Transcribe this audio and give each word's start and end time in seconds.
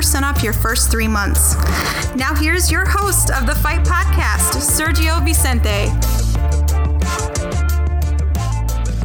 off 0.00 0.42
your 0.42 0.54
first 0.54 0.90
three 0.90 1.06
months. 1.06 1.56
Now, 2.16 2.34
here's 2.34 2.70
your 2.70 2.86
host 2.86 3.30
of 3.30 3.46
the 3.46 3.54
Fight 3.54 3.84
Podcast, 3.84 4.56
Sergio 4.56 5.22
Vicente. 5.22 5.92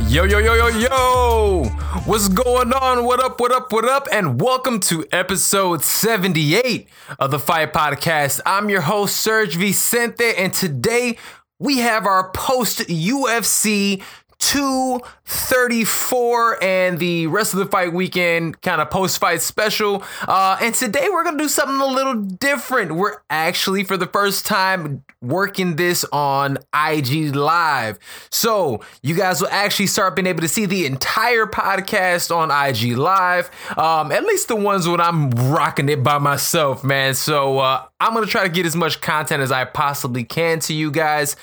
Yo, 0.07 0.23
yo, 0.23 0.39
yo, 0.39 0.53
yo, 0.53 0.67
yo! 0.69 1.63
What's 2.05 2.29
going 2.29 2.71
on? 2.71 3.03
What 3.03 3.21
up, 3.21 3.41
what 3.41 3.51
up, 3.51 3.73
what 3.73 3.83
up? 3.83 4.07
And 4.09 4.39
welcome 4.39 4.79
to 4.81 5.05
episode 5.11 5.83
78 5.83 6.87
of 7.19 7.29
the 7.29 7.39
Fight 7.39 7.73
Podcast. 7.73 8.39
I'm 8.45 8.69
your 8.69 8.81
host, 8.81 9.17
Serge 9.17 9.57
Vicente, 9.57 10.33
and 10.37 10.53
today 10.53 11.17
we 11.59 11.79
have 11.79 12.05
our 12.05 12.31
post 12.31 12.87
UFC 12.87 14.01
234 14.49 16.63
and 16.63 16.99
the 16.99 17.25
rest 17.27 17.53
of 17.53 17.59
the 17.59 17.65
fight 17.65 17.93
weekend 17.93 18.61
kind 18.61 18.79
of 18.79 18.91
post 18.91 19.17
fight 19.17 19.41
special. 19.41 20.03
Uh, 20.27 20.57
and 20.61 20.75
today 20.75 21.07
we're 21.09 21.23
going 21.23 21.35
to 21.37 21.43
do 21.43 21.47
something 21.47 21.81
a 21.81 21.87
little 21.87 22.13
different. 22.13 22.93
We're 22.93 23.17
actually, 23.29 23.83
for 23.83 23.97
the 23.97 24.05
first 24.05 24.45
time, 24.45 25.03
working 25.19 25.77
this 25.77 26.05
on 26.11 26.59
IG 26.75 27.35
Live. 27.35 27.97
So 28.29 28.81
you 29.01 29.15
guys 29.15 29.41
will 29.41 29.49
actually 29.49 29.87
start 29.87 30.15
being 30.15 30.27
able 30.27 30.41
to 30.41 30.47
see 30.47 30.67
the 30.67 30.85
entire 30.85 31.47
podcast 31.47 32.29
on 32.35 32.51
IG 32.51 32.95
Live, 32.95 33.49
um, 33.77 34.11
at 34.11 34.25
least 34.25 34.47
the 34.47 34.55
ones 34.55 34.87
when 34.87 35.01
I'm 35.01 35.31
rocking 35.31 35.89
it 35.89 36.03
by 36.03 36.19
myself, 36.19 36.83
man. 36.83 37.15
So 37.15 37.57
uh, 37.57 37.83
I'm 37.99 38.13
going 38.13 38.23
to 38.23 38.31
try 38.31 38.43
to 38.43 38.49
get 38.49 38.67
as 38.67 38.75
much 38.75 39.01
content 39.01 39.41
as 39.41 39.51
I 39.51 39.65
possibly 39.65 40.23
can 40.23 40.59
to 40.59 40.71
you 40.73 40.91
guys. 40.91 41.35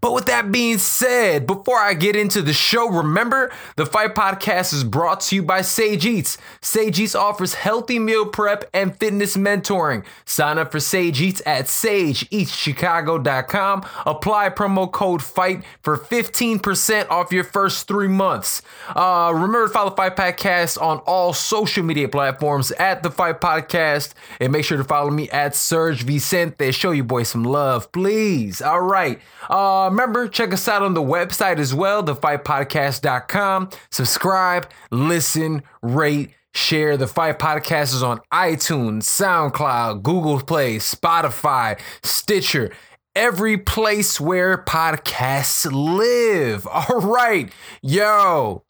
But 0.00 0.14
with 0.14 0.26
that 0.26 0.52
being 0.52 0.78
said, 0.78 1.46
before 1.46 1.78
I 1.78 1.94
get 1.94 2.16
into 2.16 2.39
the 2.42 2.52
show, 2.52 2.88
remember 2.88 3.50
the 3.76 3.86
Fight 3.86 4.14
Podcast 4.14 4.72
is 4.72 4.84
brought 4.84 5.20
to 5.22 5.34
you 5.36 5.42
by 5.42 5.62
Sage 5.62 6.06
Eats. 6.06 6.38
Sage 6.60 7.00
Eats 7.00 7.14
offers 7.14 7.54
healthy 7.54 7.98
meal 7.98 8.26
prep 8.26 8.68
and 8.72 8.96
fitness 8.96 9.36
mentoring. 9.36 10.04
Sign 10.24 10.58
up 10.58 10.70
for 10.72 10.80
Sage 10.80 11.20
Eats 11.20 11.42
at 11.46 11.66
sageeatschicago.com. 11.66 13.86
Apply 14.06 14.50
promo 14.50 14.90
code 14.90 15.22
FIGHT 15.22 15.64
for 15.82 15.96
15% 15.96 17.08
off 17.10 17.32
your 17.32 17.44
first 17.44 17.88
three 17.88 18.08
months. 18.08 18.62
Uh, 18.88 19.30
remember 19.32 19.66
to 19.66 19.72
follow 19.72 19.94
Fight 19.94 20.16
Podcast 20.16 20.80
on 20.80 20.98
all 21.00 21.32
social 21.32 21.84
media 21.84 22.08
platforms 22.08 22.70
at 22.72 23.02
the 23.02 23.10
Fight 23.10 23.40
Podcast. 23.40 24.12
And 24.40 24.52
make 24.52 24.64
sure 24.64 24.78
to 24.78 24.84
follow 24.84 25.10
me 25.10 25.28
at 25.30 25.54
Serge 25.54 26.02
Vicente. 26.02 26.72
Show 26.72 26.90
you 26.90 27.04
boys 27.04 27.28
some 27.28 27.44
love, 27.44 27.90
please. 27.92 28.60
All 28.62 28.80
right. 28.80 29.20
Uh, 29.48 29.88
remember, 29.90 30.28
check 30.28 30.52
us 30.52 30.68
out 30.68 30.82
on 30.82 30.94
the 30.94 31.02
website 31.02 31.58
as 31.58 31.74
well, 31.74 32.02
thefightpodcast.com. 32.38 33.70
Subscribe, 33.90 34.70
listen, 34.90 35.62
rate, 35.82 36.30
share. 36.54 36.96
The 36.96 37.06
Fight 37.06 37.38
Podcast 37.38 37.94
is 37.94 38.02
on 38.02 38.20
iTunes, 38.32 39.02
SoundCloud, 39.04 40.02
Google 40.02 40.40
Play, 40.40 40.76
Spotify, 40.76 41.78
Stitcher, 42.02 42.72
every 43.14 43.56
place 43.56 44.20
where 44.20 44.58
podcasts 44.58 45.70
live. 45.70 46.66
All 46.70 47.00
right, 47.00 47.52
yo 47.82 48.64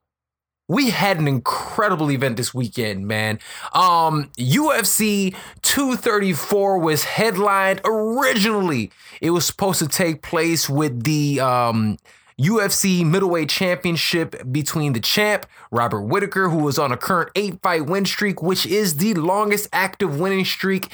we 0.71 0.91
had 0.91 1.19
an 1.19 1.27
incredible 1.27 2.13
event 2.13 2.37
this 2.37 2.55
weekend, 2.55 3.09
man. 3.09 3.41
Um, 3.73 4.31
UFC 4.39 5.35
234 5.63 6.79
was 6.79 7.03
headlined 7.03 7.81
originally. 7.85 8.93
It 9.21 9.31
was 9.31 9.45
supposed 9.45 9.81
to 9.81 9.89
take 9.89 10.23
place 10.23 10.71
with 10.71 11.03
the 11.03 11.41
um, 11.41 11.97
UFC 12.41 13.05
middleweight 13.05 13.49
championship 13.49 14.51
between 14.51 14.93
the 14.93 15.01
champ, 15.01 15.47
Robert 15.71 16.03
Whitaker, 16.03 16.49
who 16.49 16.59
was 16.59 16.79
on 16.79 16.93
a 16.93 16.97
current 16.97 17.31
eight 17.35 17.61
fight 17.63 17.87
win 17.87 18.05
streak, 18.05 18.43
which 18.43 18.65
is 18.67 18.97
the 18.97 19.15
longest 19.15 19.69
active 19.73 20.19
winning 20.19 20.45
streak 20.45 20.89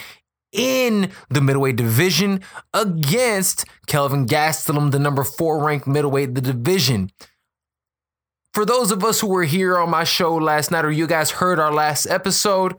in 0.52 1.10
the 1.28 1.40
middleweight 1.40 1.76
division, 1.76 2.40
against 2.72 3.64
Kelvin 3.86 4.26
Gastelum, 4.26 4.90
the 4.90 4.98
number 4.98 5.22
four 5.22 5.62
ranked 5.62 5.86
middleweight 5.86 6.34
the 6.34 6.40
division 6.40 7.10
for 8.56 8.64
those 8.64 8.90
of 8.90 9.04
us 9.04 9.20
who 9.20 9.26
were 9.26 9.44
here 9.44 9.78
on 9.78 9.90
my 9.90 10.02
show 10.02 10.34
last 10.34 10.70
night, 10.70 10.86
or 10.86 10.90
you 10.90 11.06
guys 11.06 11.30
heard 11.30 11.58
our 11.58 11.70
last 11.70 12.06
episode, 12.06 12.74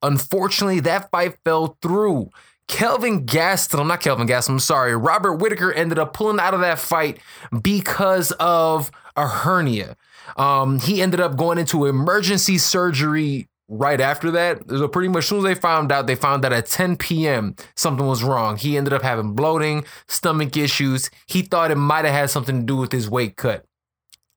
unfortunately, 0.00 0.80
that 0.80 1.10
fight 1.10 1.36
fell 1.44 1.76
through. 1.82 2.30
Kelvin 2.72 3.26
Gastelum, 3.26 3.88
not 3.88 4.00
Kelvin 4.00 4.26
Gastelum, 4.26 4.52
I'm 4.52 4.58
sorry, 4.58 4.96
Robert 4.96 5.34
Whitaker 5.34 5.70
ended 5.74 5.98
up 5.98 6.14
pulling 6.14 6.40
out 6.40 6.54
of 6.54 6.60
that 6.60 6.78
fight 6.78 7.18
because 7.60 8.32
of 8.40 8.90
a 9.14 9.28
hernia. 9.28 9.94
Um, 10.38 10.80
he 10.80 11.02
ended 11.02 11.20
up 11.20 11.36
going 11.36 11.58
into 11.58 11.84
emergency 11.84 12.56
surgery 12.56 13.50
right 13.68 14.00
after 14.00 14.30
that. 14.30 14.62
So 14.70 14.88
pretty 14.88 15.08
much 15.08 15.24
as 15.24 15.28
soon 15.28 15.38
as 15.38 15.44
they 15.44 15.54
found 15.54 15.92
out, 15.92 16.06
they 16.06 16.14
found 16.14 16.44
that 16.44 16.52
at 16.54 16.64
10 16.64 16.96
p.m. 16.96 17.56
something 17.76 18.06
was 18.06 18.22
wrong. 18.22 18.56
He 18.56 18.78
ended 18.78 18.94
up 18.94 19.02
having 19.02 19.34
bloating, 19.34 19.84
stomach 20.08 20.56
issues. 20.56 21.10
He 21.26 21.42
thought 21.42 21.70
it 21.70 21.76
might 21.76 22.06
have 22.06 22.14
had 22.14 22.30
something 22.30 22.60
to 22.60 22.66
do 22.66 22.76
with 22.76 22.90
his 22.90 23.08
weight 23.08 23.36
cut. 23.36 23.66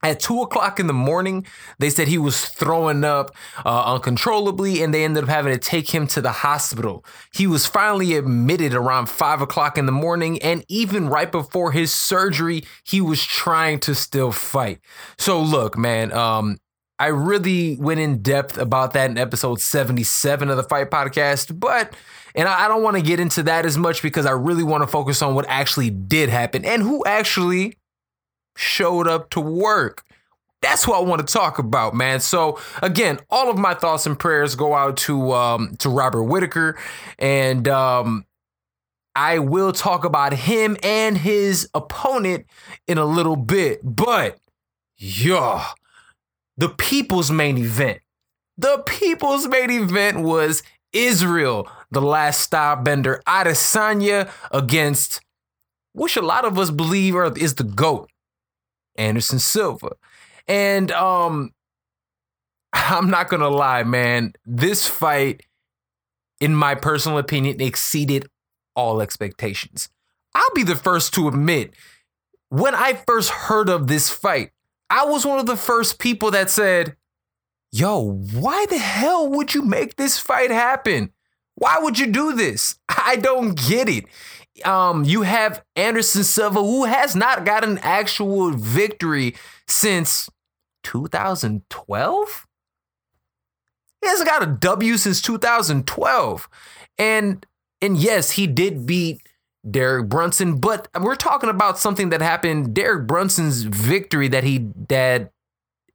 At 0.06 0.20
two 0.20 0.44
o'clock 0.44 0.80
in 0.80 0.86
the 0.86 0.94
morning, 0.94 1.48
they 1.80 1.90
said 1.90 2.08
he 2.08 2.20
was 2.20 2.46
throwing 2.46 3.04
up 3.04 3.36
uh, 3.66 3.94
uncontrollably, 3.94 4.84
and 4.84 4.94
they 4.94 5.04
ended 5.04 5.24
up 5.24 5.30
having 5.32 5.52
to 5.52 5.58
take 5.58 5.90
him 5.90 6.06
to 6.10 6.22
the 6.22 6.32
hospital. 6.32 7.04
He 7.34 7.48
was 7.48 7.66
finally 7.66 8.14
admitted 8.14 8.76
around 8.76 9.10
five 9.10 9.42
o'clock 9.42 9.80
in 9.80 9.88
the 9.88 9.92
morning, 9.92 10.40
and 10.44 10.64
even 10.68 11.10
right 11.10 11.32
before 11.32 11.72
his 11.72 11.92
surgery, 11.92 12.64
he 12.84 13.02
was 13.02 13.26
trying 13.26 13.80
to 13.80 13.96
still 13.96 14.32
fight. 14.32 14.80
So, 15.18 15.42
look, 15.42 15.76
man, 15.76 16.12
um, 16.14 16.60
I 17.00 17.08
really 17.08 17.76
went 17.78 18.00
in 18.00 18.22
depth 18.22 18.60
about 18.60 18.94
that 18.94 19.10
in 19.10 19.18
episode 19.18 19.60
77 19.60 20.52
of 20.52 20.56
the 20.56 20.64
Fight 20.64 20.92
Podcast, 20.92 21.60
but 21.60 21.96
and 22.36 22.48
I 22.48 22.68
don't 22.68 22.84
want 22.84 22.96
to 22.96 23.02
get 23.02 23.20
into 23.20 23.42
that 23.44 23.66
as 23.66 23.76
much 23.76 24.04
because 24.04 24.28
I 24.28 24.32
really 24.32 24.64
want 24.64 24.84
to 24.84 24.88
focus 24.88 25.24
on 25.24 25.34
what 25.34 25.48
actually 25.50 25.90
did 25.90 26.30
happen 26.30 26.64
and 26.64 26.84
who 26.84 27.04
actually 27.06 27.78
showed 28.56 29.08
up 29.08 29.30
to 29.32 29.40
work. 29.40 30.04
That's 30.62 30.88
what 30.88 30.98
I 30.98 31.02
want 31.02 31.26
to 31.26 31.32
talk 31.32 31.60
about, 31.60 31.94
man. 31.94 32.20
So 32.20 32.60
again, 32.82 33.20
all 33.30 33.52
of 33.52 33.58
my 33.58 33.76
thoughts 33.76 34.06
and 34.06 34.18
prayers 34.18 34.56
go 34.56 34.74
out 34.74 34.98
to 34.98 35.34
um, 35.34 35.76
to 35.78 35.90
Robert 35.90 36.24
Whitaker, 36.24 36.78
and 37.20 37.68
um, 37.68 38.26
I 39.16 39.40
will 39.40 39.72
talk 39.72 40.06
about 40.06 40.34
him 40.34 40.76
and 40.82 41.18
his 41.18 41.70
opponent 41.74 42.48
in 42.88 42.98
a 42.98 43.06
little 43.06 43.36
bit. 43.36 43.80
But 43.84 44.40
yeah, 44.98 45.68
the 46.58 46.69
people's 46.69 47.30
main 47.30 47.58
event, 47.58 48.00
the 48.58 48.80
people's 48.88 49.48
main 49.48 49.69
event 49.69 50.22
was 50.22 50.63
Israel, 50.92 51.69
the 51.92 52.01
last 52.01 52.42
style 52.42 52.78
bender, 52.78 53.22
Adesanya 53.28 54.31
against 54.51 55.22
which 55.94 56.18
a 56.18 56.22
lot 56.22 56.44
of 56.44 56.58
us 56.60 56.72
believe 56.72 57.16
is 57.38 57.56
the 57.56 57.63
GOAT. 57.63 58.10
Anderson 58.97 59.39
Silva. 59.39 59.92
And 60.47 60.92
um 60.92 61.51
I'm 62.74 63.09
not 63.09 63.30
to 63.42 63.50
lie, 63.50 63.83
man, 63.83 64.33
this 64.45 64.88
fight 64.88 65.44
in 66.39 66.53
my 66.53 66.75
personal 66.75 67.18
opinion 67.18 67.62
exceeded 67.62 68.27
all 68.75 69.01
expectations. 69.01 69.89
I'll 70.33 70.53
be 70.53 70.63
the 70.63 70.75
first 70.75 71.13
to 71.13 71.27
admit 71.27 71.74
when 72.50 72.75
I 72.75 72.94
first 72.94 73.30
heard 73.30 73.69
of 73.69 73.88
this 73.88 74.09
fight, 74.09 74.51
I 74.89 75.06
was 75.06 75.25
one 75.25 75.39
of 75.39 75.45
the 75.45 75.57
first 75.57 75.98
people 76.00 76.31
that 76.31 76.50
said, 76.50 76.95
"Yo, 77.71 78.00
why 78.33 78.65
the 78.68 78.77
hell 78.77 79.27
would 79.30 79.53
you 79.53 79.62
make 79.62 79.95
this 79.95 80.19
fight 80.19 80.51
happen? 80.51 81.12
Why 81.56 81.80
would 81.80 81.98
you 81.98 82.07
do 82.07 82.33
this? 82.33 82.77
I 82.89 83.15
don't 83.15 83.56
get 83.56 83.89
it 83.89 84.06
um, 84.63 85.04
you 85.04 85.24
have 85.24 85.63
Anderson 85.75 86.24
Silva, 86.24 86.62
who 86.62 86.86
has 86.86 87.16
not 87.16 87.46
got 87.46 87.63
an 87.63 87.80
actual 87.80 88.52
victory 88.52 89.36
since 89.68 90.30
2012. 90.84 92.48
He 94.02 94.07
hasn't 94.07 94.30
got 94.30 94.44
a 94.44 94.46
W 94.46 94.98
since 94.98 95.22
2012. 95.22 96.50
And 96.98 97.46
And 97.81 97.98
yes, 97.98 98.31
he 98.31 98.48
did 98.48 98.86
beat 98.86 99.28
Derek 99.69 100.07
Brunson, 100.10 100.58
but 100.60 100.88
we're 101.00 101.16
talking 101.16 101.50
about 101.50 101.80
something 101.80 102.10
that 102.10 102.22
happened. 102.22 102.74
Derek 102.74 103.08
Brunson's 103.08 103.63
victory 103.63 104.28
that 104.28 104.44
he 104.44 104.69
that 104.90 105.31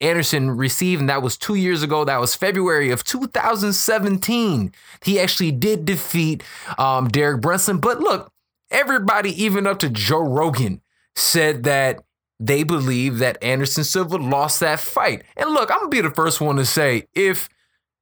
Anderson 0.00 0.50
received, 0.50 1.00
and 1.00 1.08
that 1.08 1.22
was 1.22 1.36
two 1.36 1.54
years 1.54 1.82
ago. 1.82 2.04
That 2.04 2.20
was 2.20 2.34
February 2.34 2.90
of 2.90 3.04
2017. 3.04 4.72
He 5.04 5.20
actually 5.20 5.52
did 5.52 5.84
defeat 5.84 6.42
um, 6.78 7.08
Derek 7.08 7.42
Brunson. 7.42 7.78
But 7.78 8.00
look, 8.00 8.29
everybody, 8.70 9.42
even 9.42 9.66
up 9.66 9.78
to 9.80 9.90
Joe 9.90 10.20
Rogan, 10.20 10.80
said 11.16 11.64
that 11.64 12.04
they 12.38 12.62
believe 12.62 13.18
that 13.18 13.42
Anderson 13.42 13.84
Silva 13.84 14.16
lost 14.16 14.60
that 14.60 14.80
fight. 14.80 15.24
And 15.36 15.50
look, 15.50 15.70
I'm 15.70 15.78
gonna 15.78 15.88
be 15.90 16.00
the 16.00 16.10
first 16.10 16.40
one 16.40 16.56
to 16.56 16.64
say 16.64 17.06
if 17.14 17.48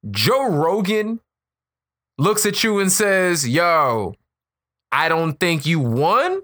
Joe 0.09 0.49
Rogan 0.49 1.19
looks 2.17 2.45
at 2.45 2.63
you 2.63 2.79
and 2.79 2.91
says, 2.91 3.47
Yo, 3.47 4.13
I 4.91 5.09
don't 5.09 5.39
think 5.39 5.65
you 5.65 5.79
won. 5.79 6.41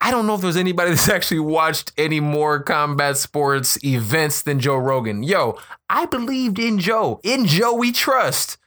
I 0.00 0.10
don't 0.10 0.26
know 0.26 0.34
if 0.34 0.42
there's 0.42 0.56
anybody 0.56 0.90
that's 0.92 1.08
actually 1.08 1.40
watched 1.40 1.92
any 1.96 2.20
more 2.20 2.62
combat 2.62 3.16
sports 3.16 3.82
events 3.82 4.42
than 4.42 4.60
Joe 4.60 4.76
Rogan. 4.76 5.22
Yo, 5.22 5.58
I 5.88 6.06
believed 6.06 6.58
in 6.58 6.78
Joe. 6.78 7.20
In 7.24 7.46
Joe, 7.46 7.74
we 7.74 7.90
trust. 7.90 8.58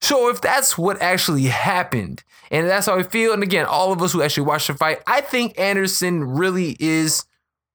So 0.00 0.28
if 0.28 0.40
that's 0.40 0.76
what 0.76 1.00
actually 1.00 1.44
happened, 1.44 2.22
and 2.52 2.68
that's 2.68 2.86
how 2.86 2.98
I 2.98 3.02
feel, 3.02 3.32
and 3.32 3.42
again, 3.42 3.64
all 3.64 3.92
of 3.92 4.02
us 4.02 4.12
who 4.12 4.22
actually 4.22 4.46
watched 4.46 4.68
the 4.68 4.74
fight, 4.74 5.00
I 5.06 5.22
think 5.22 5.58
Anderson 5.58 6.22
really 6.22 6.76
is 6.78 7.24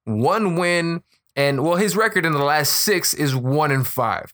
one 0.06 0.56
win, 0.56 1.02
and 1.36 1.64
well, 1.64 1.78
his 1.78 1.96
record 1.98 2.28
in 2.28 2.34
the 2.34 2.44
last 2.44 2.74
six 2.74 3.16
is 3.16 3.36
one 3.36 3.72
and 3.72 3.86
five. 3.86 4.32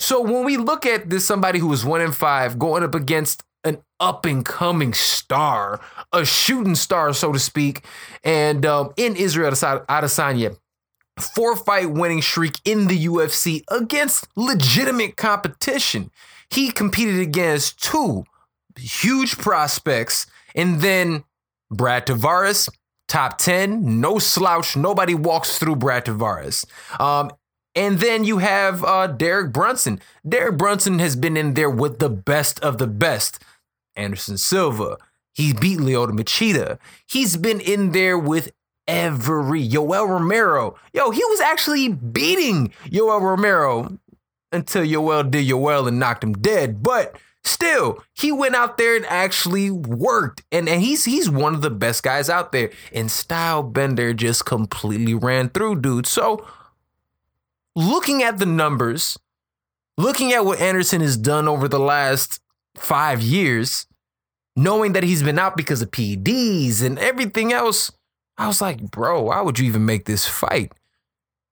So 0.00 0.20
when 0.20 0.44
we 0.44 0.56
look 0.56 0.84
at 0.84 1.10
this, 1.10 1.24
somebody 1.24 1.60
who 1.60 1.72
is 1.72 1.84
one 1.84 2.00
in 2.00 2.10
five 2.10 2.58
going 2.58 2.82
up 2.82 2.96
against 2.96 3.44
an 3.62 3.78
up 4.00 4.26
and 4.26 4.44
coming 4.44 4.92
star, 4.92 5.80
a 6.12 6.24
shooting 6.24 6.74
star, 6.74 7.12
so 7.14 7.32
to 7.32 7.38
speak, 7.38 7.86
and 8.24 8.66
um, 8.66 8.92
in 8.96 9.14
Israel 9.14 9.52
Adesanya, 9.52 10.56
four 11.18 11.54
fight 11.54 11.92
winning 11.92 12.20
streak 12.20 12.60
in 12.64 12.88
the 12.88 13.06
UFC 13.06 13.62
against 13.70 14.26
legitimate 14.34 15.16
competition. 15.16 16.10
He 16.50 16.72
competed 16.72 17.20
against 17.20 17.80
two 17.80 18.24
huge 18.78 19.38
prospects, 19.38 20.26
and 20.54 20.80
then 20.80 21.24
Brad 21.70 22.06
Tavares, 22.06 22.68
top 23.08 23.38
10, 23.38 24.00
no 24.00 24.18
slouch. 24.18 24.76
Nobody 24.76 25.14
walks 25.14 25.58
through 25.58 25.76
Brad 25.76 26.06
Tavares. 26.06 26.64
Um, 27.00 27.30
and 27.74 27.98
then 27.98 28.24
you 28.24 28.38
have 28.38 28.84
uh, 28.84 29.08
Derek 29.08 29.52
Brunson. 29.52 30.00
Derek 30.28 30.56
Brunson 30.56 31.00
has 31.00 31.16
been 31.16 31.36
in 31.36 31.54
there 31.54 31.70
with 31.70 31.98
the 31.98 32.08
best 32.08 32.60
of 32.60 32.78
the 32.78 32.86
best. 32.86 33.42
Anderson 33.96 34.38
Silva. 34.38 34.96
He 35.32 35.52
beat 35.52 35.78
Lyoto 35.78 36.12
Machida. 36.12 36.78
He's 37.06 37.36
been 37.36 37.60
in 37.60 37.90
there 37.90 38.16
with 38.16 38.52
every 38.86 39.66
Yoel 39.66 40.08
Romero. 40.08 40.76
Yo, 40.92 41.10
he 41.10 41.24
was 41.24 41.40
actually 41.40 41.88
beating 41.88 42.68
Yoel 42.86 43.20
Romero 43.20 43.98
until 44.52 44.84
Yoel 44.84 45.28
did 45.28 45.46
Yoel 45.46 45.88
and 45.88 45.98
knocked 45.98 46.22
him 46.22 46.34
dead. 46.34 46.82
But 46.82 47.16
still, 47.44 48.02
he 48.14 48.32
went 48.32 48.54
out 48.54 48.78
there 48.78 48.96
and 48.96 49.06
actually 49.06 49.70
worked. 49.70 50.42
And, 50.50 50.68
and 50.68 50.82
he's 50.82 51.04
he's 51.04 51.30
one 51.30 51.54
of 51.54 51.62
the 51.62 51.70
best 51.70 52.02
guys 52.02 52.28
out 52.28 52.52
there. 52.52 52.70
And 52.92 53.10
Style 53.10 53.62
Bender 53.62 54.14
just 54.14 54.44
completely 54.44 55.14
ran 55.14 55.50
through 55.50 55.80
dude. 55.80 56.06
So 56.06 56.46
looking 57.76 58.22
at 58.22 58.38
the 58.38 58.46
numbers, 58.46 59.18
looking 59.96 60.32
at 60.32 60.44
what 60.44 60.60
Anderson 60.60 61.00
has 61.00 61.16
done 61.16 61.48
over 61.48 61.68
the 61.68 61.78
last 61.78 62.40
five 62.76 63.22
years, 63.22 63.86
knowing 64.56 64.92
that 64.92 65.02
he's 65.02 65.22
been 65.22 65.38
out 65.38 65.56
because 65.56 65.82
of 65.82 65.90
PEDs 65.90 66.82
and 66.82 66.98
everything 66.98 67.52
else, 67.52 67.92
I 68.36 68.46
was 68.46 68.60
like, 68.60 68.80
bro, 68.90 69.22
why 69.22 69.40
would 69.40 69.58
you 69.58 69.66
even 69.66 69.84
make 69.84 70.06
this 70.06 70.26
fight? 70.26 70.72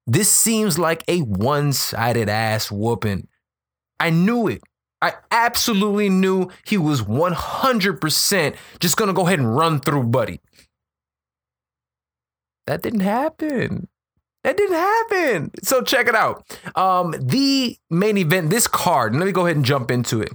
This 0.07 0.31
seems 0.31 0.79
like 0.79 1.05
a 1.07 1.21
one 1.21 1.73
sided 1.73 2.29
ass 2.29 2.71
whooping. 2.73 3.29
I 4.01 4.11
knew 4.11 4.49
it. 4.49 4.63
I 5.03 5.15
absolutely 5.33 6.09
knew 6.09 6.49
he 6.65 6.79
was 6.79 7.03
100% 7.03 8.57
just 8.79 8.97
going 8.97 9.09
to 9.09 9.13
go 9.15 9.27
ahead 9.27 9.41
and 9.41 9.55
run 9.55 9.81
through 9.81 10.05
Buddy. 10.05 10.41
That 12.67 12.83
didn't 12.83 13.01
happen. 13.01 13.89
That 14.45 14.57
didn't 14.57 14.77
happen. 14.77 15.51
So 15.63 15.83
check 15.83 16.09
it 16.09 16.15
out. 16.15 16.59
Um, 16.77 17.15
the 17.19 17.77
main 17.91 18.17
event, 18.17 18.51
this 18.51 18.67
card, 18.67 19.15
let 19.15 19.27
me 19.27 19.33
go 19.33 19.45
ahead 19.45 19.57
and 19.57 19.65
jump 19.65 19.91
into 19.91 20.21
it. 20.21 20.33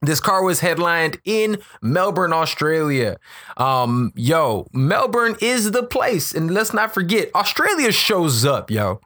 This 0.00 0.20
car 0.20 0.44
was 0.44 0.60
headlined 0.60 1.20
in 1.24 1.58
Melbourne, 1.82 2.32
Australia. 2.32 3.16
Um, 3.56 4.12
yo, 4.14 4.68
Melbourne 4.72 5.36
is 5.40 5.72
the 5.72 5.82
place. 5.82 6.32
And 6.32 6.52
let's 6.52 6.72
not 6.72 6.94
forget, 6.94 7.30
Australia 7.34 7.90
shows 7.90 8.44
up, 8.44 8.70
yo. 8.70 9.00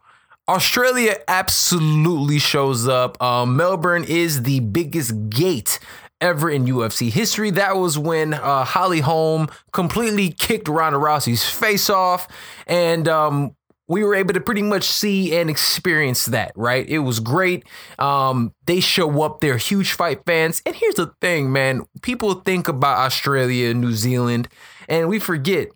Australia 0.49 1.17
absolutely 1.29 2.39
shows 2.39 2.89
up. 2.89 3.21
Um, 3.23 3.57
Melbourne 3.57 4.05
is 4.05 4.43
the 4.43 4.61
biggest 4.61 5.31
gate 5.31 5.79
ever 6.21 6.51
in 6.51 6.65
UFC 6.67 7.11
history. 7.11 7.51
That 7.51 7.77
was 7.77 7.99
when 7.99 8.35
uh, 8.35 8.65
Holly 8.65 9.01
Holm 9.01 9.49
completely 9.73 10.31
kicked 10.31 10.69
Ronda 10.69 10.99
Rousey's 10.99 11.49
face 11.49 11.89
off. 11.89 12.29
And 12.67 13.09
um, 13.09 13.57
we 13.89 14.05
were 14.05 14.15
able 14.15 14.33
to 14.35 14.41
pretty 14.41 14.63
much 14.63 14.85
see 14.85 15.37
and 15.37 15.51
experience 15.51 16.27
that, 16.27 16.53
right? 16.57 16.89
It 16.89 17.01
was 17.01 17.21
great. 17.21 17.65
Um, 17.99 18.55
they 18.67 18.81
show 18.81 19.23
up, 19.23 19.41
they're 19.41 19.59
huge 19.59 19.93
fight 19.93 20.25
fans. 20.25 20.63
And 20.65 20.75
here's 20.75 20.95
the 20.95 21.13
thing, 21.21 21.53
man 21.53 21.83
people 22.01 22.35
think 22.35 22.69
about 22.69 22.99
Australia, 22.99 23.75
New 23.75 23.93
Zealand, 23.93 24.49
and 24.89 25.09
we 25.09 25.19
forget, 25.19 25.69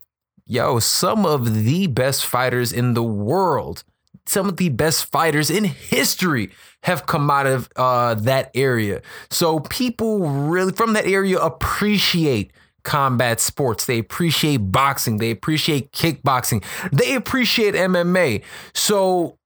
yo, 0.46 0.78
some 0.78 1.26
of 1.26 1.64
the 1.64 1.88
best 1.88 2.24
fighters 2.24 2.72
in 2.72 2.94
the 2.94 3.02
world, 3.02 3.84
some 4.26 4.49
of 4.49 4.56
the 4.56 4.69
best 4.69 5.06
fighters 5.06 5.50
in 5.50 5.64
history 5.64 6.50
have 6.82 7.06
come 7.06 7.31
out 7.31 7.46
of 7.46 7.69
uh, 7.76 8.14
that 8.14 8.50
area. 8.55 9.02
So 9.31 9.61
people 9.61 10.20
really 10.28 10.73
from 10.73 10.93
that 10.94 11.06
area 11.06 11.38
appreciate 11.38 12.52
combat 12.84 13.40
sports. 13.40 13.87
They 13.87 13.99
appreciate 13.99 14.58
boxing. 14.58 15.17
They 15.19 15.31
appreciate 15.31 15.93
kickboxing. 15.93 16.64
They 16.93 17.14
appreciate 17.14 17.75
MMA. 17.75 18.43
So 18.75 19.39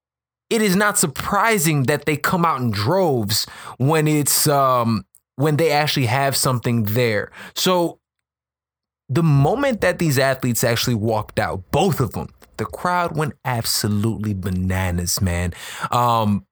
it 0.51 0.61
is 0.61 0.77
not 0.77 0.99
surprising 0.99 1.85
that 1.85 2.05
they 2.05 2.17
come 2.17 2.45
out 2.45 2.61
in 2.61 2.71
droves 2.71 3.47
when 3.79 4.07
it's 4.07 4.47
um 4.47 5.07
when 5.37 5.57
they 5.57 5.71
actually 5.71 6.07
have 6.07 6.37
something 6.37 6.83
there. 6.85 7.31
So 7.55 7.99
the 9.09 9.23
moment 9.23 9.81
that 9.81 9.99
these 9.99 10.19
athletes 10.19 10.63
actually 10.63 10.95
walked 10.95 11.41
out, 11.41 11.65
both 11.73 11.99
of 11.99 12.13
them, 12.13 12.29
the 12.61 12.67
crowd 12.67 13.17
went 13.17 13.35
absolutely 13.45 14.35
bananas, 14.35 15.21
man. 15.21 15.53
Um 15.91 16.47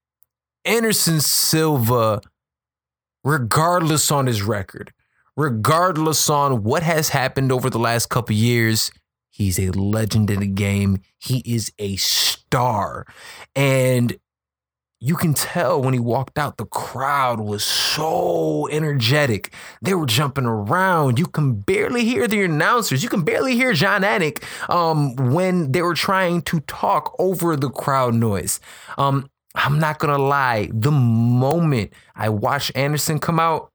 Anderson 0.65 1.21
Silva 1.21 2.19
regardless 3.23 4.11
on 4.11 4.25
his 4.25 4.41
record, 4.41 4.91
regardless 5.35 6.29
on 6.29 6.63
what 6.63 6.83
has 6.83 7.09
happened 7.09 7.51
over 7.51 7.69
the 7.69 7.79
last 7.79 8.09
couple 8.09 8.35
years, 8.35 8.91
he's 9.29 9.59
a 9.59 9.69
legend 9.71 10.29
in 10.29 10.39
the 10.39 10.47
game. 10.47 11.01
He 11.17 11.39
is 11.45 11.71
a 11.79 11.95
star. 11.97 13.05
And 13.55 14.17
you 15.01 15.15
can 15.15 15.33
tell 15.33 15.81
when 15.81 15.93
he 15.93 15.99
walked 15.99 16.37
out, 16.37 16.57
the 16.57 16.65
crowd 16.65 17.39
was 17.39 17.63
so 17.63 18.67
energetic. 18.69 19.53
They 19.81 19.93
were 19.93 20.05
jumping 20.05 20.45
around. 20.45 21.17
You 21.17 21.25
can 21.25 21.53
barely 21.53 22.03
hear 22.03 22.27
the 22.27 22.43
announcers. 22.43 23.01
You 23.01 23.07
can 23.07 23.21
barely 23.21 23.55
hear 23.55 23.71
Jon 23.71 24.01
Anik 24.01 24.43
um, 24.69 25.15
when 25.15 25.71
they 25.71 25.81
were 25.81 25.93
trying 25.93 26.41
to 26.43 26.59
talk 26.61 27.15
over 27.17 27.55
the 27.55 27.69
crowd 27.69 28.13
noise. 28.13 28.59
Um, 28.97 29.29
I'm 29.55 29.79
not 29.79 29.99
gonna 29.99 30.17
lie. 30.17 30.69
The 30.73 30.91
moment 30.91 31.93
I 32.15 32.29
watched 32.29 32.71
Anderson 32.75 33.19
come 33.19 33.39
out, 33.39 33.71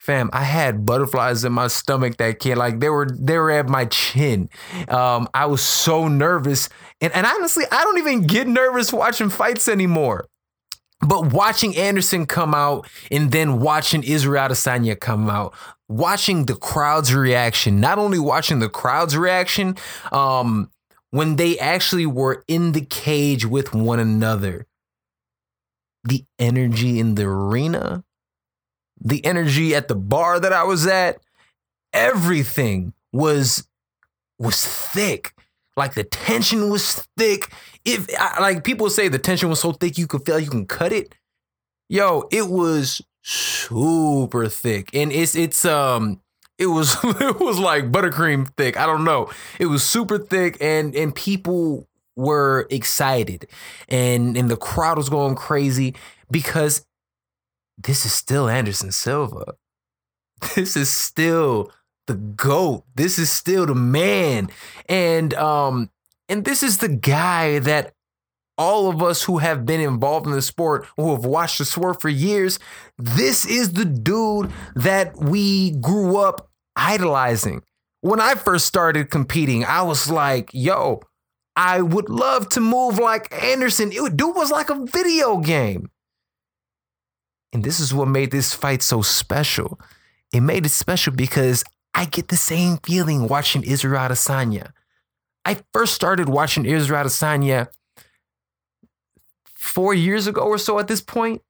fam, 0.00 0.30
I 0.32 0.42
had 0.42 0.84
butterflies 0.84 1.44
in 1.44 1.52
my 1.52 1.68
stomach 1.68 2.16
that 2.16 2.40
can't 2.40 2.58
like 2.58 2.80
they 2.80 2.88
were 2.88 3.08
they 3.12 3.38
were 3.38 3.50
at 3.50 3.68
my 3.68 3.84
chin. 3.84 4.48
Um, 4.88 5.28
I 5.32 5.46
was 5.46 5.62
so 5.62 6.08
nervous. 6.08 6.68
And 7.00 7.12
and 7.12 7.26
honestly, 7.26 7.64
I 7.70 7.84
don't 7.84 7.98
even 7.98 8.26
get 8.26 8.48
nervous 8.48 8.92
watching 8.92 9.30
fights 9.30 9.68
anymore. 9.68 10.26
But 11.06 11.32
watching 11.32 11.76
Anderson 11.76 12.26
come 12.26 12.54
out 12.54 12.86
and 13.10 13.32
then 13.32 13.60
watching 13.60 14.02
Israel 14.02 14.48
Adesanya 14.48 14.98
come 14.98 15.30
out, 15.30 15.54
watching 15.88 16.44
the 16.44 16.56
crowd's 16.56 17.14
reaction, 17.14 17.80
not 17.80 17.98
only 17.98 18.18
watching 18.18 18.58
the 18.58 18.68
crowd's 18.68 19.16
reaction, 19.16 19.76
um, 20.12 20.70
when 21.10 21.36
they 21.36 21.58
actually 21.58 22.04
were 22.04 22.44
in 22.48 22.72
the 22.72 22.84
cage 22.84 23.46
with 23.46 23.72
one 23.72 23.98
another, 23.98 24.66
the 26.04 26.24
energy 26.38 27.00
in 27.00 27.14
the 27.14 27.24
arena 27.24 28.04
the 29.00 29.24
energy 29.24 29.74
at 29.74 29.88
the 29.88 29.94
bar 29.94 30.38
that 30.40 30.52
I 30.52 30.64
was 30.64 30.86
at, 30.86 31.18
everything 31.92 32.92
was 33.12 33.66
was 34.38 34.64
thick. 34.64 35.34
Like 35.76 35.94
the 35.94 36.04
tension 36.04 36.70
was 36.70 37.06
thick. 37.16 37.52
If 37.84 38.08
like 38.40 38.64
people 38.64 38.90
say 38.90 39.08
the 39.08 39.18
tension 39.18 39.48
was 39.48 39.60
so 39.60 39.72
thick 39.72 39.98
you 39.98 40.06
could 40.06 40.24
feel 40.24 40.38
you 40.38 40.50
can 40.50 40.66
cut 40.66 40.92
it. 40.92 41.14
Yo, 41.88 42.28
it 42.30 42.48
was 42.48 43.02
super 43.22 44.48
thick. 44.48 44.90
And 44.94 45.12
it's 45.12 45.34
it's 45.34 45.64
um 45.64 46.20
it 46.58 46.66
was 46.66 46.96
it 47.04 47.40
was 47.40 47.58
like 47.58 47.90
buttercream 47.90 48.52
thick. 48.56 48.76
I 48.76 48.86
don't 48.86 49.04
know. 49.04 49.30
It 49.58 49.66
was 49.66 49.82
super 49.82 50.18
thick 50.18 50.58
and 50.60 50.94
and 50.94 51.14
people 51.14 51.86
were 52.16 52.66
excited 52.70 53.46
and 53.88 54.36
and 54.36 54.50
the 54.50 54.56
crowd 54.56 54.98
was 54.98 55.08
going 55.08 55.36
crazy 55.36 55.94
because 56.30 56.84
this 57.82 58.04
is 58.04 58.12
still 58.12 58.48
Anderson 58.48 58.92
Silva. 58.92 59.54
This 60.54 60.74
is 60.74 60.90
still 60.90 61.70
the 62.06 62.14
GOAT. 62.14 62.84
This 62.94 63.18
is 63.18 63.30
still 63.30 63.66
the 63.66 63.74
man. 63.74 64.48
And 64.88 65.34
um 65.34 65.90
and 66.28 66.44
this 66.44 66.62
is 66.62 66.78
the 66.78 66.88
guy 66.88 67.58
that 67.58 67.92
all 68.56 68.88
of 68.88 69.02
us 69.02 69.22
who 69.22 69.38
have 69.38 69.64
been 69.64 69.80
involved 69.80 70.26
in 70.26 70.32
the 70.32 70.42
sport, 70.42 70.86
who 70.96 71.10
have 71.12 71.24
watched 71.24 71.58
the 71.58 71.64
sport 71.64 72.00
for 72.00 72.08
years, 72.08 72.58
this 72.98 73.46
is 73.46 73.72
the 73.72 73.84
dude 73.84 74.50
that 74.74 75.16
we 75.16 75.72
grew 75.72 76.18
up 76.18 76.50
idolizing. 76.76 77.62
When 78.02 78.20
I 78.20 78.34
first 78.34 78.66
started 78.66 79.10
competing, 79.10 79.64
I 79.64 79.82
was 79.82 80.10
like, 80.10 80.50
yo, 80.52 81.00
I 81.56 81.82
would 81.82 82.08
love 82.08 82.48
to 82.50 82.60
move 82.60 82.98
like 82.98 83.32
Anderson. 83.42 83.92
It, 83.92 84.16
dude 84.16 84.36
was 84.36 84.50
like 84.50 84.70
a 84.70 84.86
video 84.86 85.38
game. 85.38 85.90
And 87.52 87.64
this 87.64 87.80
is 87.80 87.92
what 87.92 88.08
made 88.08 88.30
this 88.30 88.54
fight 88.54 88.82
so 88.82 89.02
special. 89.02 89.80
It 90.32 90.40
made 90.40 90.66
it 90.66 90.70
special 90.70 91.12
because 91.12 91.64
I 91.94 92.04
get 92.04 92.28
the 92.28 92.36
same 92.36 92.78
feeling 92.78 93.26
watching 93.26 93.62
Israel 93.64 94.08
Adesanya. 94.08 94.72
I 95.44 95.58
first 95.72 95.94
started 95.94 96.28
watching 96.28 96.64
Israel 96.64 97.04
Adesanya 97.04 97.68
four 99.44 99.94
years 99.94 100.26
ago 100.26 100.42
or 100.42 100.58
so 100.58 100.78
at 100.78 100.88
this 100.88 101.00
point. 101.00 101.42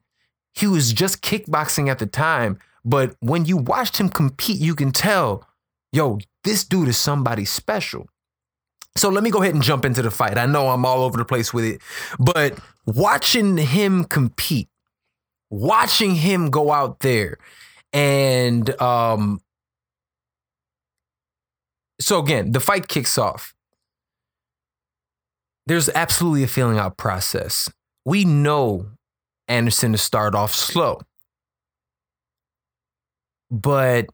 He 0.52 0.66
was 0.66 0.92
just 0.92 1.22
kickboxing 1.22 1.88
at 1.88 1.98
the 1.98 2.06
time. 2.06 2.58
But 2.84 3.14
when 3.20 3.44
you 3.44 3.56
watched 3.56 3.98
him 3.98 4.08
compete, 4.08 4.60
you 4.60 4.74
can 4.74 4.92
tell, 4.92 5.46
yo, 5.92 6.18
this 6.44 6.64
dude 6.64 6.88
is 6.88 6.96
somebody 6.96 7.44
special. 7.44 8.08
So 8.96 9.08
let 9.08 9.22
me 9.22 9.30
go 9.30 9.42
ahead 9.42 9.54
and 9.54 9.62
jump 9.62 9.84
into 9.84 10.02
the 10.02 10.10
fight. 10.10 10.38
I 10.38 10.46
know 10.46 10.68
I'm 10.68 10.84
all 10.84 11.02
over 11.04 11.16
the 11.16 11.24
place 11.24 11.54
with 11.54 11.64
it, 11.64 11.80
but 12.18 12.58
watching 12.86 13.56
him 13.56 14.04
compete, 14.04 14.68
watching 15.50 16.14
him 16.14 16.50
go 16.50 16.72
out 16.72 17.00
there 17.00 17.38
and 17.92 18.80
um 18.80 19.40
so 22.00 22.18
again, 22.18 22.52
the 22.52 22.60
fight 22.60 22.88
kicks 22.88 23.18
off. 23.18 23.54
There's 25.66 25.88
absolutely 25.90 26.42
a 26.42 26.48
feeling 26.48 26.78
out 26.78 26.96
process. 26.96 27.70
We 28.04 28.24
know 28.24 28.86
Anderson 29.48 29.92
to 29.92 29.98
start 29.98 30.34
off 30.34 30.54
slow. 30.54 31.02
But 33.50 34.06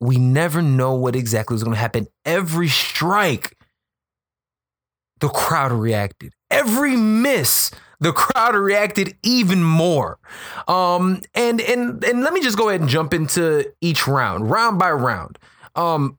we 0.00 0.18
never 0.18 0.60
know 0.60 0.94
what 0.94 1.16
exactly 1.16 1.54
is 1.54 1.64
going 1.64 1.74
to 1.74 1.80
happen. 1.80 2.06
Every 2.24 2.68
strike, 2.68 3.56
the 5.20 5.28
crowd 5.28 5.72
reacted. 5.72 6.34
Every 6.50 6.96
miss, 6.96 7.70
the 8.00 8.12
crowd 8.12 8.56
reacted 8.56 9.16
even 9.22 9.62
more. 9.62 10.18
Um, 10.66 11.20
and 11.34 11.60
and 11.60 12.02
and 12.02 12.22
let 12.22 12.32
me 12.32 12.40
just 12.40 12.58
go 12.58 12.68
ahead 12.68 12.80
and 12.80 12.90
jump 12.90 13.14
into 13.14 13.72
each 13.80 14.06
round, 14.06 14.50
round 14.50 14.78
by 14.78 14.90
round. 14.90 15.38
Um, 15.74 16.18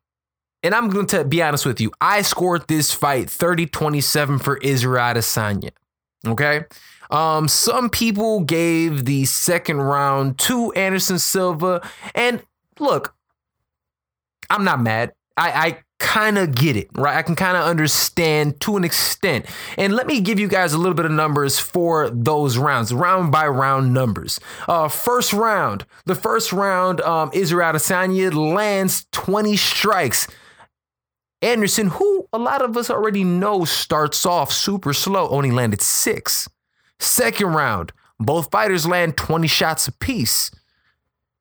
and 0.63 0.75
I'm 0.75 0.89
going 0.89 1.07
to 1.07 1.25
be 1.25 1.41
honest 1.41 1.65
with 1.65 1.81
you. 1.81 1.91
I 1.99 2.21
scored 2.21 2.67
this 2.67 2.93
fight 2.93 3.27
30-27 3.27 4.41
for 4.41 4.57
Israel 4.57 5.01
Adesanya. 5.01 5.71
Okay. 6.27 6.65
Um, 7.09 7.47
some 7.47 7.89
people 7.89 8.41
gave 8.41 9.05
the 9.05 9.25
second 9.25 9.81
round 9.81 10.37
to 10.39 10.71
Anderson 10.73 11.17
Silva. 11.17 11.81
And 12.13 12.43
look, 12.79 13.15
I'm 14.51 14.63
not 14.63 14.81
mad. 14.81 15.13
I, 15.35 15.51
I 15.51 15.77
kind 16.01 16.37
of 16.37 16.55
get 16.55 16.75
it, 16.75 16.89
right? 16.93 17.15
I 17.15 17.21
can 17.21 17.35
kind 17.35 17.55
of 17.55 17.63
understand 17.63 18.59
to 18.61 18.75
an 18.75 18.83
extent. 18.83 19.45
And 19.77 19.93
let 19.93 20.07
me 20.07 20.19
give 20.19 20.39
you 20.39 20.47
guys 20.47 20.73
a 20.73 20.77
little 20.77 20.95
bit 20.95 21.05
of 21.05 21.11
numbers 21.11 21.59
for 21.59 22.09
those 22.09 22.57
rounds, 22.57 22.93
round 22.93 23.31
by 23.31 23.47
round 23.47 23.93
numbers. 23.93 24.39
Uh, 24.67 24.87
first 24.87 25.31
round, 25.31 25.85
the 26.05 26.15
first 26.15 26.51
round, 26.51 26.99
um, 27.01 27.29
Israel 27.33 27.73
Adesanya 27.73 28.33
lands 28.33 29.05
20 29.11 29.55
strikes. 29.55 30.27
Anderson, 31.41 31.87
who 31.87 32.27
a 32.33 32.37
lot 32.37 32.61
of 32.61 32.75
us 32.75 32.89
already 32.89 33.23
know 33.23 33.63
starts 33.63 34.25
off 34.25 34.51
super 34.51 34.93
slow, 34.93 35.29
only 35.29 35.51
landed 35.51 35.81
six. 35.81 36.49
Second 36.99 37.47
round, 37.47 37.93
both 38.19 38.51
fighters 38.51 38.87
land 38.87 39.17
20 39.17 39.47
shots 39.47 39.87
apiece. 39.87 40.51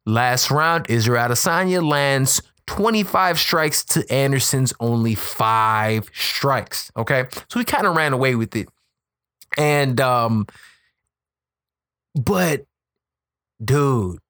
Last 0.06 0.50
round, 0.50 0.86
Israel 0.88 1.28
Adesanya 1.28 1.86
lands 1.86 2.42
25 2.70 3.40
strikes 3.40 3.84
to 3.84 4.12
Anderson's 4.12 4.72
only 4.78 5.16
five 5.16 6.08
strikes. 6.14 6.92
Okay. 6.96 7.24
So 7.48 7.58
he 7.58 7.64
kind 7.64 7.84
of 7.84 7.96
ran 7.96 8.12
away 8.12 8.36
with 8.36 8.54
it. 8.54 8.68
And, 9.58 10.00
um, 10.00 10.46
but 12.14 12.64
dude, 13.62 14.20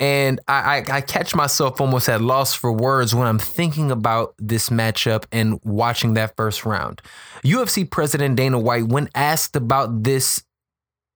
and 0.00 0.40
I, 0.48 0.54
I, 0.88 0.96
I 0.96 1.00
catch 1.02 1.34
myself 1.34 1.78
almost 1.78 2.08
at 2.08 2.22
loss 2.22 2.54
for 2.54 2.72
words 2.72 3.14
when 3.14 3.26
I'm 3.26 3.38
thinking 3.38 3.90
about 3.90 4.34
this 4.38 4.70
matchup 4.70 5.26
and 5.30 5.60
watching 5.64 6.14
that 6.14 6.34
first 6.36 6.64
round. 6.64 7.02
UFC 7.44 7.88
President 7.88 8.36
Dana 8.36 8.58
White, 8.58 8.88
when 8.88 9.10
asked 9.14 9.56
about 9.56 10.04
this 10.04 10.42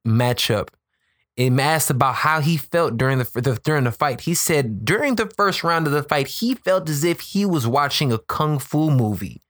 matchup, 0.06 0.68
and 1.38 1.60
asked 1.60 1.90
about 1.90 2.16
how 2.16 2.40
he 2.40 2.56
felt 2.56 2.96
during 2.96 3.18
the, 3.18 3.30
the, 3.34 3.58
during 3.62 3.84
the 3.84 3.92
fight. 3.92 4.22
He 4.22 4.34
said 4.34 4.84
during 4.84 5.16
the 5.16 5.26
first 5.36 5.62
round 5.62 5.86
of 5.86 5.92
the 5.92 6.02
fight, 6.02 6.28
he 6.28 6.54
felt 6.54 6.88
as 6.88 7.04
if 7.04 7.20
he 7.20 7.44
was 7.44 7.66
watching 7.66 8.12
a 8.12 8.18
kung 8.18 8.58
fu 8.58 8.90
movie. 8.90 9.42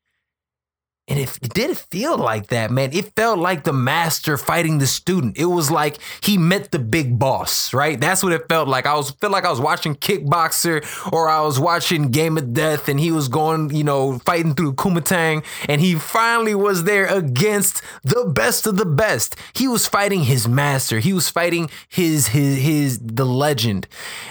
And 1.08 1.20
it, 1.20 1.38
did 1.54 1.78
feel 1.78 2.18
like 2.18 2.48
that, 2.48 2.72
man. 2.72 2.92
It 2.92 3.14
felt 3.14 3.38
like 3.38 3.62
the 3.62 3.72
master 3.72 4.36
fighting 4.36 4.78
the 4.78 4.88
student. 4.88 5.38
It 5.38 5.44
was 5.44 5.70
like 5.70 5.98
he 6.20 6.36
met 6.36 6.72
the 6.72 6.80
big 6.80 7.16
boss, 7.16 7.72
right? 7.72 8.00
That's 8.00 8.24
what 8.24 8.32
it 8.32 8.48
felt 8.48 8.66
like. 8.66 8.86
I 8.86 8.94
was 8.96 9.12
felt 9.12 9.32
like 9.32 9.44
I 9.44 9.50
was 9.50 9.60
watching 9.60 9.94
Kickboxer 9.94 11.12
or 11.12 11.28
I 11.28 11.42
was 11.42 11.60
watching 11.60 12.10
Game 12.10 12.36
of 12.36 12.52
Death 12.52 12.88
and 12.88 12.98
he 12.98 13.12
was 13.12 13.28
going, 13.28 13.72
you 13.72 13.84
know, 13.84 14.18
fighting 14.20 14.54
through 14.54 14.72
Kuomintang 14.72 15.44
and 15.68 15.80
he 15.80 15.94
finally 15.94 16.56
was 16.56 16.82
there 16.82 17.06
against 17.06 17.82
the 18.02 18.24
best 18.24 18.66
of 18.66 18.76
the 18.76 18.84
best. 18.84 19.36
He 19.54 19.68
was 19.68 19.86
fighting 19.86 20.24
his 20.24 20.48
master. 20.48 20.98
He 20.98 21.12
was 21.12 21.28
fighting 21.28 21.70
his 21.88 22.28
his 22.28 22.58
his 22.58 22.98
the 22.98 23.26
legend. 23.26 23.86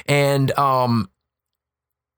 And 0.07 0.51
um 0.59 1.09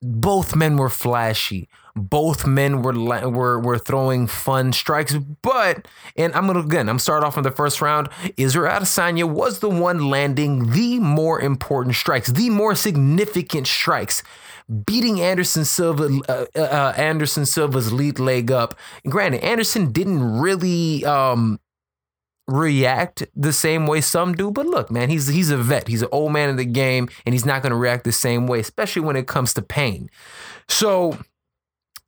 both 0.02 0.56
men 0.56 0.78
were 0.78 0.90
flashy 0.90 1.70
both 1.98 2.46
men 2.46 2.82
were 2.82 2.94
were 3.30 3.60
were 3.60 3.78
throwing 3.78 4.28
fun 4.28 4.72
strikes, 4.74 5.16
but 5.42 5.88
and 6.16 6.34
I'm 6.34 6.48
gonna 6.48 6.60
again 6.60 6.90
I'm 6.90 7.00
start 7.00 7.24
off 7.24 7.38
in 7.38 7.44
the 7.44 7.52
first 7.52 7.82
round. 7.82 8.10
Israel 8.38 8.80
Adesanya 8.80 9.30
was 9.30 9.60
the 9.60 9.70
one 9.70 10.10
landing 10.10 10.72
the 10.72 11.00
more 11.00 11.42
important 11.42 11.96
strikes, 11.96 12.30
the 12.30 12.50
more 12.50 12.76
significant 12.76 13.68
strikes 13.68 14.24
beating 14.86 15.22
Anderson 15.22 15.64
Silva, 15.66 16.10
uh, 16.28 16.46
uh, 16.60 16.94
Anderson 16.98 17.46
Silva's 17.46 17.94
lead 17.94 18.20
leg 18.20 18.52
up. 18.52 18.78
Granted, 19.08 19.44
Anderson 19.44 19.92
didn't 19.92 20.40
really 20.40 21.06
um, 21.06 21.60
react 22.48 23.26
the 23.36 23.54
same 23.54 23.88
way 23.88 24.02
some 24.02 24.34
do, 24.34 24.52
but 24.52 24.66
look, 24.66 24.92
man, 24.92 25.10
he's 25.10 25.28
he's 25.28 25.50
a 25.50 25.58
vet. 25.58 25.88
He's 25.88 26.02
an 26.02 26.10
old 26.12 26.34
man 26.34 26.50
in 26.50 26.56
the 26.56 26.66
game, 26.66 27.10
and 27.26 27.34
he's 27.34 27.46
not 27.46 27.62
going 27.62 27.72
to 27.72 27.78
react 27.78 28.04
the 28.04 28.12
same 28.12 28.48
way, 28.48 28.60
especially 28.60 29.02
when 29.02 29.16
it 29.16 29.28
comes 29.28 29.54
to 29.54 29.62
pain. 29.62 30.10
So 30.68 31.18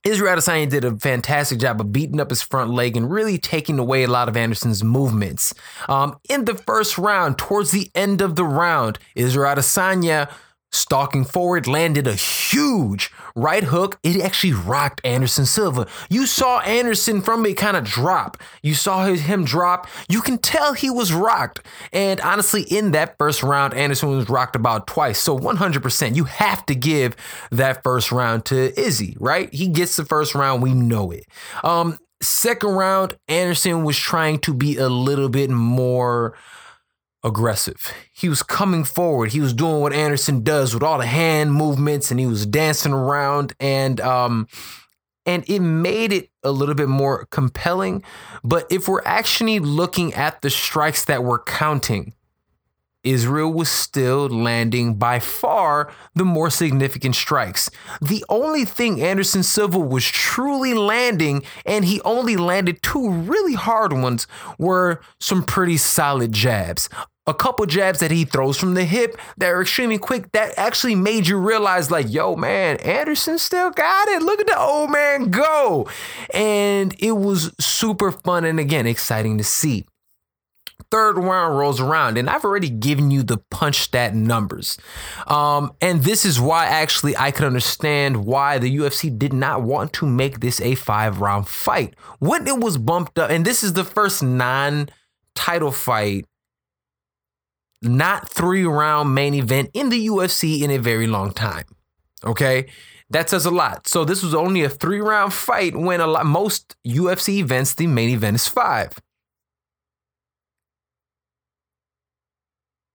Israel 0.04 0.38
Adesanya 0.38 0.70
did 0.70 0.86
a 0.86 0.96
fantastic 0.96 1.60
job 1.60 1.82
of 1.82 1.92
beating 1.92 2.22
up 2.22 2.30
his 2.30 2.42
front 2.42 2.72
leg 2.72 2.96
and 2.96 3.12
really 3.12 3.38
taking 3.38 3.78
away 3.78 4.04
a 4.04 4.08
lot 4.08 4.30
of 4.30 4.38
Anderson's 4.38 4.82
movements. 4.82 5.54
Um, 5.90 6.18
in 6.30 6.46
the 6.46 6.56
first 6.56 6.98
round, 6.98 7.38
towards 7.38 7.72
the 7.72 7.92
end 7.94 8.22
of 8.22 8.36
the 8.36 8.46
round, 8.46 8.98
Israel 9.16 9.56
Adesanya 9.56 10.32
Stalking 10.72 11.26
forward, 11.26 11.68
landed 11.68 12.06
a 12.06 12.14
huge 12.14 13.12
right 13.36 13.64
hook. 13.64 14.00
It 14.04 14.22
actually 14.22 14.54
rocked 14.54 15.02
Anderson 15.04 15.46
Silva. 15.46 15.88
You 16.10 16.28
saw 16.28 16.60
Anderson 16.60 17.22
from 17.22 17.44
it 17.46 17.56
kind 17.56 17.76
of 17.76 17.84
drop. 17.84 18.38
You 18.62 18.76
saw 18.76 19.06
him 19.06 19.46
drop. 19.46 19.88
You 20.08 20.22
can 20.22 20.38
tell 20.38 20.74
he 20.74 20.92
was 20.92 21.12
rocked. 21.12 21.66
And 21.92 22.22
honestly, 22.22 22.62
in 22.62 22.92
that 22.92 23.18
first 23.18 23.42
round, 23.42 23.74
Anderson 23.74 24.10
was 24.10 24.30
rocked 24.30 24.56
about 24.56 24.86
twice. 24.86 25.20
So 25.20 25.38
100%, 25.38 26.16
you 26.16 26.26
have 26.26 26.66
to 26.68 26.76
give 26.76 27.16
that 27.52 27.82
first 27.82 28.12
round 28.12 28.46
to 28.46 28.80
Izzy, 28.80 29.18
right? 29.20 29.52
He 29.52 29.70
gets 29.70 29.96
the 29.96 30.06
first 30.06 30.36
round. 30.36 30.62
We 30.62 30.76
know 30.76 31.10
it. 31.10 31.26
Um, 31.64 31.98
second 32.22 32.70
round, 32.70 33.18
Anderson 33.28 33.84
was 33.84 33.98
trying 33.98 34.40
to 34.40 34.54
be 34.54 34.78
a 34.78 34.90
little 34.90 35.30
bit 35.30 35.50
more 35.50 36.36
aggressive. 37.24 37.94
He 38.14 38.30
was 38.30 38.44
coming 38.44 38.84
forward. 38.84 39.32
He 39.32 39.42
was 39.42 39.54
doing 39.54 39.82
what 39.82 39.94
Anderson 39.94 40.44
does 40.44 40.74
with 40.74 40.84
all 40.84 41.00
the 41.00 41.06
hand 41.06 41.54
movements 41.54 42.12
and 42.12 42.20
he 42.20 42.26
was 42.26 42.46
dancing 42.46 42.94
around 42.94 43.54
and 43.60 44.00
um 44.02 44.48
and 45.26 45.44
it 45.48 45.60
made 45.60 46.12
it 46.12 46.30
a 46.44 46.52
little 46.52 46.76
bit 46.76 46.90
more 46.90 47.28
compelling. 47.30 48.04
But 48.44 48.66
if 48.72 48.88
we're 48.88 49.04
actually 49.06 49.60
looking 49.60 50.14
at 50.14 50.42
the 50.42 50.50
strikes 50.50 51.06
that 51.06 51.24
we're 51.24 51.44
counting, 51.44 52.14
Israel 53.04 53.52
was 53.52 53.70
still 53.70 54.28
landing 54.28 54.96
by 54.96 55.20
far 55.20 55.92
the 56.16 56.26
more 56.26 56.50
significant 56.50 57.16
strikes. 57.16 57.70
The 58.02 58.26
only 58.30 58.66
thing 58.66 59.02
Anderson 59.02 59.44
Silva 59.44 59.80
was 59.80 60.06
truly 60.06 60.74
landing, 60.74 61.44
and 61.66 61.86
he 61.86 62.02
only 62.02 62.36
landed 62.36 62.82
two 62.82 63.10
really 63.10 63.54
hard 63.54 63.94
ones, 63.94 64.28
were 64.58 65.02
some 65.20 65.44
pretty 65.44 65.78
solid 65.78 66.34
jabs. 66.34 66.90
A 67.26 67.34
couple 67.34 67.66
jabs 67.68 68.00
that 68.00 68.10
he 68.10 68.26
throws 68.26 68.58
from 68.58 68.74
the 68.74 68.86
hip 68.86 69.16
that 69.38 69.52
are 69.52 69.62
extremely 69.62 70.00
quick 70.00 70.32
that 70.32 70.52
actually 70.58 70.96
made 70.96 71.28
you 71.28 71.38
realize, 71.38 71.92
like, 71.92 72.12
yo, 72.12 72.36
man, 72.36 72.78
Anderson 72.78 73.38
still 73.38 73.70
got 73.70 74.08
it. 74.08 74.24
Look 74.24 74.40
at 74.40 74.48
the 74.48 74.60
old 74.60 74.90
man 74.90 75.30
go. 75.30 75.88
And 76.34 76.96
it 76.98 77.12
was 77.12 77.54
super 77.60 78.12
fun 78.12 78.46
and 78.46 78.60
again, 78.60 78.88
exciting 78.88 79.38
to 79.38 79.44
see 79.44 79.86
third 80.92 81.18
round 81.18 81.58
rolls 81.58 81.80
around, 81.80 82.18
and 82.18 82.30
I've 82.30 82.44
already 82.44 82.70
given 82.70 83.12
you 83.12 83.24
the 83.24 83.38
punch 83.50 83.82
stat 83.82 84.16
numbers. 84.16 84.78
Um, 85.28 85.74
and 85.82 86.04
this 86.04 86.26
is 86.26 86.40
why 86.40 86.66
actually 86.66 87.16
I 87.16 87.32
could 87.32 87.46
understand 87.46 88.26
why 88.26 88.58
the 88.58 88.76
UFC 88.78 89.18
did 89.18 89.34
not 89.34 89.62
want 89.62 89.94
to 89.94 90.06
make 90.06 90.40
this 90.40 90.60
a 90.62 90.76
five 90.76 91.22
round 91.22 91.48
fight. 91.48 91.96
When 92.20 92.48
it 92.48 92.60
was 92.60 92.78
bumped 92.78 93.20
up, 93.20 93.30
and 93.30 93.46
this 93.46 93.64
is 93.64 93.74
the 93.74 93.84
first 93.84 94.24
non 94.24 94.90
title 95.36 95.72
fight, 95.72 96.26
not 97.82 98.30
three 98.30 98.66
round 98.66 99.14
main 99.14 99.34
event 99.34 99.70
in 99.74 99.90
the 99.90 100.08
UFC 100.08 100.62
in 100.62 100.72
a 100.72 100.78
very 100.78 101.08
long 101.08 101.32
time. 101.32 101.66
Okay. 102.26 102.68
That 103.12 103.30
says 103.30 103.46
a 103.46 103.52
lot. 103.52 103.88
So 103.88 104.06
this 104.06 104.22
was 104.22 104.36
only 104.36 104.64
a 104.64 104.70
three 104.70 105.00
round 105.00 105.34
fight 105.34 105.76
when 105.76 106.00
a 106.00 106.08
lot 106.08 106.26
most 106.26 106.76
UFC 106.86 107.38
events 107.40 107.74
the 107.74 107.88
main 107.88 108.10
event 108.10 108.36
is 108.36 108.48
five. 108.48 108.94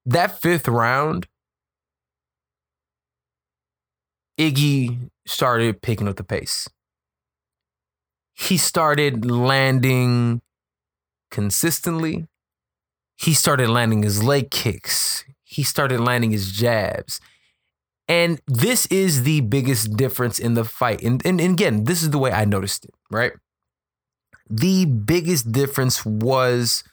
That 0.06 0.40
fifth 0.40 0.68
round, 0.68 1.26
Iggy 4.38 5.10
started 5.26 5.80
picking 5.80 6.08
up 6.08 6.16
the 6.16 6.24
pace. 6.24 6.68
He 8.34 8.58
started 8.58 9.30
landing 9.30 10.42
consistently. 11.30 12.26
He 13.16 13.32
started 13.32 13.68
landing 13.68 14.02
his 14.02 14.22
leg 14.24 14.50
kicks. 14.50 15.24
He 15.44 15.62
started 15.62 16.00
landing 16.00 16.32
his 16.32 16.50
jabs. 16.50 17.20
And 18.08 18.40
this 18.46 18.86
is 18.86 19.22
the 19.22 19.40
biggest 19.40 19.96
difference 19.96 20.38
in 20.38 20.54
the 20.54 20.64
fight. 20.64 21.02
And, 21.02 21.24
and, 21.24 21.40
and 21.40 21.52
again, 21.54 21.84
this 21.84 22.02
is 22.02 22.10
the 22.10 22.18
way 22.18 22.32
I 22.32 22.44
noticed 22.44 22.84
it, 22.84 22.94
right? 23.10 23.32
The 24.50 24.84
biggest 24.84 25.52
difference 25.52 26.04
was 26.04 26.84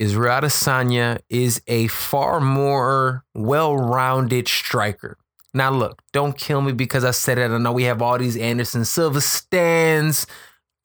Israel 0.00 0.40
Adesanya 0.40 1.20
is 1.28 1.60
a 1.66 1.86
far 1.88 2.40
more 2.40 3.22
well-rounded 3.34 4.48
striker. 4.48 5.18
Now, 5.52 5.70
look, 5.70 6.00
don't 6.14 6.38
kill 6.38 6.62
me 6.62 6.72
because 6.72 7.04
I 7.04 7.10
said 7.10 7.36
it. 7.36 7.50
I 7.50 7.58
know 7.58 7.72
we 7.72 7.82
have 7.82 8.00
all 8.00 8.16
these 8.16 8.36
Anderson 8.36 8.86
Silva 8.86 9.20
stands. 9.20 10.26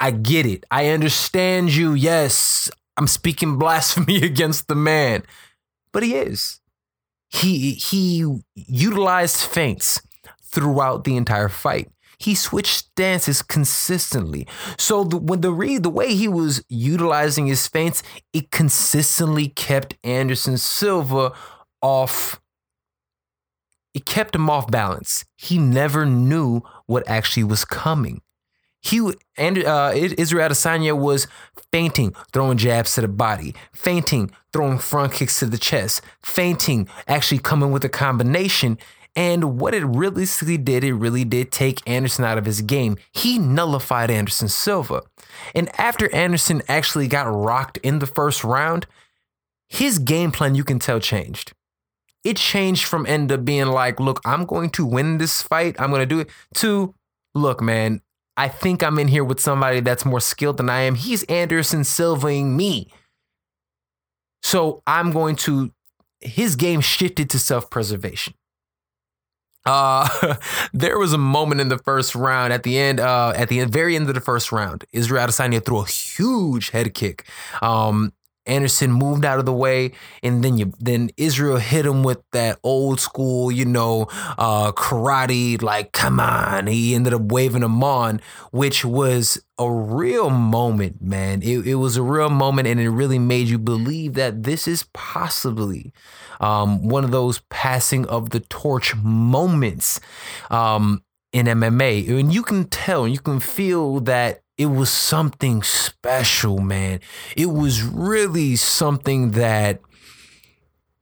I 0.02 0.12
get 0.12 0.46
it. 0.46 0.66
I 0.70 0.90
understand 0.90 1.74
you. 1.74 1.94
Yes, 1.94 2.70
I'm 2.98 3.08
speaking 3.08 3.58
blasphemy 3.58 4.18
against 4.22 4.68
the 4.68 4.76
man, 4.76 5.24
but 5.94 6.04
he 6.04 6.16
is. 6.16 6.60
He 7.30 7.72
he 7.72 8.26
utilized 8.56 9.42
feints 9.44 10.02
throughout 10.44 11.06
the 11.06 11.16
entire 11.16 11.50
fight 11.50 11.90
he 12.26 12.34
switched 12.34 12.78
stances 12.78 13.44
consistently. 13.44 14.48
So 14.80 15.04
the, 15.04 15.18
when 15.18 15.42
the 15.42 15.80
the 15.80 15.90
way 15.92 16.16
he 16.16 16.28
was 16.28 16.66
utilizing 16.70 17.46
his 17.46 17.68
feints, 17.68 18.02
it 18.34 18.50
consistently 18.50 19.50
kept 19.50 19.96
Anderson 20.04 20.58
Silva 20.58 21.34
off. 21.84 22.42
It 23.94 24.08
kept 24.08 24.34
him 24.34 24.50
off 24.50 24.72
balance. 24.72 25.26
He 25.38 25.60
never 25.60 26.04
knew 26.06 26.62
what 26.88 27.08
actually 27.08 27.44
was 27.44 27.64
coming. 27.64 28.22
He 28.82 28.98
and 29.38 29.64
uh, 29.64 29.92
Israel 29.94 30.50
Adesanya 30.50 30.98
was 30.98 31.28
feinting, 31.72 32.16
throwing 32.34 32.58
jabs 32.58 32.96
to 32.96 33.02
the 33.02 33.08
body, 33.08 33.54
feinting, 33.72 34.32
throwing 34.52 34.80
front 34.80 35.14
kicks 35.14 35.40
to 35.40 35.46
the 35.46 35.58
chest, 35.58 36.02
feinting, 36.24 36.88
actually 37.08 37.40
coming 37.40 37.72
with 37.72 37.86
a 37.86 37.90
combination 37.90 38.78
and 39.16 39.60
what 39.60 39.74
it 39.74 39.86
really 39.86 40.26
did, 40.58 40.84
it 40.84 40.94
really 40.94 41.24
did 41.24 41.52
take 41.52 41.88
Anderson 41.88 42.26
out 42.26 42.38
of 42.38 42.46
his 42.46 42.62
game. 42.62 42.98
He 43.14 43.40
nullified 43.40 44.12
Anderson 44.12 44.50
Silva. 44.50 45.04
And 45.54 45.70
after 45.80 46.14
Anderson 46.14 46.62
actually 46.68 47.08
got 47.08 47.24
rocked 47.24 47.78
in 47.78 48.00
the 48.00 48.08
first 48.08 48.44
round, 48.44 48.88
his 49.70 50.00
game 50.00 50.32
plan, 50.32 50.56
you 50.56 50.64
can 50.64 50.80
tell, 50.80 51.00
changed. 51.00 51.54
It 52.26 52.38
changed 52.38 52.86
from 52.86 53.06
end 53.06 53.32
up 53.32 53.46
being 53.46 53.68
like, 53.68 54.00
look, 54.00 54.20
I'm 54.26 54.46
going 54.46 54.70
to 54.72 54.86
win 54.86 55.18
this 55.18 55.42
fight. 55.42 55.76
I'm 55.80 55.92
going 55.92 56.02
to 56.02 56.06
do 56.06 56.20
it, 56.20 56.30
to 56.56 56.94
look, 57.34 57.62
man, 57.62 58.02
I 58.36 58.50
think 58.50 58.84
I'm 58.84 59.00
in 59.00 59.08
here 59.08 59.24
with 59.24 59.40
somebody 59.40 59.80
that's 59.80 60.04
more 60.04 60.20
skilled 60.20 60.58
than 60.58 60.70
I 60.70 60.82
am. 60.82 60.96
He's 60.96 61.24
Anderson 61.24 61.84
Silvaing 61.84 62.58
me. 62.58 62.92
So 64.44 64.84
I'm 64.86 65.12
going 65.12 65.38
to, 65.38 65.72
his 66.20 66.56
game 66.56 66.82
shifted 66.82 67.30
to 67.30 67.40
self 67.40 67.70
preservation. 67.70 68.34
Uh, 69.66 70.36
there 70.74 71.00
was 71.00 71.14
a 71.14 71.18
moment 71.18 71.62
in 71.62 71.70
the 71.70 71.78
first 71.78 72.16
round 72.16 72.54
at 72.54 72.64
the 72.64 72.78
end, 72.78 73.00
uh, 73.00 73.34
at 73.36 73.50
the 73.50 73.64
very 73.66 73.96
end 73.96 74.08
of 74.08 74.16
the 74.16 74.22
first 74.22 74.52
round, 74.52 74.86
Israel 74.94 75.28
Adesanya 75.28 75.64
threw 75.64 75.80
a 75.80 75.88
huge 75.88 76.70
head 76.70 76.94
kick. 76.94 77.26
Um, 77.62 78.14
Anderson 78.46 78.92
moved 78.92 79.26
out 79.26 79.40
of 79.40 79.46
the 79.46 79.54
way, 79.54 79.92
and 80.22 80.44
then 80.44 80.58
you 80.58 80.74
then 80.80 81.10
Israel 81.18 81.58
hit 81.58 81.86
him 81.86 82.04
with 82.04 82.22
that 82.32 82.60
old 82.64 83.00
school, 83.00 83.52
you 83.52 83.66
know, 83.66 84.08
uh, 84.38 84.72
karate. 84.72 85.62
Like, 85.62 85.92
come 85.92 86.20
on! 86.20 86.68
He 86.68 86.94
ended 86.94 87.14
up 87.14 87.24
waving 87.24 87.64
him 87.64 87.84
on, 87.84 88.22
which 88.52 88.86
was 88.86 89.44
a 89.58 89.70
real 89.70 90.30
moment, 90.30 91.02
man. 91.02 91.42
It, 91.42 91.66
it 91.66 91.76
was 91.76 91.98
a 91.98 92.04
real 92.04 92.30
moment, 92.30 92.68
and 92.68 92.80
it 92.80 92.90
really 92.90 93.20
made 93.20 93.48
you 93.48 93.58
believe 93.58 94.14
that 94.14 94.44
this 94.44 94.68
is 94.68 94.86
possibly 94.94 95.92
um, 96.40 96.88
one 96.88 97.04
of 97.04 97.12
those 97.12 97.42
passing 97.50 98.06
of 98.08 98.30
the 98.30 98.42
torch 98.42 98.96
moments 98.96 100.00
um, 100.50 101.04
in 101.34 101.48
MMA, 101.48 102.08
and 102.20 102.34
you 102.34 102.44
can 102.44 102.66
tell, 102.66 103.08
you 103.08 103.20
can 103.20 103.40
feel 103.40 104.00
that 104.02 104.42
it 104.58 104.68
was 104.68 104.92
something 104.92 105.64
special, 105.64 106.60
man. 106.60 107.02
It 107.36 107.48
was 107.48 107.84
really 107.84 108.56
something 108.56 109.32
that 109.32 109.82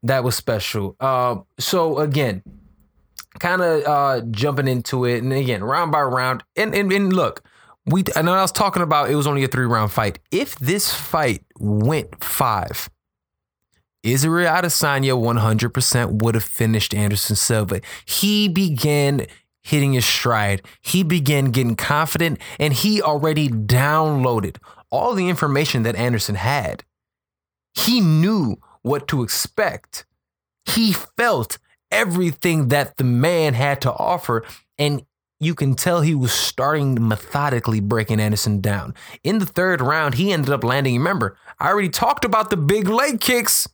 that 0.04 0.24
was 0.24 0.36
special. 0.36 0.96
Uh, 1.00 1.38
so 1.60 2.00
again, 2.00 2.44
kind 3.40 3.62
of 3.62 3.84
uh, 3.84 4.22
jumping 4.32 4.68
into 4.68 5.06
it, 5.06 5.24
and 5.24 5.32
again, 5.32 5.64
round 5.64 5.92
by 5.92 6.02
round, 6.02 6.44
and 6.56 6.74
and, 6.74 6.92
and 6.92 7.14
look, 7.14 7.44
we 7.86 8.04
know 8.16 8.34
I 8.34 8.42
was 8.42 8.52
talking 8.52 8.82
about 8.82 9.10
it 9.10 9.16
was 9.16 9.28
only 9.28 9.44
a 9.44 9.48
three 9.48 9.66
round 9.66 9.92
fight. 9.92 10.20
If 10.32 10.58
this 10.60 10.94
fight 10.94 11.44
went 11.60 12.24
five, 12.24 12.90
Israel 14.04 14.54
Adesanya 14.54 15.18
100% 15.18 16.22
would 16.22 16.36
have 16.36 16.44
finished 16.44 16.94
Anderson 16.94 17.36
Silva. 17.36 17.82
He 18.06 18.50
began 18.50 19.26
hitting 19.64 19.94
his 19.94 20.06
stride. 20.06 20.62
He 20.82 21.04
began 21.04 21.46
getting 21.46 21.76
confident 21.76 22.40
and 22.60 22.74
he 22.74 23.02
already 23.02 23.50
downloaded 23.50 24.58
all 24.92 25.14
the 25.14 25.30
information 25.30 25.84
that 25.84 25.96
Anderson 25.96 26.36
had. 26.36 26.84
He 27.74 28.00
knew 28.00 28.58
what 28.82 29.08
to 29.08 29.24
expect. 29.24 30.06
He 30.66 30.94
felt 30.94 31.58
everything 31.92 32.68
that 32.68 32.98
the 32.98 33.04
man 33.04 33.54
had 33.54 33.82
to 33.82 33.94
offer 33.94 34.46
and 34.78 35.06
you 35.40 35.56
can 35.56 35.76
tell 35.76 36.02
he 36.02 36.16
was 36.16 36.32
starting 36.32 37.08
methodically 37.08 37.82
breaking 37.82 38.20
Anderson 38.20 38.62
down. 38.62 38.94
In 39.24 39.40
the 39.40 39.46
third 39.46 39.82
round, 39.82 40.16
he 40.16 40.32
ended 40.32 40.52
up 40.52 40.64
landing. 40.64 40.96
Remember, 40.96 41.38
I 41.60 41.70
already 41.70 41.90
talked 41.90 42.24
about 42.24 42.50
the 42.50 42.58
big 42.58 42.88
leg 42.88 43.20
kicks. 43.20 43.68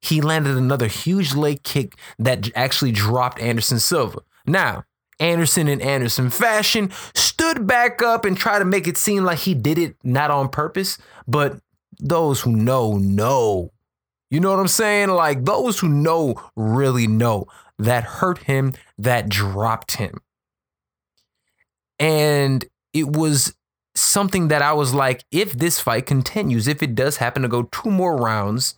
He 0.00 0.20
landed 0.20 0.56
another 0.56 0.86
huge 0.86 1.34
leg 1.34 1.62
kick 1.62 1.96
that 2.18 2.48
actually 2.54 2.92
dropped 2.92 3.40
Anderson 3.40 3.80
Silva. 3.80 4.20
Now, 4.46 4.84
Anderson 5.20 5.68
in 5.68 5.80
Anderson 5.80 6.30
fashion, 6.30 6.90
stood 7.14 7.66
back 7.66 8.02
up 8.02 8.24
and 8.24 8.36
tried 8.36 8.60
to 8.60 8.64
make 8.64 8.88
it 8.88 8.96
seem 8.96 9.24
like 9.24 9.38
he 9.40 9.54
did 9.54 9.78
it 9.78 9.96
not 10.02 10.30
on 10.30 10.48
purpose. 10.48 10.98
But 11.28 11.60
those 11.98 12.40
who 12.40 12.56
know, 12.56 12.96
know. 12.96 13.72
You 14.30 14.40
know 14.40 14.50
what 14.50 14.60
I'm 14.60 14.68
saying? 14.68 15.10
Like 15.10 15.44
those 15.44 15.80
who 15.80 15.88
know 15.88 16.40
really 16.56 17.06
know 17.06 17.46
that 17.78 18.04
hurt 18.04 18.38
him, 18.38 18.72
that 18.98 19.28
dropped 19.28 19.96
him. 19.96 20.20
And 21.98 22.64
it 22.92 23.08
was 23.08 23.54
something 23.94 24.48
that 24.48 24.62
I 24.62 24.72
was 24.72 24.94
like, 24.94 25.24
if 25.30 25.52
this 25.52 25.80
fight 25.80 26.06
continues, 26.06 26.66
if 26.66 26.82
it 26.82 26.94
does 26.94 27.18
happen 27.18 27.42
to 27.42 27.48
go 27.48 27.64
two 27.64 27.90
more 27.90 28.16
rounds, 28.16 28.74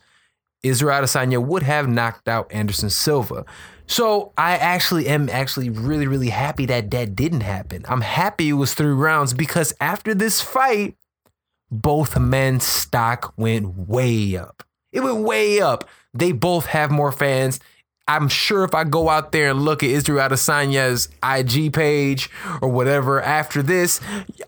Israel 0.63 1.03
Adesanya 1.03 1.43
would 1.43 1.63
have 1.63 1.87
knocked 1.87 2.27
out 2.27 2.51
Anderson 2.51 2.89
Silva. 2.89 3.45
So 3.87 4.31
I 4.37 4.55
actually 4.55 5.07
am 5.07 5.29
actually 5.29 5.69
really, 5.69 6.07
really 6.07 6.29
happy 6.29 6.65
that 6.67 6.91
that 6.91 7.15
didn't 7.15 7.41
happen. 7.41 7.83
I'm 7.87 8.01
happy 8.01 8.49
it 8.49 8.53
was 8.53 8.73
three 8.73 8.93
rounds 8.93 9.33
because 9.33 9.73
after 9.81 10.13
this 10.13 10.41
fight, 10.41 10.95
both 11.69 12.17
men's 12.17 12.65
stock 12.65 13.33
went 13.35 13.89
way 13.89 14.37
up. 14.37 14.63
It 14.91 15.01
went 15.01 15.19
way 15.19 15.59
up. 15.59 15.89
They 16.13 16.31
both 16.31 16.67
have 16.67 16.91
more 16.91 17.11
fans. 17.11 17.59
I'm 18.05 18.27
sure 18.27 18.65
if 18.65 18.75
I 18.75 18.83
go 18.83 19.07
out 19.07 19.31
there 19.31 19.51
and 19.51 19.61
look 19.61 19.81
at 19.81 19.89
Israel 19.89 20.27
Adesanya's 20.27 21.07
IG 21.23 21.71
page 21.71 22.29
or 22.61 22.67
whatever 22.67 23.21
after 23.21 23.63
this, 23.63 24.01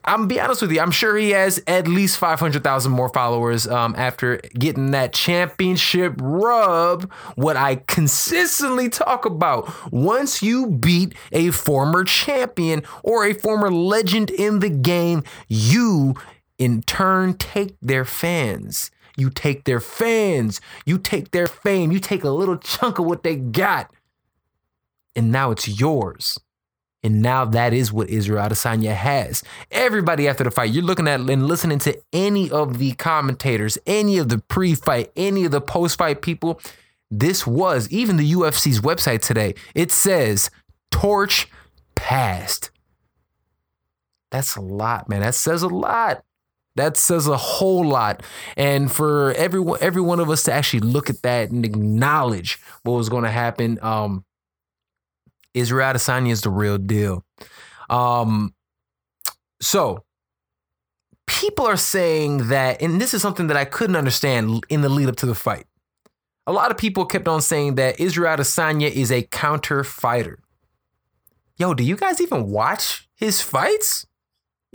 I'm 0.03 0.27
be 0.27 0.41
honest 0.41 0.61
with 0.61 0.73
you, 0.73 0.81
I'm 0.81 0.91
sure 0.91 1.15
he 1.15 1.29
has 1.29 1.63
at 1.65 1.87
least 1.87 2.17
500,000 2.17 2.91
more 2.91 3.07
followers 3.09 3.65
um, 3.65 3.95
after 3.97 4.41
getting 4.59 4.91
that 4.91 5.13
championship 5.13 6.15
rub. 6.21 7.09
What 7.35 7.55
I 7.55 7.77
consistently 7.87 8.89
talk 8.89 9.25
about 9.25 9.71
once 9.91 10.43
you 10.43 10.67
beat 10.67 11.15
a 11.31 11.51
former 11.51 12.03
champion 12.03 12.83
or 13.03 13.25
a 13.25 13.33
former 13.33 13.71
legend 13.71 14.31
in 14.31 14.59
the 14.59 14.69
game, 14.69 15.23
you 15.47 16.15
in 16.57 16.81
turn 16.83 17.35
take 17.35 17.77
their 17.81 18.05
fans. 18.05 18.91
You 19.17 19.29
take 19.29 19.63
their 19.63 19.79
fans, 19.79 20.59
you 20.85 20.97
take 20.97 21.31
their 21.31 21.47
fame, 21.47 21.91
you 21.91 21.99
take 21.99 22.23
a 22.23 22.29
little 22.29 22.57
chunk 22.57 22.99
of 22.99 23.05
what 23.05 23.23
they 23.23 23.35
got, 23.35 23.91
and 25.15 25.31
now 25.31 25.51
it's 25.51 25.67
yours. 25.67 26.37
And 27.05 27.21
now 27.21 27.45
that 27.45 27.71
is 27.71 27.93
what 27.93 28.09
Israel 28.09 28.49
Adesanya 28.49 28.95
has. 28.95 29.43
Everybody 29.69 30.27
after 30.27 30.43
the 30.43 30.49
fight, 30.49 30.71
you're 30.71 30.83
looking 30.83 31.07
at 31.07 31.19
and 31.19 31.47
listening 31.47 31.77
to 31.79 32.01
any 32.11 32.49
of 32.49 32.79
the 32.79 32.93
commentators, 32.93 33.77
any 33.85 34.17
of 34.17 34.29
the 34.29 34.39
pre-fight, 34.39 35.11
any 35.15 35.45
of 35.45 35.51
the 35.51 35.61
post-fight 35.61 36.23
people. 36.23 36.59
This 37.11 37.45
was 37.45 37.87
even 37.91 38.17
the 38.17 38.31
UFC's 38.31 38.81
website 38.81 39.21
today. 39.21 39.53
It 39.75 39.91
says 39.91 40.49
torch 40.89 41.47
passed. 41.93 42.71
That's 44.31 44.55
a 44.55 44.61
lot, 44.61 45.07
man. 45.07 45.21
That 45.21 45.35
says 45.35 45.61
a 45.61 45.67
lot. 45.67 46.24
That 46.75 46.97
says 46.97 47.27
a 47.27 47.37
whole 47.37 47.85
lot. 47.85 48.21
And 48.57 48.91
for 48.91 49.31
everyone, 49.33 49.79
every 49.81 50.01
one 50.01 50.19
of 50.19 50.29
us 50.29 50.43
to 50.43 50.53
actually 50.53 50.81
look 50.81 51.09
at 51.09 51.21
that 51.21 51.49
and 51.49 51.63
acknowledge 51.63 52.59
what 52.83 52.93
was 52.93 53.09
going 53.09 53.23
to 53.23 53.31
happen, 53.31 53.79
um, 53.81 54.25
Israel 55.53 55.93
Adesanya 55.93 56.31
is 56.31 56.41
the 56.41 56.49
real 56.49 56.77
deal. 56.77 57.23
Um, 57.89 58.53
so 59.61 60.03
people 61.27 61.65
are 61.65 61.77
saying 61.77 62.49
that, 62.49 62.81
and 62.81 62.99
this 62.99 63.13
is 63.13 63.21
something 63.21 63.47
that 63.47 63.57
I 63.57 63.65
couldn't 63.65 63.95
understand 63.95 64.63
in 64.69 64.81
the 64.81 64.89
lead 64.89 65.07
up 65.07 65.15
to 65.17 65.25
the 65.25 65.35
fight. 65.35 65.65
A 66.45 66.51
lot 66.51 66.71
of 66.71 66.77
people 66.77 67.05
kept 67.05 67.27
on 67.27 67.41
saying 67.41 67.75
that 67.75 67.99
Israel 67.99 68.37
Adesanya 68.37 68.91
is 68.91 69.11
a 69.11 69.23
counter 69.23 69.83
fighter. 69.83 70.39
Yo, 71.57 71.73
do 71.73 71.83
you 71.83 71.95
guys 71.95 72.19
even 72.19 72.49
watch 72.49 73.07
his 73.15 73.41
fights? 73.41 74.05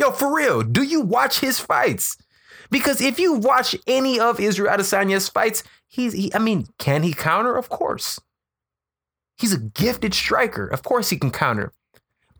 Yo, 0.01 0.11
for 0.11 0.35
real, 0.35 0.63
do 0.63 0.83
you 0.83 1.03
watch 1.03 1.41
his 1.41 1.61
fights? 1.61 2.17
Because 2.71 3.03
if 3.03 3.21
you 3.21 3.35
watch 3.35 3.77
any 3.87 4.19
of 4.19 4.41
Israel 4.41 4.75
Adesanya's 4.75 5.29
fights, 5.29 5.63
he's, 5.89 6.15
he, 6.15 6.35
I 6.35 6.39
mean, 6.39 6.69
can 6.79 7.03
he 7.03 7.13
counter? 7.13 7.55
Of 7.55 7.69
course. 7.69 8.19
He's 9.37 9.53
a 9.53 9.59
gifted 9.59 10.15
striker. 10.15 10.67
Of 10.67 10.83
course 10.83 11.11
he 11.11 11.19
can 11.19 11.31
counter. 11.31 11.75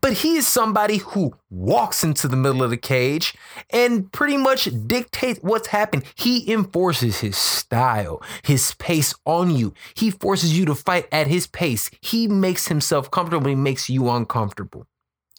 But 0.01 0.13
he 0.13 0.37
is 0.37 0.47
somebody 0.47 0.97
who 0.97 1.35
walks 1.51 2.03
into 2.03 2.27
the 2.27 2.35
middle 2.35 2.63
of 2.63 2.71
the 2.71 2.77
cage 2.77 3.35
and 3.69 4.11
pretty 4.11 4.37
much 4.37 4.67
dictates 4.87 5.39
what's 5.43 5.67
happening. 5.67 6.07
He 6.15 6.51
enforces 6.51 7.19
his 7.19 7.37
style, 7.37 8.23
his 8.41 8.73
pace 8.79 9.13
on 9.23 9.51
you. 9.51 9.75
He 9.93 10.09
forces 10.09 10.57
you 10.57 10.65
to 10.65 10.73
fight 10.73 11.07
at 11.11 11.27
his 11.27 11.45
pace. 11.45 11.91
He 12.01 12.27
makes 12.27 12.69
himself 12.69 13.11
comfortable. 13.11 13.49
He 13.49 13.55
makes 13.55 13.87
you 13.87 14.09
uncomfortable. 14.09 14.87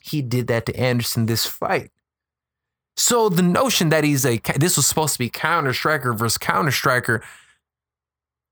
He 0.01 0.23
did 0.23 0.47
that 0.47 0.67
to 0.67 0.77
Anderson 0.77 1.27
this 1.27 1.47
fight. 1.47 1.91
So 2.97 3.29
the 3.29 3.43
notion 3.43 3.89
that 3.89 4.05
he's 4.05 4.25
a 4.27 4.39
this 4.57 4.77
was 4.77 4.87
supposed 4.87 5.15
to 5.15 5.19
be 5.19 5.31
counter 5.31 5.73
striker 5.73 6.13
versus 6.13 6.39
counter 6.39 6.71
striker 6.71 7.23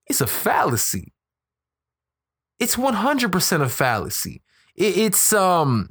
is 0.09 0.21
a 0.21 0.27
fallacy. 0.27 1.13
It's 2.59 2.77
100% 2.77 3.63
a 3.63 3.69
fallacy. 3.69 4.43
it's 4.77 5.33
um 5.33 5.91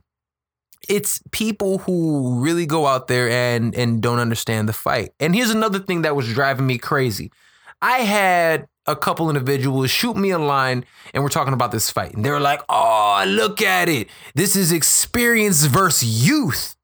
it's 0.87 1.21
people 1.31 1.79
who 1.79 2.39
really 2.39 2.65
go 2.65 2.87
out 2.87 3.07
there 3.07 3.29
and 3.29 3.75
and 3.75 4.01
don't 4.01 4.19
understand 4.19 4.67
the 4.67 4.73
fight. 4.73 5.11
And 5.19 5.35
here's 5.35 5.51
another 5.51 5.79
thing 5.79 6.01
that 6.01 6.15
was 6.15 6.31
driving 6.33 6.65
me 6.65 6.77
crazy. 6.77 7.31
I 7.81 7.99
had 7.99 8.67
a 8.87 8.95
couple 8.95 9.29
individuals 9.29 9.91
shoot 9.91 10.17
me 10.17 10.31
a 10.31 10.39
line 10.39 10.83
and 11.13 11.23
we're 11.23 11.29
talking 11.29 11.53
about 11.53 11.71
this 11.71 11.89
fight. 11.91 12.13
And 12.13 12.25
they 12.25 12.31
were 12.31 12.39
like, 12.39 12.61
oh, 12.69 13.23
look 13.27 13.61
at 13.61 13.87
it. 13.87 14.09
This 14.33 14.55
is 14.55 14.71
experience 14.71 15.65
versus 15.65 16.27
youth. 16.27 16.75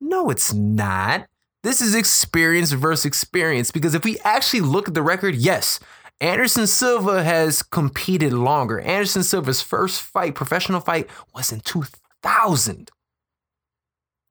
No, 0.00 0.30
it's 0.30 0.52
not. 0.52 1.26
This 1.62 1.80
is 1.80 1.94
experience 1.94 2.72
versus 2.72 3.04
experience 3.04 3.70
because 3.70 3.94
if 3.94 4.04
we 4.04 4.18
actually 4.20 4.62
look 4.62 4.88
at 4.88 4.94
the 4.94 5.02
record, 5.02 5.34
yes, 5.34 5.78
Anderson 6.20 6.66
Silva 6.66 7.22
has 7.22 7.62
competed 7.62 8.32
longer. 8.32 8.80
Anderson 8.80 9.22
Silva's 9.22 9.62
first 9.62 10.02
fight, 10.02 10.34
professional 10.34 10.80
fight, 10.80 11.08
was 11.34 11.50
in 11.50 11.60
2000. 11.60 12.90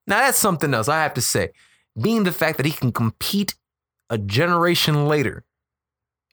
Now, 0.05 0.19
that's 0.19 0.37
something 0.37 0.73
else 0.73 0.87
I 0.87 1.01
have 1.01 1.15
to 1.15 1.21
say. 1.21 1.49
Being 1.99 2.23
the 2.23 2.31
fact 2.31 2.57
that 2.57 2.65
he 2.67 2.71
can 2.71 2.91
compete 2.91 3.55
a 4.09 4.19
generation 4.19 5.07
later 5.07 5.43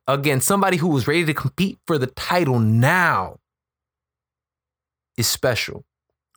against 0.06 0.46
somebody 0.46 0.76
who 0.76 0.88
was 0.88 1.08
ready 1.08 1.24
to 1.24 1.34
compete 1.34 1.78
for 1.86 1.98
the 1.98 2.06
title 2.06 2.58
now 2.58 3.38
is 5.16 5.26
special. 5.26 5.85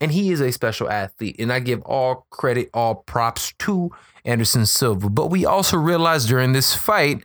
And 0.02 0.12
he 0.12 0.32
is 0.32 0.40
a 0.40 0.52
special 0.52 0.90
athlete. 0.90 1.36
And 1.40 1.52
I 1.52 1.60
give 1.60 1.82
all 1.82 2.26
credit, 2.30 2.70
all 2.74 2.96
props 2.96 3.54
to 3.60 3.92
Anderson 4.24 4.66
Silva. 4.66 5.10
But 5.10 5.28
we 5.28 5.46
also 5.46 5.78
realized 5.78 6.30
during 6.30 6.54
this 6.54 6.74
fight, 6.74 7.24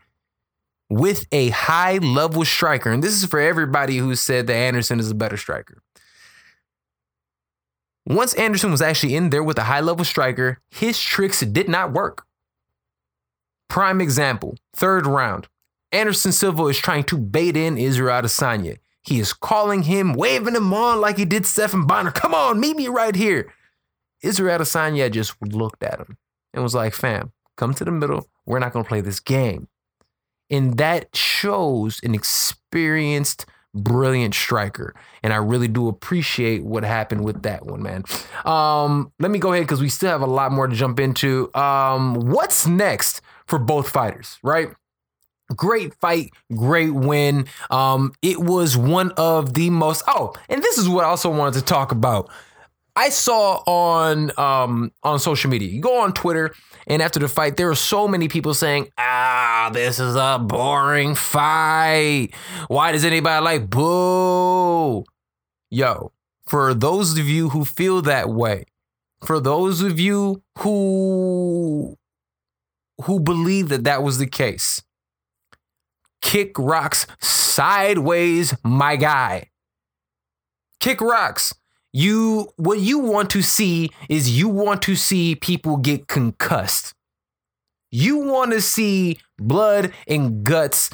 with 0.91 1.27
a 1.33 1.49
high 1.49 1.99
level 1.99 2.45
striker, 2.45 2.91
and 2.91 3.03
this 3.03 3.15
is 3.15 3.29
for 3.29 3.41
everybody 3.41 3.97
who 3.97 4.15
said 4.15 4.47
that 4.47 4.55
Anderson 4.55 5.01
is 5.01 5.11
a 5.11 5.15
better 5.15 5.37
striker. 5.37 5.83
Once 8.07 8.35
Anderson 8.35 8.71
was 8.71 8.83
actually 8.83 9.15
in 9.17 9.31
there 9.31 9.43
with 9.43 9.59
a 9.59 9.65
high 9.65 9.81
level 9.81 10.05
striker, 10.05 10.61
his 10.71 11.01
tricks 11.01 11.41
did 11.41 11.69
not 11.69 11.93
work. 11.93 12.27
Prime 13.69 14.01
example, 14.01 14.57
third 14.75 15.07
round. 15.07 15.49
Anderson 15.91 16.33
Silva 16.33 16.67
is 16.67 16.79
trying 16.79 17.05
to 17.05 17.17
bait 17.17 17.57
in 17.57 17.79
Israel 17.79 18.23
Adesanya. 18.23 18.79
He 19.05 19.21
is 19.21 19.33
calling 19.33 19.83
him, 19.83 20.15
waving 20.15 20.55
him 20.55 20.73
on 20.73 21.01
like 21.01 21.19
he 21.19 21.25
did 21.25 21.47
Stephan 21.47 21.87
Bonnar. 21.87 22.11
Come 22.11 22.35
on, 22.35 22.59
meet 22.59 22.77
me 22.77 22.89
right 22.89 23.15
here. 23.15 23.53
Israel 24.23 24.59
Adesanya 24.59 25.11
just 25.11 25.35
looked 25.43 25.83
at 25.83 26.01
him 26.01 26.17
and 26.55 26.63
was 26.63 26.75
like, 26.75 26.95
fam, 26.95 27.33
come 27.57 27.75
to 27.75 27.85
the 27.85 27.91
middle. 27.91 28.27
We're 28.47 28.59
not 28.59 28.73
going 28.73 28.85
to 28.85 28.89
play 28.89 29.03
this 29.03 29.21
game. 29.21 29.69
And 30.51 30.79
that 30.79 31.15
shows 31.15 32.01
an 32.03 32.15
experienced, 32.15 33.45
brilliant 33.75 34.35
striker. 34.35 34.95
And 35.23 35.33
I 35.33 35.37
really 35.37 35.69
do 35.69 35.89
appreciate 35.89 36.65
what 36.65 36.85
happened 36.85 37.25
with 37.25 37.43
that 37.43 37.67
one, 37.67 37.83
man. 37.83 38.05
Um, 38.45 39.13
let 39.19 39.31
me 39.31 39.39
go 39.39 39.53
ahead 39.53 39.65
because 39.65 39.83
we 39.83 39.89
still 39.91 40.11
have 40.11 40.23
a 40.23 40.27
lot 40.27 40.53
more 40.53 40.67
to 40.67 40.75
jump 40.75 40.99
into. 40.99 41.55
Um, 41.55 42.15
what's 42.15 42.67
next 42.67 43.21
for 43.47 43.59
both 43.59 43.89
fighters, 43.89 44.39
right? 44.43 44.69
Great 45.55 45.95
fight, 45.95 46.31
great 46.55 46.95
win. 46.95 47.47
Um, 47.71 48.13
it 48.23 48.41
was 48.41 48.77
one 48.77 49.13
of 49.13 49.55
the 49.55 49.71
most. 49.71 50.03
Oh, 50.07 50.33
and 50.49 50.63
this 50.63 50.79
is 50.79 50.89
what 50.89 51.05
I 51.05 51.09
also 51.09 51.31
wanted 51.31 51.59
to 51.59 51.65
talk 51.65 51.93
about. 51.93 52.31
I 52.97 53.09
saw 53.09 53.57
on 53.67 54.31
um 54.39 54.93
on 55.03 55.19
social 55.19 55.51
media. 55.51 55.69
You 55.69 55.81
go 55.81 56.01
on 56.01 56.13
Twitter, 56.13 56.55
and 56.87 57.03
after 57.03 57.19
the 57.19 57.29
fight, 57.29 57.57
there 57.57 57.67
were 57.67 57.75
so 57.75 58.09
many 58.09 58.29
people 58.29 58.55
saying, 58.55 58.89
"Ah, 58.99 59.71
this 59.73 59.99
is 59.99 60.15
a 60.17 60.39
boring 60.41 61.15
fight. 61.15 62.29
Why 62.69 62.93
does 62.93 63.05
anybody 63.05 63.45
like 63.45 63.69
boo?" 63.69 65.05
Yo, 65.71 66.13
for 66.47 66.75
those 66.75 67.19
of 67.19 67.29
you 67.29 67.51
who 67.51 67.65
feel 67.65 68.01
that 68.03 68.31
way, 68.31 68.65
for 69.25 69.41
those 69.41 69.83
of 69.83 69.99
you 70.01 70.43
who 70.61 71.97
who 73.05 73.21
believe 73.21 73.69
that 73.71 73.85
that 73.85 74.03
was 74.05 74.19
the 74.19 74.27
case, 74.27 74.83
Kick 76.25 76.59
rocks 76.59 77.07
sideways, 77.21 78.55
my 78.65 78.97
guy. 78.97 79.51
Kick 80.81 81.01
rocks. 81.01 81.55
You 81.93 82.49
what 82.57 82.81
you 82.81 82.99
want 82.99 83.31
to 83.31 83.43
see 83.43 83.91
is 84.09 84.37
you 84.37 84.49
want 84.49 84.83
to 84.83 84.97
see 84.97 85.37
people 85.37 85.77
get 85.77 86.09
concussed. 86.09 86.93
You 87.93 88.19
want 88.19 88.51
to 88.51 88.61
see 88.61 89.19
blood 89.39 89.93
and 90.09 90.43
guts. 90.43 90.91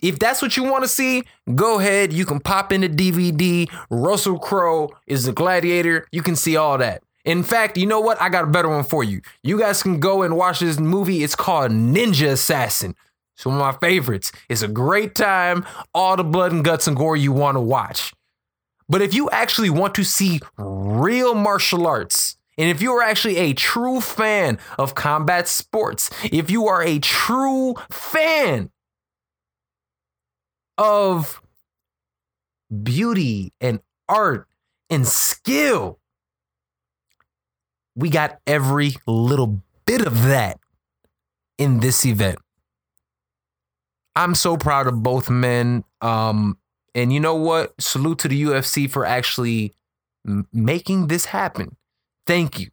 If 0.00 0.20
that's 0.20 0.40
what 0.40 0.56
you 0.56 0.62
want 0.62 0.84
to 0.84 0.88
see, 0.88 1.24
go 1.56 1.80
ahead. 1.80 2.12
You 2.12 2.24
can 2.24 2.38
pop 2.38 2.72
in 2.72 2.82
the 2.82 2.88
DVD. 2.88 3.68
Russell 3.90 4.38
Crowe 4.38 4.90
is 5.08 5.24
the 5.24 5.32
gladiator. 5.32 6.06
You 6.12 6.22
can 6.22 6.36
see 6.36 6.56
all 6.56 6.78
that. 6.78 7.02
In 7.24 7.42
fact, 7.42 7.76
you 7.76 7.86
know 7.86 8.00
what? 8.00 8.20
I 8.22 8.28
got 8.28 8.44
a 8.44 8.46
better 8.46 8.68
one 8.68 8.84
for 8.84 9.02
you. 9.02 9.22
You 9.42 9.58
guys 9.58 9.82
can 9.82 9.98
go 9.98 10.22
and 10.22 10.36
watch 10.36 10.60
this 10.60 10.78
movie. 10.78 11.24
It's 11.24 11.34
called 11.34 11.72
Ninja 11.72 12.28
Assassin. 12.28 12.94
It's 13.38 13.46
one 13.46 13.54
of 13.54 13.60
my 13.60 13.78
favorites. 13.78 14.32
It's 14.48 14.62
a 14.62 14.68
great 14.68 15.14
time, 15.14 15.64
all 15.94 16.16
the 16.16 16.24
blood 16.24 16.50
and 16.50 16.64
guts 16.64 16.88
and 16.88 16.96
gore 16.96 17.16
you 17.16 17.30
want 17.30 17.54
to 17.54 17.60
watch. 17.60 18.12
But 18.88 19.00
if 19.00 19.14
you 19.14 19.30
actually 19.30 19.70
want 19.70 19.94
to 19.94 20.04
see 20.04 20.40
real 20.56 21.36
martial 21.36 21.86
arts, 21.86 22.36
and 22.58 22.68
if 22.68 22.82
you 22.82 22.92
are 22.94 23.02
actually 23.02 23.36
a 23.36 23.52
true 23.52 24.00
fan 24.00 24.58
of 24.76 24.96
combat 24.96 25.46
sports, 25.46 26.10
if 26.24 26.50
you 26.50 26.66
are 26.66 26.82
a 26.82 26.98
true 26.98 27.76
fan 27.92 28.72
of 30.76 31.40
beauty 32.82 33.52
and 33.60 33.78
art 34.08 34.48
and 34.90 35.06
skill. 35.06 36.00
We 37.94 38.10
got 38.10 38.40
every 38.48 38.96
little 39.06 39.62
bit 39.86 40.04
of 40.04 40.24
that 40.24 40.58
in 41.56 41.78
this 41.78 42.04
event. 42.04 42.38
I'm 44.18 44.34
so 44.34 44.56
proud 44.56 44.88
of 44.88 45.00
both 45.00 45.30
men. 45.30 45.84
Um, 46.00 46.58
and 46.92 47.12
you 47.12 47.20
know 47.20 47.36
what? 47.36 47.80
Salute 47.80 48.18
to 48.20 48.28
the 48.28 48.42
UFC 48.42 48.90
for 48.90 49.06
actually 49.06 49.74
making 50.52 51.06
this 51.06 51.26
happen. 51.26 51.76
Thank 52.26 52.58
you. 52.58 52.70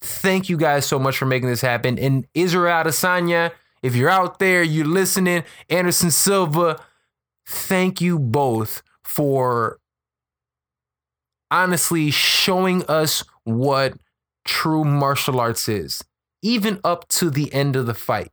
Thank 0.00 0.48
you 0.48 0.56
guys 0.56 0.86
so 0.86 0.98
much 0.98 1.16
for 1.16 1.26
making 1.26 1.48
this 1.48 1.60
happen. 1.60 2.00
And 2.00 2.26
Israel 2.34 2.84
Adesanya, 2.84 3.52
if 3.80 3.94
you're 3.94 4.10
out 4.10 4.40
there, 4.40 4.64
you're 4.64 4.84
listening, 4.86 5.44
Anderson 5.70 6.10
Silva, 6.10 6.80
thank 7.46 8.00
you 8.00 8.18
both 8.18 8.82
for 9.04 9.78
honestly 11.48 12.10
showing 12.10 12.84
us 12.86 13.22
what 13.44 13.94
true 14.44 14.82
martial 14.82 15.38
arts 15.38 15.68
is, 15.68 16.02
even 16.42 16.80
up 16.82 17.06
to 17.10 17.30
the 17.30 17.52
end 17.54 17.76
of 17.76 17.86
the 17.86 17.94
fight. 17.94 18.32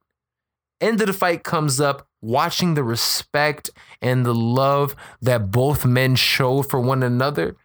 End 0.81 0.99
of 1.01 1.07
the 1.07 1.13
fight 1.13 1.43
comes 1.43 1.79
up, 1.79 2.07
watching 2.21 2.73
the 2.73 2.83
respect 2.83 3.69
and 4.01 4.25
the 4.25 4.33
love 4.33 4.95
that 5.21 5.51
both 5.51 5.85
men 5.85 6.15
show 6.15 6.61
for 6.61 6.79
one 6.79 7.03
another 7.03 7.55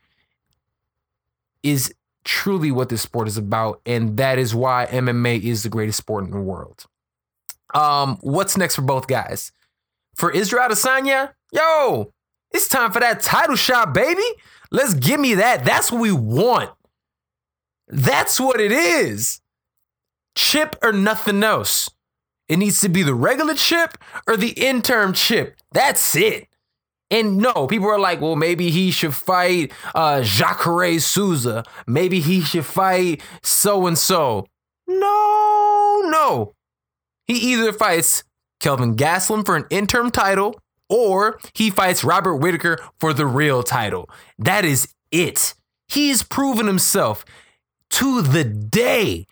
is 1.62 1.92
truly 2.24 2.70
what 2.70 2.88
this 2.88 3.02
sport 3.02 3.26
is 3.26 3.36
about. 3.36 3.80
And 3.84 4.16
that 4.16 4.38
is 4.38 4.54
why 4.54 4.86
MMA 4.90 5.42
is 5.42 5.62
the 5.62 5.68
greatest 5.68 5.98
sport 5.98 6.24
in 6.24 6.30
the 6.30 6.40
world. 6.40 6.84
Um, 7.74 8.18
what's 8.20 8.56
next 8.56 8.76
for 8.76 8.82
both 8.82 9.06
guys? 9.06 9.52
For 10.14 10.30
Israel 10.30 10.68
Adesanya, 10.68 11.32
yo, 11.52 12.12
it's 12.50 12.68
time 12.68 12.92
for 12.92 13.00
that 13.00 13.22
title 13.22 13.56
shot, 13.56 13.94
baby. 13.94 14.22
Let's 14.70 14.94
give 14.94 15.20
me 15.20 15.34
that. 15.34 15.64
That's 15.64 15.90
what 15.90 16.00
we 16.00 16.12
want. 16.12 16.70
That's 17.88 18.38
what 18.40 18.60
it 18.60 18.72
is. 18.72 19.40
Chip 20.36 20.76
or 20.82 20.92
nothing 20.92 21.42
else. 21.42 21.90
It 22.50 22.58
needs 22.58 22.80
to 22.80 22.88
be 22.88 23.04
the 23.04 23.14
regular 23.14 23.54
chip 23.54 23.96
or 24.26 24.36
the 24.36 24.50
interim 24.50 25.12
chip. 25.12 25.54
That's 25.70 26.16
it. 26.16 26.48
And 27.08 27.36
no, 27.36 27.68
people 27.68 27.88
are 27.88 27.98
like, 27.98 28.20
well, 28.20 28.34
maybe 28.34 28.70
he 28.70 28.90
should 28.90 29.14
fight 29.14 29.70
uh, 29.94 30.22
Jacare 30.22 30.98
Souza. 30.98 31.62
Maybe 31.86 32.18
he 32.18 32.40
should 32.40 32.64
fight 32.64 33.22
so 33.44 33.86
and 33.86 33.96
so. 33.96 34.48
No, 34.88 36.02
no. 36.06 36.54
He 37.28 37.34
either 37.52 37.72
fights 37.72 38.24
Kelvin 38.58 38.96
Gastelum 38.96 39.46
for 39.46 39.54
an 39.54 39.66
interim 39.70 40.10
title 40.10 40.58
or 40.88 41.38
he 41.54 41.70
fights 41.70 42.02
Robert 42.02 42.34
Whitaker 42.34 42.78
for 42.98 43.12
the 43.12 43.26
real 43.26 43.62
title. 43.62 44.10
That 44.40 44.64
is 44.64 44.92
it. 45.12 45.54
He's 45.86 46.24
proven 46.24 46.66
himself 46.66 47.24
to 47.90 48.22
the 48.22 48.42
day 48.42 49.26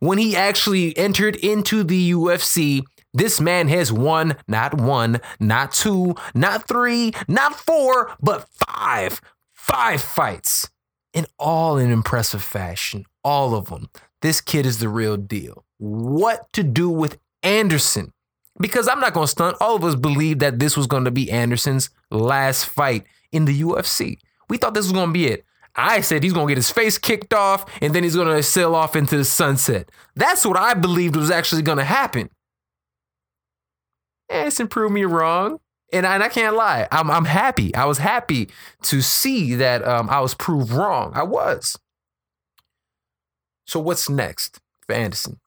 when 0.00 0.18
he 0.18 0.34
actually 0.34 0.96
entered 0.98 1.36
into 1.36 1.84
the 1.84 2.12
UFC. 2.12 2.82
This 3.12 3.40
man 3.40 3.68
has 3.68 3.92
won 3.92 4.36
not 4.46 4.74
one, 4.74 5.20
not 5.38 5.72
two, 5.72 6.14
not 6.34 6.66
three, 6.68 7.12
not 7.28 7.54
four, 7.54 8.12
but 8.20 8.48
five, 8.68 9.20
five 9.52 10.00
fights, 10.00 10.68
in 11.12 11.26
all 11.38 11.76
in 11.76 11.90
impressive 11.90 12.42
fashion. 12.42 13.04
All 13.24 13.54
of 13.54 13.68
them. 13.68 13.88
This 14.22 14.40
kid 14.40 14.66
is 14.66 14.78
the 14.78 14.88
real 14.88 15.16
deal. 15.16 15.64
What 15.78 16.52
to 16.52 16.62
do 16.62 16.88
with 16.88 17.18
Anderson? 17.42 18.12
Because 18.60 18.86
I'm 18.86 19.00
not 19.00 19.14
going 19.14 19.26
to 19.26 19.30
stunt. 19.30 19.56
All 19.60 19.76
of 19.76 19.84
us 19.84 19.94
believed 19.94 20.40
that 20.40 20.58
this 20.58 20.76
was 20.76 20.86
going 20.86 21.04
to 21.04 21.10
be 21.10 21.30
Anderson's 21.30 21.90
last 22.10 22.66
fight 22.66 23.04
in 23.32 23.46
the 23.46 23.62
UFC. 23.62 24.18
We 24.48 24.58
thought 24.58 24.74
this 24.74 24.84
was 24.84 24.92
going 24.92 25.08
to 25.08 25.12
be 25.12 25.26
it. 25.26 25.44
I 25.76 26.00
said 26.00 26.22
he's 26.22 26.32
going 26.32 26.48
to 26.48 26.50
get 26.50 26.58
his 26.58 26.70
face 26.70 26.98
kicked 26.98 27.32
off 27.32 27.64
and 27.80 27.94
then 27.94 28.02
he's 28.02 28.16
going 28.16 28.34
to 28.34 28.42
sail 28.42 28.74
off 28.74 28.96
into 28.96 29.16
the 29.16 29.24
sunset. 29.24 29.90
That's 30.16 30.44
what 30.44 30.56
I 30.56 30.74
believed 30.74 31.16
was 31.16 31.30
actually 31.30 31.62
going 31.62 31.78
to 31.78 31.84
happen. 31.84 32.30
Anderson 34.28 34.68
proved 34.68 34.94
me 34.94 35.04
wrong. 35.04 35.60
And 35.92 36.06
I, 36.06 36.14
and 36.14 36.22
I 36.22 36.28
can't 36.28 36.54
lie. 36.54 36.86
I'm, 36.92 37.10
I'm 37.10 37.24
happy. 37.24 37.74
I 37.74 37.84
was 37.84 37.98
happy 37.98 38.48
to 38.82 39.00
see 39.00 39.56
that 39.56 39.86
um, 39.86 40.08
I 40.08 40.20
was 40.20 40.34
proved 40.34 40.70
wrong. 40.70 41.10
I 41.14 41.24
was. 41.24 41.76
So, 43.66 43.80
what's 43.80 44.08
next 44.08 44.60
for 44.86 44.92
Anderson? 44.92 45.40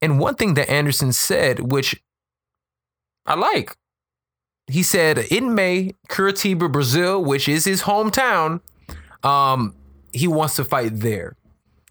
And 0.00 0.20
one 0.20 0.36
thing 0.36 0.54
that 0.54 0.70
Anderson 0.70 1.12
said, 1.12 1.72
which 1.72 2.00
I 3.26 3.34
like, 3.34 3.76
he 4.68 4.82
said 4.82 5.18
in 5.18 5.54
May, 5.54 5.94
Curitiba, 6.08 6.70
Brazil, 6.70 7.22
which 7.22 7.48
is 7.48 7.64
his 7.64 7.82
hometown, 7.82 8.60
um, 9.22 9.74
he 10.12 10.28
wants 10.28 10.56
to 10.56 10.64
fight 10.64 11.00
there. 11.00 11.36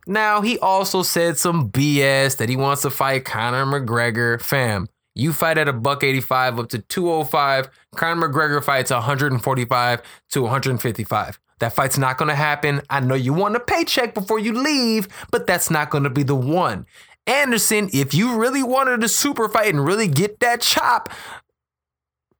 Now, 0.06 0.42
he 0.42 0.58
also 0.60 1.04
said 1.04 1.38
some 1.38 1.70
BS 1.70 2.38
that 2.38 2.48
he 2.48 2.56
wants 2.56 2.84
to 2.84 2.90
fight 2.90 3.26
Conor 3.26 3.66
McGregor. 3.66 4.42
Fam, 4.42 4.88
you 5.16 5.34
fight 5.34 5.58
at 5.58 5.68
a 5.68 5.74
buck 5.74 6.04
85 6.04 6.60
up 6.60 6.70
to 6.70 6.80
205. 6.80 7.70
Conor 7.96 8.30
McGregor 8.30 8.64
fights 8.64 8.90
145 8.90 10.02
to 10.32 10.42
155. 10.42 11.40
That 11.60 11.74
fight's 11.74 11.98
not 11.98 12.18
going 12.18 12.30
to 12.30 12.36
happen. 12.36 12.82
I 12.90 13.00
know 13.00 13.16
you 13.16 13.34
want 13.34 13.56
a 13.56 13.60
paycheck 13.60 14.14
before 14.14 14.40
you 14.40 14.54
leave, 14.54 15.08
but 15.32 15.48
that's 15.48 15.72
not 15.72 15.90
going 15.90 16.04
to 16.04 16.10
be 16.10 16.24
the 16.24 16.36
one. 16.36 16.86
Anderson, 17.26 17.90
if 17.92 18.14
you 18.14 18.40
really 18.40 18.64
wanted 18.64 19.04
a 19.04 19.10
super 19.10 19.50
fight 19.50 19.74
and 19.74 19.84
really 19.84 20.08
get 20.08 20.40
that 20.40 20.62
chop, 20.62 21.10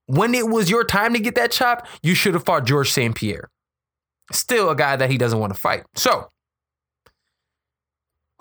when 0.06 0.34
it 0.34 0.48
was 0.48 0.70
your 0.70 0.84
time 0.84 1.12
to 1.12 1.20
get 1.20 1.34
that 1.34 1.50
chop, 1.50 1.86
you 2.02 2.14
should 2.14 2.32
have 2.32 2.44
fought 2.44 2.64
George 2.64 2.90
St. 2.90 3.14
Pierre. 3.14 3.50
Still 4.32 4.70
a 4.70 4.76
guy 4.76 4.96
that 4.96 5.10
he 5.10 5.18
doesn't 5.18 5.38
want 5.38 5.54
to 5.54 5.58
fight. 5.58 5.84
So, 5.94 6.30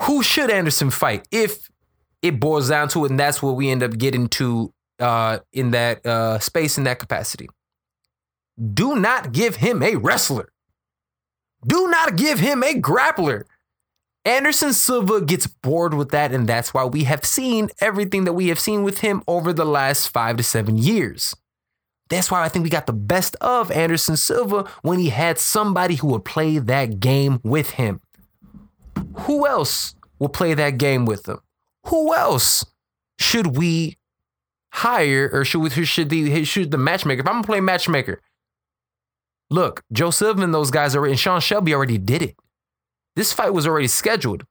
who 0.01 0.21
should 0.21 0.49
Anderson 0.49 0.89
fight 0.89 1.27
if 1.31 1.69
it 2.21 2.39
boils 2.39 2.69
down 2.69 2.89
to 2.89 3.05
it? 3.05 3.11
And 3.11 3.19
that's 3.19 3.41
what 3.41 3.55
we 3.55 3.69
end 3.69 3.83
up 3.83 3.97
getting 3.97 4.27
to 4.29 4.73
uh, 4.99 5.39
in 5.53 5.71
that 5.71 6.05
uh, 6.05 6.39
space, 6.39 6.77
in 6.77 6.83
that 6.83 6.99
capacity. 6.99 7.47
Do 8.73 8.95
not 8.95 9.31
give 9.31 9.57
him 9.57 9.83
a 9.83 9.95
wrestler. 9.95 10.49
Do 11.65 11.87
not 11.87 12.15
give 12.15 12.39
him 12.39 12.63
a 12.63 12.73
grappler. 12.73 13.43
Anderson 14.25 14.73
Silva 14.73 15.21
gets 15.21 15.47
bored 15.47 15.93
with 15.93 16.09
that, 16.09 16.33
and 16.33 16.47
that's 16.47 16.73
why 16.73 16.83
we 16.83 17.05
have 17.05 17.25
seen 17.25 17.69
everything 17.79 18.25
that 18.25 18.33
we 18.33 18.49
have 18.49 18.59
seen 18.59 18.83
with 18.83 18.99
him 18.99 19.23
over 19.27 19.53
the 19.53 19.65
last 19.65 20.07
five 20.09 20.37
to 20.37 20.43
seven 20.43 20.77
years. 20.77 21.33
That's 22.09 22.31
why 22.31 22.43
I 22.43 22.49
think 22.49 22.63
we 22.63 22.69
got 22.69 22.87
the 22.87 22.93
best 22.93 23.35
of 23.41 23.71
Anderson 23.71 24.15
Silva 24.15 24.69
when 24.81 24.99
he 24.99 25.09
had 25.09 25.39
somebody 25.39 25.95
who 25.95 26.07
would 26.07 26.25
play 26.25 26.57
that 26.57 26.99
game 26.99 27.39
with 27.43 27.71
him. 27.71 28.01
Who 29.21 29.45
else 29.45 29.95
will 30.19 30.29
play 30.29 30.53
that 30.53 30.77
game 30.77 31.05
with 31.05 31.27
him? 31.27 31.39
Who 31.87 32.13
else 32.13 32.65
should 33.19 33.57
we 33.57 33.97
hire 34.73 35.29
or 35.31 35.43
should 35.45 35.59
we, 35.59 35.69
should 35.69 36.09
the 36.09 36.43
should 36.43 36.71
the 36.71 36.77
matchmaker? 36.77 37.21
If 37.21 37.27
I'm 37.27 37.35
gonna 37.35 37.45
play 37.45 37.61
matchmaker, 37.61 38.21
look, 39.49 39.83
Joe 39.91 40.11
Silva 40.11 40.43
and 40.43 40.53
those 40.53 40.71
guys 40.71 40.95
already 40.95 41.13
and 41.13 41.19
Sean 41.19 41.41
Shelby 41.41 41.73
already 41.73 41.97
did 41.97 42.21
it. 42.21 42.35
This 43.15 43.33
fight 43.33 43.53
was 43.53 43.65
already 43.65 43.87
scheduled. 43.87 44.45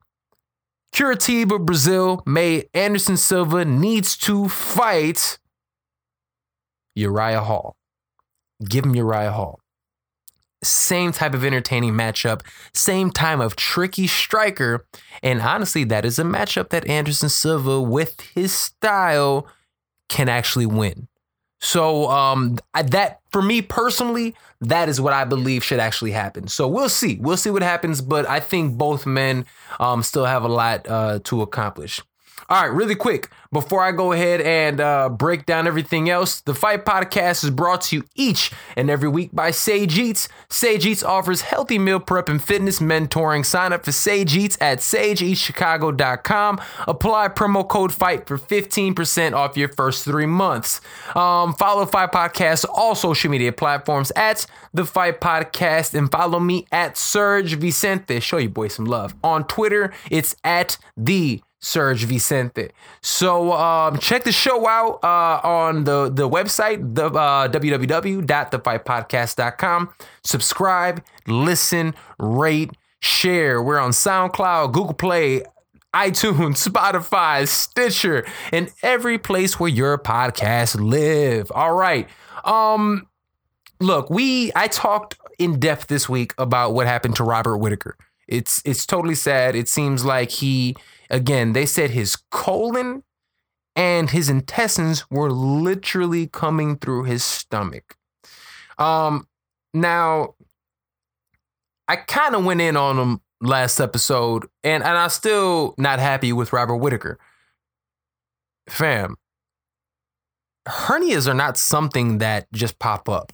Curitiba, 0.95 1.65
Brazil, 1.65 2.23
May 2.27 2.65
Anderson 2.75 3.17
Silva 3.17 3.65
needs 3.65 4.17
to 4.19 4.49
fight 4.49 5.39
Uriah 6.97 7.43
Hall. 7.43 7.77
Give 8.69 8.85
him 8.85 8.97
Uriah 8.97 9.31
Hall. 9.31 9.61
Same 10.65 11.13
type 11.13 11.35
of 11.35 11.45
entertaining 11.45 11.93
matchup, 11.93 12.41
same 12.73 13.11
time 13.11 13.41
of 13.41 13.55
tricky 13.55 14.07
striker. 14.07 14.87
And 15.23 15.41
honestly, 15.43 15.85
that 15.85 16.05
is 16.05 16.19
a 16.19 16.25
matchup 16.25 16.71
that 16.71 16.89
Anderson 16.89 17.29
Silva, 17.29 17.81
with 17.81 18.21
his 18.35 18.53
style, 18.53 19.47
can 20.09 20.29
actually 20.29 20.67
win. 20.67 21.09
So 21.61 22.09
um, 22.11 22.59
that 22.75 23.21
for 23.31 23.43
me 23.43 23.61
personally, 23.63 24.35
that 24.61 24.89
is 24.89 25.01
what 25.01 25.13
I 25.13 25.25
believe 25.25 25.63
should 25.63 25.81
actually 25.81 26.13
happen. 26.13 26.49
So 26.49 26.67
we'll 26.67 26.89
see. 26.89 27.19
We'll 27.21 27.37
see 27.37 27.51
what 27.51 27.63
happens. 27.63 28.01
But 28.01 28.27
I 28.27 28.41
think 28.41 28.77
both 28.77 29.07
men 29.07 29.47
um, 29.79 30.03
still 30.03 30.25
have 30.25 30.43
a 30.43 30.49
lot 30.49 30.89
uh, 30.89 31.21
to 31.25 31.43
accomplish. 31.43 32.01
All 32.49 32.63
right, 32.63 32.73
really 32.73 32.95
quick, 32.95 33.29
before 33.53 33.83
I 33.83 33.91
go 33.91 34.13
ahead 34.13 34.41
and 34.41 34.81
uh, 34.81 35.09
break 35.09 35.47
down 35.47 35.67
everything 35.67 36.09
else, 36.09 36.43
the 36.43 36.55
Fight 36.55 36.85
Podcast 36.85 37.43
is 37.43 37.51
brought 37.51 37.81
to 37.83 37.97
you 37.97 38.05
each 38.15 38.53
and 38.77 38.89
every 38.89 39.09
week 39.09 39.31
by 39.33 39.51
Sage 39.51 39.99
Eats. 39.99 40.29
Sage 40.49 40.87
Eats 40.87 41.03
offers 41.03 41.41
healthy 41.41 41.79
meal 41.79 41.99
prep 41.99 42.29
and 42.29 42.43
fitness 42.43 42.79
mentoring. 42.79 43.45
Sign 43.45 43.73
up 43.73 43.85
for 43.85 43.91
Sage 43.91 44.37
Eats 44.37 44.57
at 44.61 44.79
sageeatschicago.com. 44.79 46.61
Apply 46.87 47.29
promo 47.29 47.67
code 47.67 47.93
FIGHT 47.93 48.29
for 48.29 48.39
15% 48.39 49.33
off 49.33 49.57
your 49.57 49.69
first 49.69 50.05
three 50.05 50.27
months. 50.27 50.81
Um, 51.17 51.53
follow 51.55 51.85
Fight 51.87 52.13
Podcast 52.13 52.65
all 52.73 52.95
social 52.95 53.31
media 53.31 53.53
platforms 53.53 54.13
at 54.15 54.47
the 54.73 54.85
Fight 54.85 55.21
Podcast 55.21 55.95
and 55.95 56.11
follow 56.13 56.39
me 56.39 56.67
at 56.71 56.97
Serge 56.97 57.55
Vicente. 57.55 58.21
Show 58.21 58.37
you 58.37 58.51
boys 58.51 58.75
some 58.75 58.85
love. 58.85 59.15
On 59.25 59.45
Twitter, 59.47 59.93
it's 60.11 60.37
at 60.45 60.79
the 60.97 61.41
Serge 61.61 62.05
Vicente. 62.05 62.71
So 63.01 63.53
um, 63.53 63.99
check 63.99 64.25
the 64.25 64.33
show 64.33 64.69
out 64.69 65.03
uh, 65.03 65.41
on 65.47 65.85
the, 65.85 66.11
the 66.13 66.29
website, 66.29 66.95
the, 66.95 67.07
uh, 67.07 67.49
www.thefightpodcast.com. 67.49 69.89
Subscribe, 70.23 71.03
listen, 71.27 71.95
rate, 72.19 72.73
share. 73.01 73.63
We're 73.63 73.79
on 73.79 73.93
SoundCloud, 73.93 74.73
Google 74.73 74.93
Play, 74.95 75.43
iTunes, 75.95 76.69
Spotify, 76.69 77.49
Stitcher, 77.49 78.27
and 78.53 78.71
every 78.83 79.17
place 79.19 79.59
where 79.59 79.71
your 79.71 79.97
podcasts 79.99 80.79
live. 80.79 81.51
All 81.55 81.75
right. 81.75 82.09
Um, 82.45 83.09
look, 83.81 84.11
we 84.11 84.53
I 84.55 84.69
talked 84.69 85.17
in 85.39 85.59
depth 85.59 85.87
this 85.89 86.09
week 86.09 86.33
about 86.39 86.75
what 86.75 86.87
happened 86.87 87.17
to 87.17 87.25
Robert 87.25 87.59
Whitaker. 87.59 87.97
It's 88.29 88.63
it's 88.65 88.87
totally 88.87 89.15
sad. 89.15 89.55
It 89.55 89.69
seems 89.69 90.05
like 90.05 90.31
he 90.31 90.75
again, 91.11 91.53
they 91.53 91.67
said 91.67 91.91
his 91.91 92.17
colon 92.31 93.03
and 93.75 94.11
his 94.11 94.29
intestines 94.29 95.09
were 95.11 95.31
literally 95.31 96.27
coming 96.27 96.77
through 96.77 97.05
his 97.05 97.23
stomach. 97.25 97.97
Um 98.79 99.27
now 99.75 100.35
I 101.89 101.97
kind 101.97 102.35
of 102.35 102.45
went 102.45 102.61
in 102.61 102.77
on 102.77 102.99
him 102.99 103.21
last 103.41 103.81
episode 103.81 104.47
and 104.65 104.83
and 104.83 104.97
I'm 104.97 105.11
still 105.11 105.75
not 105.79 105.99
happy 105.99 106.33
with 106.33 106.53
Robert 106.53 106.77
Whitaker. 106.77 107.19
Fam, 108.69 109.17
hernias 110.67 111.29
are 111.29 111.35
not 111.35 111.57
something 111.57 112.19
that 112.19 112.51
just 112.53 112.79
pop 112.79 113.09
up. 113.09 113.33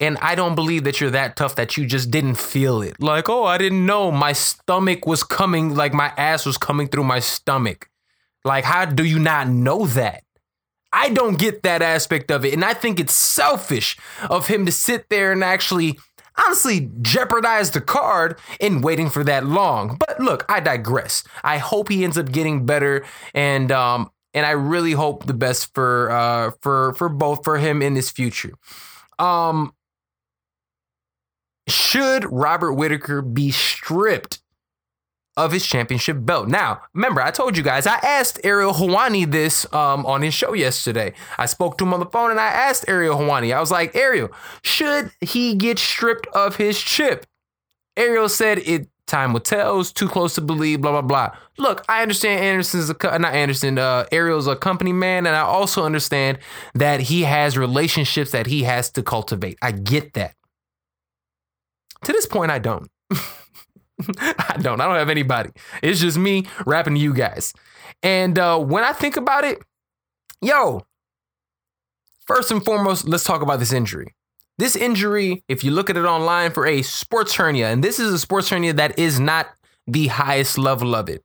And 0.00 0.16
I 0.22 0.34
don't 0.34 0.54
believe 0.54 0.84
that 0.84 1.00
you're 1.00 1.10
that 1.10 1.36
tough 1.36 1.56
that 1.56 1.76
you 1.76 1.86
just 1.86 2.10
didn't 2.10 2.36
feel 2.36 2.80
it. 2.80 3.00
Like, 3.00 3.28
oh, 3.28 3.44
I 3.44 3.58
didn't 3.58 3.84
know 3.84 4.10
my 4.10 4.32
stomach 4.32 5.06
was 5.06 5.22
coming, 5.22 5.74
like 5.74 5.92
my 5.92 6.12
ass 6.16 6.46
was 6.46 6.56
coming 6.56 6.88
through 6.88 7.04
my 7.04 7.20
stomach. 7.20 7.90
Like, 8.44 8.64
how 8.64 8.86
do 8.86 9.04
you 9.04 9.18
not 9.18 9.48
know 9.48 9.86
that? 9.86 10.24
I 10.92 11.10
don't 11.10 11.38
get 11.38 11.62
that 11.62 11.82
aspect 11.82 12.30
of 12.30 12.44
it. 12.44 12.54
And 12.54 12.64
I 12.64 12.74
think 12.74 12.98
it's 12.98 13.14
selfish 13.14 13.96
of 14.28 14.48
him 14.48 14.66
to 14.66 14.72
sit 14.72 15.08
there 15.10 15.30
and 15.30 15.44
actually, 15.44 15.98
honestly, 16.44 16.90
jeopardize 17.02 17.70
the 17.70 17.80
card 17.80 18.38
in 18.58 18.80
waiting 18.80 19.10
for 19.10 19.22
that 19.24 19.46
long. 19.46 19.98
But 19.98 20.18
look, 20.18 20.44
I 20.48 20.60
digress. 20.60 21.22
I 21.44 21.58
hope 21.58 21.90
he 21.90 22.02
ends 22.02 22.18
up 22.18 22.32
getting 22.32 22.66
better. 22.66 23.04
And, 23.34 23.70
um, 23.70 24.10
and 24.34 24.46
I 24.46 24.50
really 24.52 24.92
hope 24.92 25.26
the 25.26 25.34
best 25.34 25.74
for 25.74 26.10
uh 26.10 26.52
for 26.60 26.94
for 26.94 27.08
both 27.08 27.44
for 27.44 27.58
him 27.58 27.82
in 27.82 27.96
his 27.96 28.10
future. 28.10 28.52
Um 29.18 29.72
should 31.70 32.30
Robert 32.30 32.74
Whitaker 32.74 33.22
be 33.22 33.50
stripped 33.50 34.40
of 35.36 35.52
his 35.52 35.66
championship 35.66 36.18
belt? 36.20 36.48
Now, 36.48 36.82
remember, 36.92 37.22
I 37.22 37.30
told 37.30 37.56
you 37.56 37.62
guys, 37.62 37.86
I 37.86 37.96
asked 37.96 38.40
Ariel 38.44 38.74
Helwani 38.74 39.30
this 39.30 39.72
um, 39.72 40.04
on 40.06 40.22
his 40.22 40.34
show 40.34 40.52
yesterday. 40.52 41.12
I 41.38 41.46
spoke 41.46 41.78
to 41.78 41.84
him 41.84 41.94
on 41.94 42.00
the 42.00 42.06
phone 42.06 42.30
and 42.30 42.40
I 42.40 42.48
asked 42.48 42.84
Ariel 42.88 43.16
Helwani, 43.16 43.54
I 43.54 43.60
was 43.60 43.70
like, 43.70 43.94
Ariel, 43.96 44.30
should 44.62 45.12
he 45.20 45.54
get 45.54 45.78
stripped 45.78 46.26
of 46.28 46.56
his 46.56 46.80
chip? 46.80 47.26
Ariel 47.96 48.28
said 48.28 48.58
it 48.58 48.88
time 49.10 49.32
will 49.32 49.40
tell. 49.40 49.80
It's 49.80 49.92
too 49.92 50.08
close 50.08 50.34
to 50.36 50.40
believe. 50.40 50.80
Blah 50.80 50.92
blah 50.92 51.02
blah. 51.02 51.36
Look, 51.58 51.84
I 51.88 52.00
understand 52.02 52.42
Anderson's 52.42 52.88
a 52.88 53.18
not 53.18 53.34
Anderson. 53.34 53.78
Uh, 53.78 54.06
Ariel's 54.12 54.46
a 54.46 54.56
company 54.56 54.92
man, 54.92 55.26
and 55.26 55.36
I 55.36 55.40
also 55.40 55.84
understand 55.84 56.38
that 56.74 57.00
he 57.00 57.24
has 57.24 57.58
relationships 57.58 58.30
that 58.30 58.46
he 58.46 58.62
has 58.62 58.90
to 58.92 59.02
cultivate. 59.02 59.58
I 59.60 59.72
get 59.72 60.14
that. 60.14 60.34
To 62.04 62.12
this 62.12 62.26
point, 62.26 62.50
I 62.50 62.58
don't. 62.58 62.88
I 63.10 64.56
don't. 64.60 64.80
I 64.80 64.86
don't 64.86 64.96
have 64.96 65.10
anybody. 65.10 65.50
It's 65.82 66.00
just 66.00 66.16
me 66.16 66.46
rapping 66.66 66.94
to 66.94 67.00
you 67.00 67.12
guys. 67.12 67.52
And 68.02 68.38
uh, 68.38 68.58
when 68.58 68.84
I 68.84 68.92
think 68.92 69.16
about 69.16 69.44
it, 69.44 69.58
yo, 70.40 70.82
first 72.26 72.50
and 72.50 72.64
foremost, 72.64 73.06
let's 73.06 73.24
talk 73.24 73.42
about 73.42 73.58
this 73.58 73.72
injury. 73.72 74.14
This 74.58 74.76
injury, 74.76 75.42
if 75.48 75.64
you 75.64 75.70
look 75.70 75.90
at 75.90 75.96
it 75.96 76.04
online 76.04 76.52
for 76.52 76.66
a 76.66 76.82
sports 76.82 77.34
hernia, 77.34 77.68
and 77.68 77.82
this 77.82 77.98
is 77.98 78.12
a 78.12 78.18
sports 78.18 78.48
hernia 78.48 78.72
that 78.74 78.98
is 78.98 79.18
not 79.18 79.48
the 79.86 80.08
highest 80.08 80.58
level 80.58 80.94
of 80.94 81.08
it. 81.08 81.24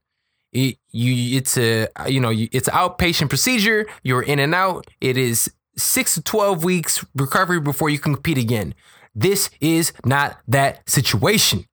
it 0.52 0.78
you, 0.90 1.36
it's 1.36 1.56
a, 1.58 1.88
you 2.08 2.20
know, 2.20 2.32
it's 2.32 2.68
an 2.68 2.74
outpatient 2.74 3.28
procedure. 3.28 3.86
You're 4.02 4.22
in 4.22 4.38
and 4.38 4.54
out. 4.54 4.86
It 5.00 5.16
is 5.16 5.52
six 5.76 6.14
to 6.14 6.22
twelve 6.22 6.64
weeks 6.64 7.04
recovery 7.14 7.60
before 7.60 7.90
you 7.90 7.98
can 7.98 8.14
compete 8.14 8.38
again. 8.38 8.74
This 9.16 9.48
is 9.62 9.94
not 10.04 10.38
that 10.46 10.88
situation. 10.88 11.64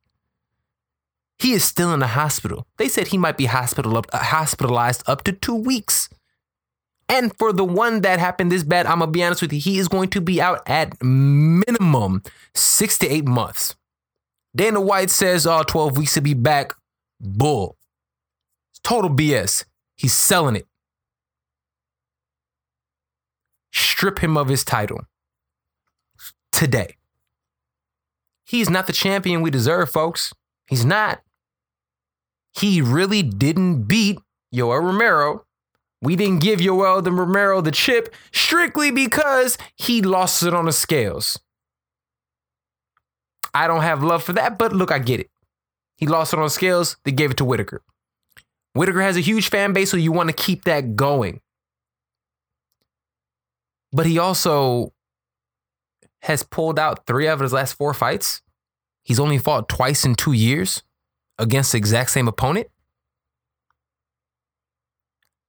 He 1.39 1.51
is 1.51 1.65
still 1.65 1.93
in 1.93 1.99
the 1.99 2.07
hospital. 2.07 2.65
They 2.77 2.87
said 2.87 3.07
he 3.07 3.17
might 3.17 3.35
be 3.35 3.45
hospital 3.45 3.97
up, 3.97 4.05
hospitalized 4.13 5.03
up 5.07 5.25
to 5.25 5.33
two 5.33 5.53
weeks. 5.53 6.07
And 7.09 7.37
for 7.37 7.51
the 7.51 7.65
one 7.65 7.99
that 8.01 8.19
happened 8.19 8.49
this 8.49 8.63
bad, 8.63 8.85
I'm 8.85 8.99
gonna 8.99 9.11
be 9.11 9.21
honest 9.21 9.41
with 9.41 9.51
you, 9.51 9.59
he 9.59 9.77
is 9.77 9.89
going 9.89 10.09
to 10.11 10.21
be 10.21 10.41
out 10.41 10.61
at 10.67 10.95
minimum 11.03 12.23
six 12.55 12.97
to 12.99 13.07
eight 13.09 13.25
months. 13.25 13.75
Dana 14.55 14.79
White 14.79 15.09
says, 15.09 15.45
oh, 15.45 15.63
12 15.63 15.97
weeks 15.97 16.13
to 16.13 16.21
be 16.21 16.33
back. 16.33 16.73
Bull. 17.19 17.75
It's 18.71 18.79
Total 18.79 19.09
BS. 19.09 19.65
He's 19.97 20.13
selling 20.13 20.55
it. 20.55 20.67
Strip 23.73 24.19
him 24.19 24.37
of 24.37 24.47
his 24.47 24.63
title 24.63 25.01
today. 26.51 26.95
He's 28.45 28.69
not 28.69 28.87
the 28.87 28.93
champion 28.93 29.41
we 29.41 29.49
deserve, 29.49 29.89
folks. 29.89 30.33
He's 30.67 30.85
not. 30.85 31.21
He 32.51 32.81
really 32.81 33.23
didn't 33.23 33.83
beat 33.83 34.19
Yoel 34.53 34.83
Romero. 34.83 35.45
We 36.01 36.15
didn't 36.15 36.41
give 36.41 36.59
Yoel 36.59 37.03
the 37.03 37.11
Romero 37.11 37.61
the 37.61 37.71
chip 37.71 38.13
strictly 38.31 38.91
because 38.91 39.57
he 39.75 40.01
lost 40.01 40.43
it 40.43 40.53
on 40.53 40.65
the 40.65 40.71
scales. 40.73 41.39
I 43.53 43.67
don't 43.67 43.81
have 43.81 44.03
love 44.03 44.23
for 44.23 44.33
that, 44.33 44.57
but 44.57 44.73
look, 44.73 44.91
I 44.91 44.99
get 44.99 45.19
it. 45.19 45.29
He 45.97 46.07
lost 46.07 46.33
it 46.33 46.39
on 46.39 46.43
the 46.45 46.49
scales. 46.49 46.97
They 47.05 47.11
gave 47.11 47.31
it 47.31 47.37
to 47.37 47.45
Whitaker. 47.45 47.81
Whitaker 48.73 49.01
has 49.01 49.15
a 49.15 49.21
huge 49.21 49.49
fan 49.49 49.73
base, 49.73 49.91
so 49.91 49.97
you 49.97 50.11
want 50.11 50.29
to 50.29 50.35
keep 50.35 50.63
that 50.65 50.95
going. 50.95 51.39
But 53.91 54.07
he 54.07 54.17
also 54.17 54.92
has 56.23 56.41
pulled 56.41 56.79
out 56.79 57.05
three 57.05 57.27
of 57.27 57.41
his 57.41 57.51
last 57.51 57.73
four 57.73 57.93
fights. 57.93 58.41
He's 59.03 59.19
only 59.19 59.37
fought 59.37 59.67
twice 59.67 60.05
in 60.05 60.15
two 60.15 60.31
years 60.31 60.81
against 61.37 61.73
the 61.73 61.77
exact 61.77 62.11
same 62.11 62.29
opponent. 62.29 62.67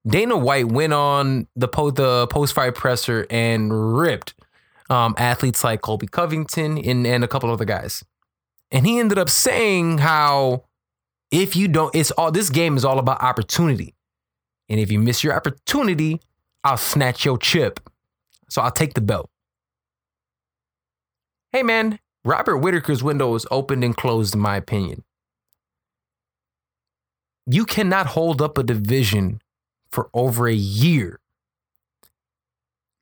Dana 0.07 0.37
White 0.37 0.67
went 0.67 0.93
on 0.93 1.47
the, 1.55 1.69
po- 1.69 1.93
the 1.93 2.27
post 2.27 2.55
fight 2.55 2.75
presser 2.75 3.25
and 3.31 3.97
ripped 3.97 4.35
um, 4.91 5.15
athletes 5.17 5.63
like 5.63 5.81
Colby 5.81 6.09
Covington 6.09 6.77
and, 6.79 7.07
and 7.07 7.23
a 7.23 7.29
couple 7.29 7.51
other 7.51 7.65
guys. 7.65 8.05
And 8.73 8.85
he 8.85 8.99
ended 8.99 9.17
up 9.17 9.31
saying 9.31 9.99
how 9.99 10.65
if 11.31 11.55
you 11.55 11.69
don't, 11.69 11.95
it's 11.95 12.11
all 12.13 12.33
this 12.33 12.51
game 12.51 12.77
is 12.77 12.85
all 12.85 12.99
about 12.99 13.23
opportunity. 13.23 13.95
And 14.69 14.81
if 14.81 14.91
you 14.91 14.99
miss 14.99 15.23
your 15.23 15.35
opportunity, 15.35 16.21
I'll 16.65 16.77
snatch 16.77 17.25
your 17.25 17.39
chip. 17.39 17.79
So 18.49 18.61
I'll 18.61 18.73
take 18.73 18.95
the 18.95 19.01
belt. 19.01 19.31
Hey 21.55 21.63
man, 21.63 22.01
Robert 22.25 22.57
Whitaker's 22.57 23.05
window 23.05 23.31
was 23.31 23.47
opened 23.49 23.85
and 23.85 23.97
closed, 23.97 24.35
in 24.35 24.41
my 24.41 24.57
opinion. 24.57 25.05
You 27.47 27.65
cannot 27.65 28.07
hold 28.07 28.43
up 28.43 28.59
a 28.59 28.65
division 28.65 29.41
for 29.89 30.11
over 30.13 30.49
a 30.49 30.53
year. 30.53 31.21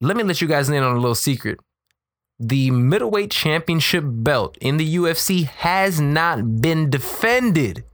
Let 0.03 0.19
me 0.19 0.23
let 0.23 0.43
you 0.43 0.49
guys 0.49 0.69
in 0.69 0.83
on 0.83 0.95
a 0.95 1.01
little 1.01 1.15
secret. 1.15 1.61
The 2.38 2.71
middleweight 2.71 3.31
championship 3.31 4.05
belt 4.07 4.59
in 4.61 4.76
the 4.76 4.97
UFC 4.97 5.45
has 5.47 5.99
not 5.99 6.61
been 6.61 6.91
defended 6.91 7.85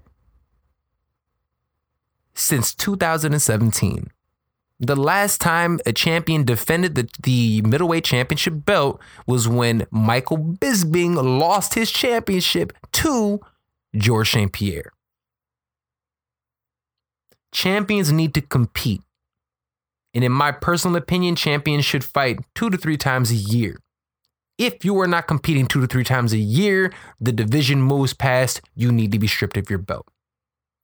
since 2.35 2.75
2017. 2.75 4.11
The 4.81 4.97
last 4.97 5.41
time 5.41 5.81
a 5.87 5.93
champion 5.93 6.45
defended 6.45 6.95
the, 6.95 7.09
the 7.23 7.63
middleweight 7.63 8.05
championship 8.05 8.65
belt 8.65 9.01
was 9.27 9.49
when 9.49 9.87
Michael 9.91 10.39
Bisping 10.39 11.17
lost 11.17 11.75
his 11.75 11.91
championship 11.91 12.73
to 12.93 13.41
George 13.97 14.31
St. 14.31 14.53
Pierre. 14.53 14.93
Champions 17.51 18.13
need 18.13 18.35
to 18.35 18.41
compete. 18.41 19.03
And 20.15 20.23
in 20.23 20.33
my 20.33 20.53
personal 20.53 20.97
opinion, 20.97 21.35
champions 21.35 21.85
should 21.85 22.05
fight 22.05 22.39
two 22.55 22.71
to 22.71 22.77
three 22.77 22.97
times 22.97 23.31
a 23.33 23.37
year. 23.37 23.79
If 24.59 24.85
you 24.85 24.99
are 25.01 25.07
not 25.07 25.27
competing 25.27 25.67
two 25.67 25.81
to 25.81 25.87
three 25.87 26.05
times 26.05 26.33
a 26.33 26.39
year, 26.39 26.93
the 27.21 27.33
division 27.33 27.83
moves 27.83 28.15
past, 28.15 28.61
you 28.75 28.93
need 28.93 29.13
to 29.13 29.19
be 29.19 29.27
stripped 29.27 29.57
of 29.57 29.71
your 29.71 29.79
belt. 29.79 30.07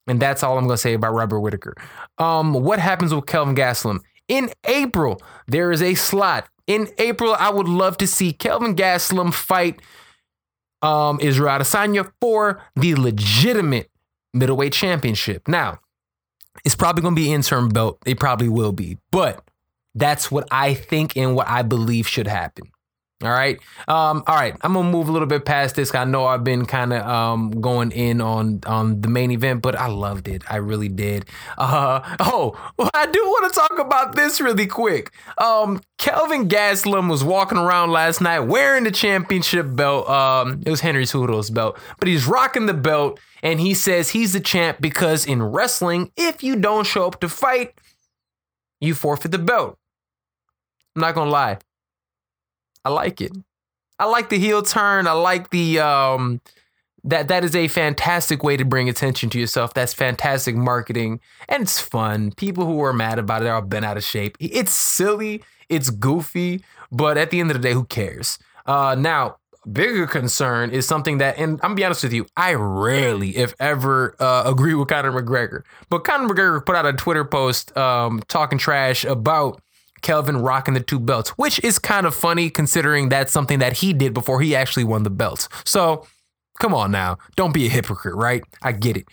And 0.07 0.21
that's 0.21 0.43
all 0.43 0.59
I'm 0.59 0.65
going 0.65 0.75
to 0.75 0.81
say 0.81 0.95
about 0.95 1.15
Robert 1.15 1.41
Whitaker. 1.41 1.75
Um, 2.19 2.53
what 2.53 2.79
happens 2.79 3.15
with 3.15 3.27
Kelvin 3.27 3.55
Gastelum? 3.55 4.01
In 4.29 4.51
April, 4.67 5.21
there 5.47 5.73
is 5.73 5.83
a 5.83 5.95
slot. 5.95 6.49
In 6.67 6.89
April, 6.99 7.35
I 7.39 7.51
would 7.51 7.69
love 7.69 7.97
to 7.99 8.07
see 8.07 8.33
Kelvin 8.33 8.75
Gastelum 8.75 9.33
fight 9.33 9.81
um, 10.83 11.19
Israel 11.21 11.59
Adesanya 11.59 12.11
for 12.21 12.63
the 12.77 12.95
legitimate 12.95 13.91
middleweight 14.35 14.73
championship. 14.73 15.49
Now, 15.49 15.81
It's 16.65 16.75
probably 16.77 17.03
going 17.03 17.15
to 17.17 17.21
be 17.21 17.33
interim 17.33 17.69
belt. 17.69 17.99
It 18.07 18.19
probably 18.19 18.49
will 18.49 18.73
be, 18.73 18.99
but 19.11 19.43
that's 19.95 20.31
what 20.31 20.47
I 20.51 20.75
think 20.75 21.17
and 21.17 21.35
what 21.37 21.49
I 21.49 21.63
believe 21.63 22.07
should 22.09 22.27
happen. 22.27 22.65
All 23.23 23.31
right. 23.31 23.59
Um, 23.87 24.25
all 24.27 24.35
right. 24.35 24.55
I'm 24.63 24.75
gonna 24.75 24.91
move 24.91 25.09
a 25.09 25.13
little 25.13 25.29
bit 25.29 25.45
past 25.45 25.77
this. 25.77 25.95
I 25.95 26.05
know 26.05 26.27
I've 26.27 26.43
been 26.43 26.67
kind 26.67 26.93
of 26.93 27.07
um, 27.07 27.53
going 27.61 27.93
in 27.93 28.21
on 28.21 28.61
on 28.67 29.01
the 29.01 29.09
main 29.09 29.31
event, 29.31 29.63
but 29.63 29.77
I 29.77 29.87
loved 29.87 30.27
it. 30.27 30.43
I 30.51 30.57
really 30.57 30.89
did. 30.89 31.25
Uh, 31.57 32.01
oh, 32.21 32.55
I 32.95 33.07
do 33.07 33.21
want 33.25 33.53
to 33.55 33.61
talk 33.61 33.79
about 33.79 34.17
this 34.17 34.41
really 34.41 34.67
quick. 34.67 35.13
Um, 35.39 35.81
Kelvin 35.97 36.49
Gastelum 36.49 37.09
was 37.09 37.23
walking 37.23 37.57
around 37.57 37.93
last 37.93 38.21
night 38.21 38.41
wearing 38.41 38.83
the 38.83 38.91
championship 38.91 39.75
belt. 39.75 40.09
Um, 40.09 40.61
it 40.67 40.71
was 40.71 40.81
Henry 40.81 41.05
Cejudo's 41.05 41.51
belt, 41.51 41.79
but 42.01 42.09
he's 42.09 42.27
rocking 42.27 42.67
the 42.67 42.75
belt, 42.75 43.21
and 43.45 43.61
he 43.61 43.75
says 43.75 44.11
he's 44.11 44.33
the 44.33 44.41
champ 44.41 44.79
because 44.81 45.25
in 45.25 45.41
wrestling, 45.41 46.11
if 46.17 46.43
you 46.43 46.57
don't 46.57 46.87
show 46.87 47.07
up 47.07 47.21
to 47.21 47.29
fight, 47.29 47.75
you 48.81 48.93
forfeit 48.93 49.31
the 49.31 49.39
belt. 49.39 49.79
I'm 50.97 51.03
not 51.03 51.15
gonna 51.15 51.31
lie. 51.31 51.59
I 52.85 52.91
like 52.91 53.21
it. 53.21 53.33
I 53.99 54.07
like 54.07 54.29
the 54.29 54.39
heel 54.39 54.63
turn. 54.63 55.07
I 55.07 55.13
like 55.13 55.51
the 55.51 55.79
um 55.81 56.41
that 57.05 57.29
that 57.29 57.45
is 57.45 57.55
a 57.55 57.69
fantastic 57.69 58.43
way 58.43 58.57
to 58.57 58.65
bring 58.65 58.89
attention 58.89 59.31
to 59.31 59.39
yourself. 59.39 59.75
That's 59.75 59.95
fantastic 59.95 60.57
marketing 60.57 61.21
and 61.49 61.63
it's 61.63 61.81
fun. 61.81 62.33
People 62.33 62.67
who 62.67 62.83
are 62.83 62.93
mad 62.93 63.19
about 63.19 63.43
it 63.43 63.47
are 63.49 63.57
all 63.57 63.63
bent 63.63 63.85
out 63.85 63.97
of 63.97 64.05
shape. 64.05 64.37
It's 64.41 64.73
silly, 64.73 65.43
it's 65.69 65.91
goofy, 65.91 66.65
but 66.91 67.17
at 67.19 67.31
the 67.31 67.41
end 67.41 67.51
of 67.51 67.57
the 67.61 67.63
day, 67.63 67.73
who 67.75 67.85
cares? 67.85 68.39
Uh 68.67 68.95
now, 68.99 69.37
bigger 69.71 70.07
concern 70.07 70.71
is 70.71 70.87
something 70.87 71.19
that, 71.19 71.39
and 71.39 71.53
I'm 71.55 71.59
gonna 71.59 71.75
be 71.75 71.85
honest 71.85 72.03
with 72.03 72.13
you, 72.13 72.27
I 72.37 72.55
rarely, 72.55 73.37
if 73.37 73.55
ever, 73.61 74.17
uh, 74.21 74.45
agree 74.47 74.75
with 74.75 74.89
Conor 74.89 75.13
McGregor. 75.13 75.63
But 75.89 76.05
Conor 76.05 76.29
McGregor 76.29 76.65
put 76.67 76.77
out 76.77 76.87
a 76.87 76.93
Twitter 76.93 77.25
post 77.25 77.77
um, 77.77 78.23
talking 78.29 78.59
trash 78.59 79.05
about 79.05 79.61
Kelvin 80.05 80.37
rocking 80.37 80.75
the 80.75 80.81
two 80.81 81.01
belts, 81.01 81.31
which 81.31 81.59
is 81.65 81.81
kind 81.81 82.07
of 82.07 82.15
funny 82.15 82.51
considering 82.51 83.09
that's 83.09 83.33
something 83.33 83.59
that 83.59 83.79
he 83.79 83.93
did 83.93 84.15
before 84.15 84.41
he 84.41 84.55
actually 84.55 84.85
won 84.85 85.03
the 85.03 85.11
belts. 85.11 85.49
So 85.65 86.07
come 86.61 86.75
on 86.75 86.93
now, 86.93 87.19
don't 87.35 87.55
be 87.55 87.67
a 87.67 87.71
hypocrite, 87.71 88.15
right? 88.15 88.45
I 88.63 88.73
get 88.73 88.97
it. 88.97 89.09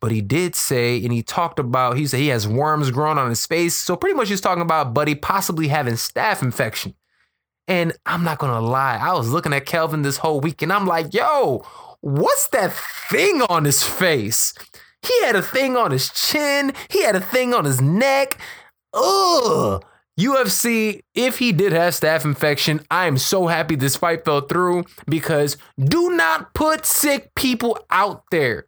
But 0.00 0.12
he 0.12 0.22
did 0.22 0.56
say, 0.56 0.96
and 1.04 1.12
he 1.12 1.22
talked 1.22 1.58
about, 1.58 1.98
he 1.98 2.06
said 2.06 2.20
he 2.20 2.28
has 2.28 2.48
worms 2.48 2.90
growing 2.90 3.18
on 3.18 3.28
his 3.28 3.44
face. 3.44 3.76
So 3.76 3.96
pretty 3.96 4.16
much 4.16 4.30
he's 4.30 4.40
talking 4.40 4.62
about 4.62 4.94
Buddy 4.94 5.14
possibly 5.14 5.68
having 5.68 5.94
staph 5.94 6.42
infection. 6.42 6.94
And 7.68 7.92
I'm 8.06 8.24
not 8.24 8.38
gonna 8.38 8.60
lie, 8.60 8.96
I 8.96 9.12
was 9.12 9.30
looking 9.30 9.52
at 9.52 9.66
Kelvin 9.66 10.02
this 10.02 10.16
whole 10.16 10.40
week 10.40 10.62
and 10.62 10.72
I'm 10.72 10.86
like, 10.86 11.12
yo, 11.12 11.62
what's 12.00 12.48
that 12.48 12.72
thing 12.72 13.42
on 13.42 13.66
his 13.66 13.84
face? 13.84 14.54
He 15.02 15.22
had 15.22 15.36
a 15.36 15.42
thing 15.42 15.76
on 15.76 15.90
his 15.90 16.08
chin, 16.08 16.72
he 16.88 17.04
had 17.04 17.14
a 17.14 17.20
thing 17.20 17.52
on 17.52 17.66
his 17.66 17.80
neck. 17.80 18.38
Ugh. 18.94 19.84
UFC, 20.24 21.02
if 21.14 21.38
he 21.38 21.52
did 21.52 21.72
have 21.72 21.94
staph 21.94 22.24
infection, 22.24 22.80
I 22.90 23.06
am 23.06 23.18
so 23.18 23.46
happy 23.46 23.76
this 23.76 23.96
fight 23.96 24.24
fell 24.24 24.42
through 24.42 24.84
because 25.06 25.56
do 25.78 26.10
not 26.10 26.54
put 26.54 26.84
sick 26.86 27.34
people 27.34 27.78
out 27.90 28.24
there. 28.30 28.66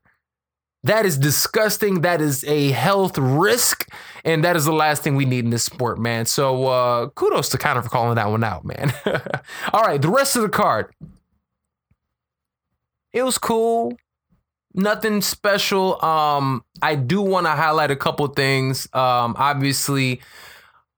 That 0.85 1.07
is 1.07 1.17
disgusting. 1.17 2.01
That 2.01 2.21
is 2.21 2.43
a 2.45 2.73
health 2.73 3.17
risk. 3.17 3.89
And 4.25 4.43
that 4.45 4.57
is 4.57 4.65
the 4.65 4.73
last 4.73 5.03
thing 5.03 5.15
we 5.15 5.25
need 5.25 5.45
in 5.45 5.51
this 5.51 5.65
sport, 5.65 5.99
man. 5.99 6.27
So 6.27 6.67
uh, 6.67 7.09
kudos 7.11 7.51
to 7.51 7.59
Conor 7.59 7.83
for 7.83 7.89
calling 7.89 8.17
that 8.17 8.29
one 8.29 8.43
out, 8.43 8.65
man. 8.65 8.93
All 9.73 9.83
right, 9.83 10.01
the 10.03 10.11
rest 10.11 10.35
of 10.35 10.43
the 10.43 10.49
card. 10.49 10.93
It 13.13 13.23
was 13.23 13.39
cool. 13.39 13.97
Nothing 14.75 15.21
special. 15.21 16.03
Um, 16.05 16.65
I 16.81 16.95
do 16.95 17.21
want 17.21 17.47
to 17.47 17.51
highlight 17.51 17.91
a 17.91 17.97
couple 17.97 18.27
things. 18.29 18.87
Um, 18.95 19.37
obviously, 19.39 20.21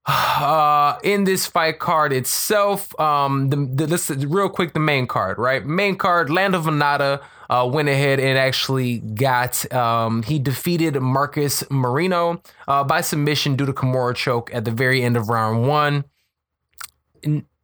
uh, 0.06 0.98
in 1.02 1.24
this 1.24 1.46
fight 1.46 1.78
card 1.78 2.12
itself, 2.12 2.98
um, 3.00 3.48
the, 3.50 3.56
the 3.56 3.86
this 3.86 4.10
is 4.10 4.26
real 4.26 4.48
quick 4.48 4.74
the 4.74 4.80
main 4.80 5.06
card, 5.06 5.38
right? 5.38 5.64
Main 5.64 5.96
card, 5.96 6.28
Lando 6.28 6.60
Vannata 6.60 7.22
uh, 7.48 7.68
went 7.70 7.88
ahead 7.88 8.20
and 8.20 8.38
actually 8.38 8.98
got 8.98 9.70
um, 9.72 10.22
he 10.22 10.38
defeated 10.38 11.00
Marcos 11.00 11.68
Mariano 11.70 12.42
uh, 12.68 12.84
by 12.84 13.00
submission 13.00 13.56
due 13.56 13.66
to 13.66 13.72
Kimura 13.72 14.14
choke 14.14 14.54
at 14.54 14.64
the 14.64 14.70
very 14.70 15.02
end 15.02 15.16
of 15.16 15.28
round 15.28 15.66
one. 15.66 16.04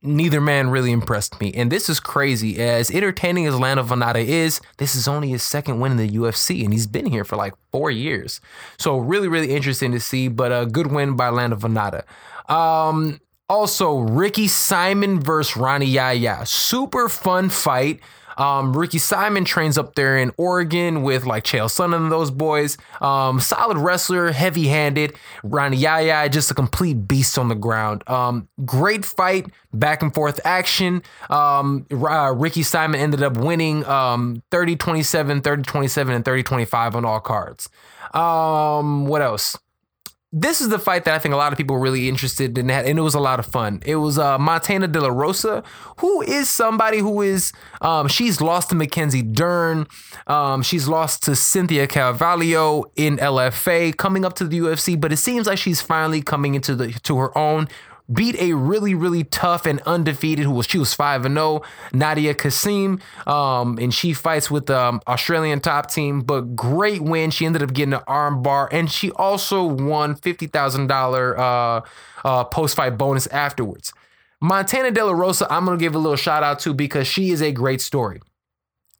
Neither 0.03 0.41
man 0.41 0.71
really 0.71 0.93
impressed 0.93 1.39
me, 1.43 1.53
and 1.53 1.71
this 1.71 1.91
is 1.91 2.01
crazy. 2.01 2.59
As 2.59 2.91
entertaining 2.91 3.47
as 3.47 3.59
Lando 3.59 3.83
Vannata 3.83 4.25
is, 4.25 4.63
this 4.79 4.95
is 4.95 5.07
only 5.07 5.29
his 5.29 5.43
second 5.43 5.79
win 5.79 5.93
in 5.93 5.99
the 5.99 6.09
UFC, 6.09 6.65
and 6.65 6.73
he's 6.73 6.87
been 6.87 7.05
here 7.05 7.23
for 7.23 7.37
like 7.37 7.53
four 7.71 7.91
years. 7.91 8.41
So 8.79 8.97
really, 8.97 9.29
really 9.29 9.51
interesting 9.55 9.93
to 9.93 10.01
see, 10.01 10.29
but 10.29 10.53
a 10.53 10.65
good 10.65 10.87
win 10.87 11.17
by 11.17 11.29
Lando 11.29 11.57
Vannata. 11.57 12.05
Um, 12.51 13.21
also, 13.51 13.99
Ricky 13.99 14.49
Simon 14.49 15.21
versus 15.21 15.57
Rani 15.57 15.85
Yahya. 15.85 16.47
Super 16.47 17.11
fun 17.11 17.51
fight. 17.51 18.01
Um, 18.41 18.75
Ricky 18.75 18.97
Simon 18.97 19.45
trains 19.45 19.77
up 19.77 19.95
there 19.95 20.17
in 20.17 20.33
Oregon 20.39 21.03
with 21.03 21.27
like 21.27 21.45
Chael 21.45 21.67
Sonnen 21.67 21.97
and 21.97 22.11
those 22.11 22.31
boys. 22.31 22.79
Um, 23.03 23.39
solid 23.39 23.77
wrestler, 23.77 24.33
heavy 24.33 24.69
handed. 24.69 25.15
Rani 25.43 25.77
Yahya, 25.77 26.31
just 26.31 26.51
a 26.51 26.55
complete 26.55 27.07
beast 27.07 27.37
on 27.37 27.49
the 27.49 27.55
ground. 27.55 28.03
Um, 28.09 28.49
great 28.65 29.05
fight, 29.05 29.47
back 29.75 30.03
and 30.03 30.15
forth 30.15 30.41
action. 30.45 31.03
Um, 31.29 31.87
uh, 31.93 32.33
Ricky 32.35 32.63
Simon 32.63 32.99
ended 32.99 33.23
up 33.23 33.37
winning 33.37 33.85
um, 33.85 34.43
30 34.51 34.77
27, 34.77 35.43
30 35.43 35.63
27, 35.63 36.15
and 36.15 36.25
30 36.25 36.43
25 36.43 36.97
on 36.97 37.05
all 37.05 37.21
cards. 37.21 37.69
Um, 38.15 39.07
what 39.07 39.21
else? 39.21 39.59
This 40.33 40.61
is 40.61 40.69
the 40.69 40.79
fight 40.79 41.05
that 41.07 41.15
I 41.15 41.19
think 41.19 41.35
a 41.35 41.37
lot 41.37 41.53
of 41.53 41.57
people 41.57 41.75
were 41.75 41.83
really 41.83 42.09
interested 42.09 42.57
in, 42.57 42.71
and 42.71 42.99
it 42.99 43.03
was 43.03 43.15
a 43.15 43.21
lot 43.21 43.41
of 43.41 43.47
fun. 43.47 43.83
It 43.85 43.97
was 43.97 44.17
uh, 44.17 44.39
Montana 44.39 44.87
De 44.87 45.01
La 45.01 45.09
Rosa, 45.09 45.65
who 45.99 46.23
is 46.23 46.49
somebody 46.49 46.99
who 46.99 47.21
is 47.21 47.53
um, 47.81 48.07
she's 48.07 48.41
lost 48.41 48.71
to 48.71 48.77
Mackenzie 48.77 49.23
Dern, 49.23 49.89
um, 50.29 50.63
she's 50.63 50.87
lost 50.87 51.25
to 51.25 51.35
Cynthia 51.35 51.89
Calvillo 51.89 52.85
in 52.95 53.17
LFA, 53.17 53.97
coming 53.97 54.25
up 54.25 54.35
to 54.35 54.45
the 54.45 54.61
UFC, 54.61 55.01
but 55.01 55.13
it 55.13 55.17
seems 55.17 55.49
like 55.49 55.59
she's 55.59 55.81
finally 55.81 56.23
coming 56.23 56.55
into 56.55 56.77
the 56.77 56.93
to 56.93 57.19
her 57.19 57.37
own 57.37 57.69
beat 58.13 58.37
a 58.41 58.55
really 58.55 58.95
really 58.95 59.25
tough 59.25 59.67
and 59.67 59.81
undefeated 59.83 60.45
who 60.45 60.53
was 60.53 60.67
she 60.67 60.79
was 60.79 60.95
5 60.95 61.27
and 61.27 61.35
0 61.37 61.63
Nadia 61.93 62.35
Kassem 62.35 63.01
um 63.27 63.79
and 63.79 63.93
she 63.93 64.13
fights 64.13 64.51
with 64.51 64.67
the 64.67 64.79
um, 64.79 65.01
Australian 65.07 65.61
top 65.61 65.91
team 65.91 66.21
but 66.21 66.57
great 66.57 67.01
win. 67.03 67.31
She 67.31 67.47
ended 67.47 67.63
up 67.63 67.73
getting 67.73 67.95
an 67.95 68.03
arm 68.07 68.43
bar 68.43 68.69
and 68.73 68.91
she 68.91 69.11
also 69.13 69.65
won 69.65 70.15
$50,000 70.15 71.39
uh 71.39 71.81
uh 72.27 72.45
post 72.45 72.77
fight 72.77 72.99
bonus 72.99 73.27
afterwards. 73.29 73.93
Montana 74.41 74.91
De 74.91 75.05
La 75.05 75.13
Rosa 75.13 75.47
I'm 75.51 75.65
going 75.65 75.79
to 75.79 75.83
give 75.83 75.95
a 75.95 75.99
little 75.99 76.17
shout 76.17 76.43
out 76.43 76.61
to 76.61 76.75
because 76.75 77.07
she 77.07 77.31
is 77.31 77.43
a 77.43 77.53
great 77.53 77.81
story 77.81 78.21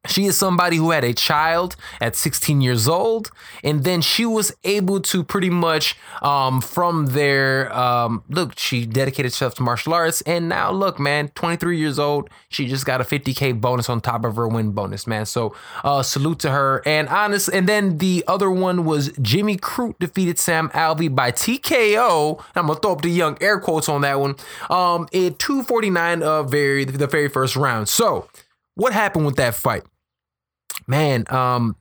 she 0.07 0.25
is 0.25 0.35
somebody 0.35 0.77
who 0.77 0.91
had 0.91 1.03
a 1.03 1.13
child 1.13 1.75
at 1.99 2.15
16 2.15 2.59
years 2.59 2.87
old, 2.87 3.29
and 3.63 3.83
then 3.83 4.01
she 4.01 4.25
was 4.25 4.51
able 4.63 4.99
to 4.99 5.23
pretty 5.23 5.49
much, 5.51 5.95
um, 6.23 6.59
from 6.59 7.07
there, 7.07 7.71
um, 7.75 8.23
look, 8.27 8.57
she 8.57 8.87
dedicated 8.87 9.31
herself 9.31 9.53
to 9.55 9.63
martial 9.63 9.93
arts, 9.93 10.21
and 10.21 10.49
now 10.49 10.71
look, 10.71 10.99
man, 10.99 11.27
23 11.35 11.77
years 11.77 11.99
old, 11.99 12.29
she 12.49 12.67
just 12.67 12.83
got 12.83 12.99
a 12.99 13.03
50k 13.03 13.61
bonus 13.61 13.89
on 13.89 14.01
top 14.01 14.25
of 14.25 14.35
her 14.37 14.47
win 14.47 14.71
bonus, 14.71 15.05
man. 15.05 15.27
So, 15.27 15.55
uh, 15.83 16.01
salute 16.01 16.39
to 16.39 16.49
her. 16.49 16.81
And 16.85 17.07
honest, 17.07 17.49
and 17.53 17.69
then 17.69 17.99
the 17.99 18.23
other 18.27 18.49
one 18.49 18.85
was 18.85 19.11
Jimmy 19.21 19.57
Crute 19.57 19.99
defeated 19.99 20.39
Sam 20.39 20.69
Alvey 20.69 21.13
by 21.13 21.31
TKO. 21.31 22.43
I'm 22.55 22.67
gonna 22.67 22.79
throw 22.79 22.93
up 22.93 23.01
the 23.03 23.09
young 23.09 23.37
air 23.39 23.59
quotes 23.59 23.87
on 23.87 24.01
that 24.01 24.19
one. 24.19 24.35
Um, 24.69 25.03
at 25.13 25.37
249 25.37 26.23
of 26.23 26.49
very 26.49 26.85
the 26.85 27.07
very 27.07 27.27
first 27.27 27.55
round. 27.55 27.87
So, 27.87 28.27
what 28.75 28.93
happened 28.93 29.25
with 29.27 29.35
that 29.35 29.53
fight? 29.53 29.83
Man, 30.87 31.25
um, 31.29 31.75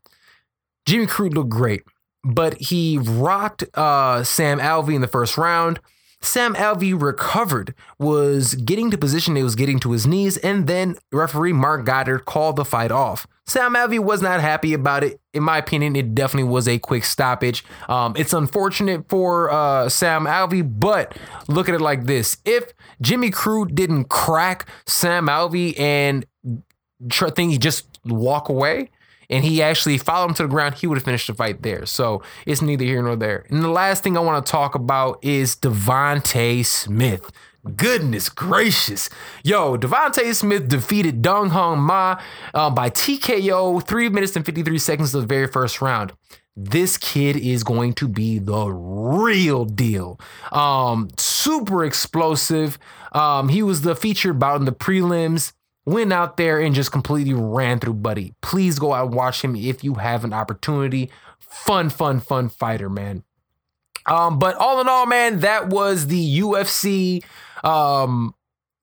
Jimmy 0.86 1.07
Crute 1.07 1.34
looked 1.34 1.51
great, 1.51 1.82
but 2.24 2.59
he 2.59 2.99
rocked 2.99 3.64
uh, 3.74 4.24
Sam 4.24 4.59
Alvey 4.59 4.95
in 4.95 5.01
the 5.01 5.09
first 5.09 5.36
round. 5.38 5.80
Sam 6.22 6.55
Alvey 6.55 7.01
recovered, 7.01 7.74
was 7.99 8.55
getting 8.55 8.91
to 8.91 8.99
position, 8.99 9.36
he 9.36 9.43
was 9.43 9.55
getting 9.55 9.78
to 9.80 9.93
his 9.93 10.07
knees, 10.07 10.36
and 10.36 10.66
then 10.66 10.97
referee 11.12 11.55
Marc 11.55 11.86
Goddard 11.86 12.26
called 12.26 12.57
the 12.57 12.64
fight 12.64 12.91
off. 12.91 13.26
Sam 13.47 13.74
Alvey 13.74 13.99
was 13.99 14.20
not 14.20 14.41
happy 14.41 14.74
about 14.74 15.03
it. 15.03 15.18
In 15.32 15.43
my 15.43 15.59
opinion, 15.59 15.97
it 15.97 16.14
definitely 16.14 16.49
was 16.51 16.68
a 16.68 16.78
quick 16.78 17.05
stoppage. 17.05 17.64
Um, 17.88 18.14
it's 18.16 18.32
unfortunate 18.32 19.09
for 19.09 19.51
uh, 19.51 19.88
Sam 19.88 20.24
Alvey, 20.26 20.62
but 20.78 21.16
look 21.49 21.68
at 21.68 21.74
it 21.74 21.80
like 21.80 22.05
this: 22.05 22.36
if 22.45 22.72
Jimmy 23.01 23.30
Crute 23.30 23.74
didn't 23.74 24.05
crack 24.05 24.68
Sam 24.86 25.26
Alvey 25.26 25.78
and 25.80 26.26
tr- 27.09 27.28
think 27.28 27.53
he 27.53 27.59
just 27.59 27.89
walk 28.05 28.48
away, 28.48 28.90
and 29.28 29.44
he 29.44 29.62
actually 29.62 29.98
followed 29.98 30.30
him 30.30 30.34
to 30.34 30.42
the 30.42 30.48
ground, 30.48 30.74
he 30.76 30.86
would 30.86 30.98
have 30.98 31.05
finished 31.05 31.28
the 31.28 31.34
fight 31.34 31.62
there. 31.62 31.86
So 31.86 32.22
it's 32.46 32.62
neither 32.62 32.84
here 32.84 33.03
nor 33.03 33.16
there. 33.16 33.46
And 33.48 33.62
the 33.62 33.68
last 33.68 34.03
thing 34.03 34.16
I 34.16 34.20
want 34.20 34.44
to 34.44 34.51
talk 34.51 34.74
about 34.74 35.18
is 35.22 35.55
Devonte 35.57 36.66
Smith. 36.66 37.30
Goodness 37.76 38.28
gracious. 38.30 39.11
Yo, 39.44 39.76
Devonte 39.76 40.34
Smith 40.34 40.66
defeated 40.66 41.20
Dong 41.20 41.51
Hyun 41.51 41.78
Ma 41.78 42.18
uh, 42.55 42.70
by 42.70 42.88
TKO, 42.90 43.86
3 43.86 44.09
minutes 44.09 44.34
and 44.34 44.46
53 44.46 44.78
seconds 44.78 45.14
of 45.14 45.20
the 45.22 45.26
very 45.26 45.46
first 45.46 45.80
round. 45.82 46.12
this 46.57 46.98
kid 46.98 47.36
is 47.36 47.62
going 47.62 47.94
to 47.94 48.09
be 48.09 48.38
the 48.38 48.66
real 48.66 49.64
deal. 49.64 50.20
Um, 50.53 51.09
super 51.16 51.84
explosive. 51.84 52.78
Um, 53.12 53.48
he 53.48 53.62
was 53.62 53.82
the 53.82 53.94
featured 53.94 54.38
bout 54.38 54.61
in 54.61 54.64
the 54.66 54.72
prelims. 54.72 55.53
Went 55.91 56.12
out 56.12 56.36
there 56.36 56.61
and 56.61 56.72
just 56.72 56.93
completely 56.93 57.34
ran 57.34 57.80
through 57.80 57.95
Buddy. 57.95 58.34
Please 58.43 58.78
go 58.78 58.93
out 58.93 59.07
and 59.07 59.14
watch 59.14 59.43
him 59.43 59.57
if 59.57 59.82
you 59.82 59.95
have 59.95 60.24
an 60.24 60.32
opportunity. 60.32 61.11
Fun, 61.41 61.91
fun, 61.91 62.20
fun 62.20 62.49
fighter, 62.49 62.88
man. 62.88 63.24
Um, 64.07 64.38
but 64.38 64.55
all 64.55 64.80
in 64.80 64.88
all, 64.88 65.07
man, 65.07 65.41
that 65.41 65.68
was 65.68 66.07
the 66.07 66.41
UFC 66.41 67.24
um 67.64 68.36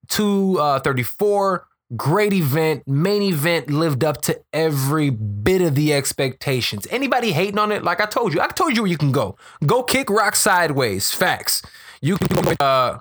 234 0.10 1.62
uh, 1.62 1.95
great 1.95 2.34
event. 2.34 2.86
Main 2.86 3.22
event 3.22 3.70
lived 3.70 4.03
up 4.03 4.22
to 4.24 4.41
every 4.51 5.10
bit 5.10 5.62
of 5.62 5.76
the 5.76 5.93
expectations. 5.93 6.88
Anybody 6.91 7.32
hating 7.32 7.58
on 7.58 7.72
it? 7.72 7.84
Like 7.84 8.01
i 8.01 8.05
told 8.05 8.34
you 8.34 8.41
i 8.41 8.47
told 8.47 8.76
you 8.76 8.82
where 8.82 8.91
you 8.91 8.97
can 8.97 9.14
go. 9.14 9.38
Go 9.66 9.82
kick 9.82 10.10
rock 10.10 10.36
sideways. 10.36 11.12
Facts. 11.12 11.62
You 12.01 12.18
can 12.18 12.43
go 12.43 12.66
uh 12.66 12.99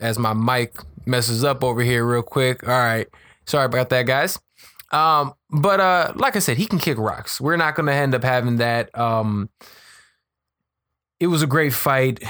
as 0.00 0.18
my 0.18 0.34
mic 0.34 0.76
messes 1.06 1.44
up 1.44 1.64
over 1.64 1.80
here 1.80 2.04
real 2.04 2.22
quick. 2.22 2.62
All 2.68 2.78
right 2.78 3.08
sorry 3.48 3.66
about 3.66 3.88
that 3.88 4.04
guys 4.04 4.38
um 4.92 5.34
but 5.50 5.80
uh 5.80 6.12
like 6.14 6.36
i 6.36 6.38
said 6.38 6.56
he 6.56 6.66
can 6.66 6.78
kick 6.78 6.96
rocks 6.98 7.40
we're 7.40 7.56
not 7.56 7.74
gonna 7.74 7.92
end 7.92 8.14
up 8.14 8.22
having 8.22 8.56
that 8.56 8.96
um 8.98 9.48
it 11.20 11.26
was 11.26 11.42
a 11.42 11.46
great 11.46 11.72
fight. 11.72 12.22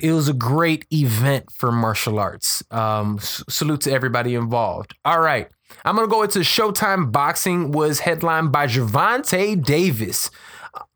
It 0.00 0.12
was 0.12 0.28
a 0.28 0.32
great 0.32 0.86
event 0.92 1.50
for 1.50 1.72
martial 1.72 2.18
arts. 2.18 2.62
Um, 2.70 3.18
salute 3.20 3.80
to 3.82 3.92
everybody 3.92 4.34
involved. 4.34 4.94
All 5.04 5.20
right, 5.20 5.48
I'm 5.84 5.96
gonna 5.96 6.08
go 6.08 6.22
into 6.22 6.40
Showtime 6.40 7.10
Boxing 7.10 7.72
was 7.72 8.00
headlined 8.00 8.52
by 8.52 8.66
Gervonta 8.66 9.62
Davis. 9.62 10.30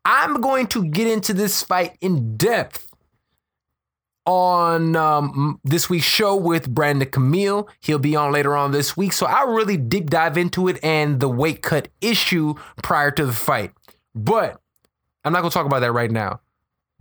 I'm 0.05 0.41
going 0.41 0.67
to 0.67 0.85
get 0.85 1.07
into 1.07 1.33
this 1.33 1.63
fight 1.63 1.97
in 2.01 2.37
depth 2.37 2.90
on 4.25 4.95
um, 4.95 5.59
this 5.63 5.89
week's 5.89 6.05
show 6.05 6.35
with 6.35 6.69
Brandon 6.73 7.09
Camille. 7.09 7.67
He'll 7.81 7.99
be 7.99 8.15
on 8.15 8.31
later 8.31 8.55
on 8.55 8.71
this 8.71 8.95
week, 8.95 9.13
so 9.13 9.25
I'll 9.25 9.53
really 9.53 9.77
deep 9.77 10.09
dive 10.09 10.37
into 10.37 10.67
it 10.67 10.79
and 10.83 11.19
the 11.19 11.29
weight 11.29 11.61
cut 11.61 11.89
issue 12.01 12.55
prior 12.83 13.11
to 13.11 13.25
the 13.25 13.33
fight. 13.33 13.71
But 14.13 14.61
I'm 15.23 15.33
not 15.33 15.41
gonna 15.41 15.51
talk 15.51 15.65
about 15.65 15.79
that 15.79 15.91
right 15.91 16.11
now. 16.11 16.41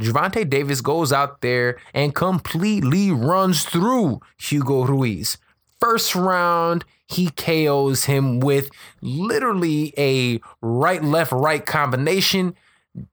Gervonta 0.01 0.49
Davis 0.49 0.81
goes 0.81 1.12
out 1.12 1.43
there 1.43 1.79
and 1.93 2.14
completely 2.14 3.11
runs 3.11 3.64
through 3.64 4.21
Hugo 4.39 4.85
Ruiz. 4.85 5.37
First 5.79 6.14
round, 6.14 6.85
he 7.07 7.31
KOs 7.31 8.05
him 8.05 8.41
with 8.41 8.71
literally 9.03 9.93
a 9.99 10.41
right 10.62 11.03
left 11.03 11.33
right 11.33 11.64
combination. 11.64 12.55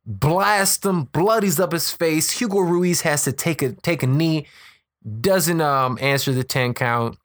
Blast 0.05 0.86
him, 0.86 1.03
bloodies 1.05 1.59
up 1.59 1.71
his 1.71 1.91
face. 1.91 2.32
Hugo 2.32 2.59
Ruiz 2.59 3.01
has 3.01 3.23
to 3.25 3.32
take 3.32 3.61
a 3.61 3.73
take 3.73 4.03
a 4.03 4.07
knee. 4.07 4.47
Doesn't 5.21 5.61
um 5.61 5.97
answer 6.01 6.32
the 6.32 6.43
10 6.43 6.73
count. 6.73 7.17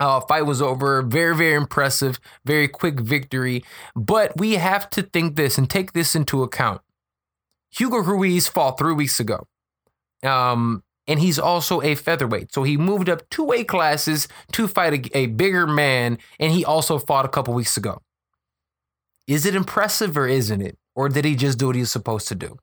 Uh, 0.00 0.20
fight 0.20 0.42
was 0.42 0.62
over. 0.62 1.02
Very, 1.02 1.34
very 1.34 1.54
impressive. 1.54 2.20
Very 2.44 2.68
quick 2.68 3.00
victory. 3.00 3.64
But 3.96 4.36
we 4.36 4.52
have 4.54 4.88
to 4.90 5.02
think 5.02 5.36
this 5.36 5.58
and 5.58 5.68
take 5.68 5.92
this 5.92 6.14
into 6.14 6.42
account. 6.42 6.80
Hugo 7.70 7.98
Ruiz 7.98 8.46
fought 8.48 8.78
three 8.78 8.94
weeks 8.94 9.18
ago. 9.18 9.46
Um, 10.22 10.84
and 11.06 11.20
he's 11.20 11.38
also 11.38 11.80
a 11.80 11.94
featherweight. 11.94 12.52
So 12.52 12.62
he 12.62 12.76
moved 12.76 13.08
up 13.08 13.28
two 13.30 13.44
weight 13.44 13.66
classes 13.66 14.28
to 14.52 14.68
fight 14.68 15.06
a, 15.06 15.18
a 15.18 15.26
bigger 15.26 15.66
man, 15.66 16.18
and 16.38 16.52
he 16.52 16.64
also 16.64 16.98
fought 16.98 17.24
a 17.24 17.28
couple 17.28 17.54
weeks 17.54 17.76
ago. 17.76 18.02
Is 19.26 19.46
it 19.46 19.54
impressive 19.54 20.16
or 20.16 20.28
isn't 20.28 20.60
it? 20.62 20.78
Or 20.98 21.08
did 21.08 21.24
he 21.24 21.36
just 21.36 21.60
do 21.60 21.68
what 21.68 21.76
he 21.76 21.82
was 21.82 21.92
supposed 21.92 22.26
to 22.26 22.34
do? 22.34 22.58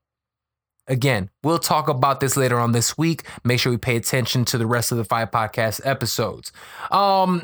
Again, 0.88 1.30
we'll 1.42 1.58
talk 1.58 1.88
about 1.88 2.20
this 2.20 2.36
later 2.36 2.60
on 2.60 2.74
this 2.74 2.98
week. 2.98 3.24
Make 3.46 3.62
sure 3.62 3.72
we 3.72 3.78
pay 3.78 3.96
attention 3.96 4.44
to 4.46 4.58
the 4.58 4.68
rest 4.68 4.92
of 4.92 4.98
the 4.98 5.06
five 5.06 5.32
podcast 5.32 5.80
episodes. 5.86 6.52
Um, 6.92 7.44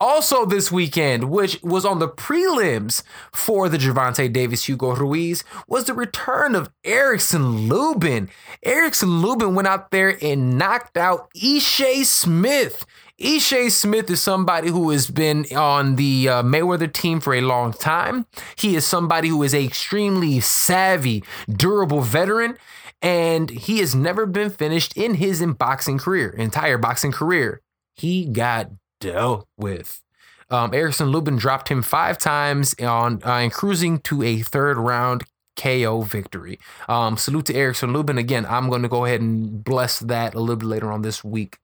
also, 0.00 0.44
this 0.44 0.70
weekend, 0.70 1.28
which 1.28 1.60
was 1.64 1.84
on 1.84 1.98
the 1.98 2.08
prelims 2.08 3.02
for 3.32 3.68
the 3.68 3.78
Gervonta 3.78 4.32
Davis 4.32 4.66
Hugo 4.66 4.94
Ruiz, 4.94 5.42
was 5.66 5.86
the 5.86 5.94
return 5.94 6.54
of 6.54 6.70
Erickson 6.84 7.68
Lubin. 7.68 8.30
Erickson 8.62 9.20
Lubin 9.20 9.56
went 9.56 9.66
out 9.66 9.90
there 9.90 10.16
and 10.22 10.56
knocked 10.56 10.96
out 10.96 11.28
Ishe 11.34 12.04
Smith. 12.04 12.86
Ishe 13.20 13.72
Smith 13.72 14.08
is 14.10 14.22
somebody 14.22 14.68
who 14.68 14.90
has 14.90 15.10
been 15.10 15.44
on 15.56 15.96
the 15.96 16.28
uh, 16.28 16.42
Mayweather 16.44 16.92
team 16.92 17.18
for 17.20 17.34
a 17.34 17.40
long 17.40 17.72
time. 17.72 18.26
He 18.54 18.76
is 18.76 18.86
somebody 18.86 19.28
who 19.28 19.42
is 19.42 19.54
an 19.54 19.62
extremely 19.62 20.38
savvy, 20.38 21.24
durable 21.50 22.00
veteran, 22.00 22.56
and 23.02 23.50
he 23.50 23.80
has 23.80 23.92
never 23.92 24.24
been 24.24 24.50
finished 24.50 24.96
in 24.96 25.14
his 25.14 25.44
boxing 25.58 25.98
career, 25.98 26.30
entire 26.30 26.78
boxing 26.78 27.10
career. 27.10 27.60
He 27.96 28.24
got 28.24 28.70
dealt 29.00 29.48
with. 29.56 30.00
Um, 30.48 30.72
Erickson 30.72 31.08
Lubin 31.08 31.36
dropped 31.36 31.68
him 31.68 31.82
five 31.82 32.18
times 32.18 32.74
on 32.80 33.20
uh, 33.24 33.32
and 33.32 33.52
cruising 33.52 33.98
to 34.02 34.22
a 34.22 34.40
third 34.42 34.78
round 34.78 35.24
KO 35.56 36.02
victory. 36.02 36.60
Um, 36.88 37.16
salute 37.16 37.46
to 37.46 37.54
Erickson 37.54 37.92
Lubin. 37.92 38.16
Again, 38.16 38.46
I'm 38.48 38.68
going 38.68 38.82
to 38.82 38.88
go 38.88 39.04
ahead 39.04 39.20
and 39.20 39.62
bless 39.64 39.98
that 39.98 40.34
a 40.34 40.40
little 40.40 40.56
bit 40.56 40.66
later 40.66 40.92
on 40.92 41.02
this 41.02 41.24
week. 41.24 41.58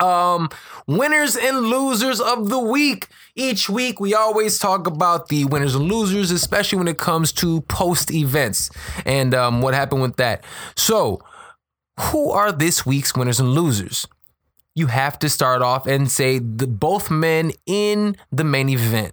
Um, 0.00 0.48
winners 0.86 1.36
and 1.36 1.58
losers 1.58 2.20
of 2.20 2.48
the 2.48 2.58
week. 2.58 3.08
Each 3.34 3.68
week, 3.68 4.00
we 4.00 4.14
always 4.14 4.58
talk 4.58 4.86
about 4.86 5.28
the 5.28 5.44
winners 5.44 5.74
and 5.74 5.84
losers, 5.84 6.30
especially 6.30 6.78
when 6.78 6.88
it 6.88 6.98
comes 6.98 7.32
to 7.34 7.60
post 7.62 8.12
events 8.12 8.70
and 9.04 9.34
um, 9.34 9.62
what 9.62 9.74
happened 9.74 10.02
with 10.02 10.16
that. 10.16 10.44
So, 10.76 11.20
who 12.00 12.30
are 12.30 12.52
this 12.52 12.86
week's 12.86 13.14
winners 13.14 13.40
and 13.40 13.50
losers? 13.50 14.06
you 14.78 14.86
have 14.86 15.18
to 15.18 15.28
start 15.28 15.60
off 15.60 15.88
and 15.88 16.08
say 16.08 16.38
the 16.38 16.68
both 16.68 17.10
men 17.10 17.50
in 17.66 18.16
the 18.30 18.44
main 18.44 18.68
event. 18.68 19.12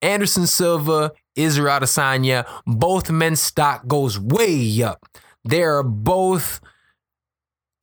Anderson 0.00 0.46
Silva, 0.46 1.12
Israel 1.36 1.80
Adesanya, 1.80 2.46
both 2.66 3.10
men's 3.10 3.40
stock 3.40 3.86
goes 3.86 4.18
way 4.18 4.82
up. 4.82 5.04
They're 5.44 5.82
both 5.82 6.60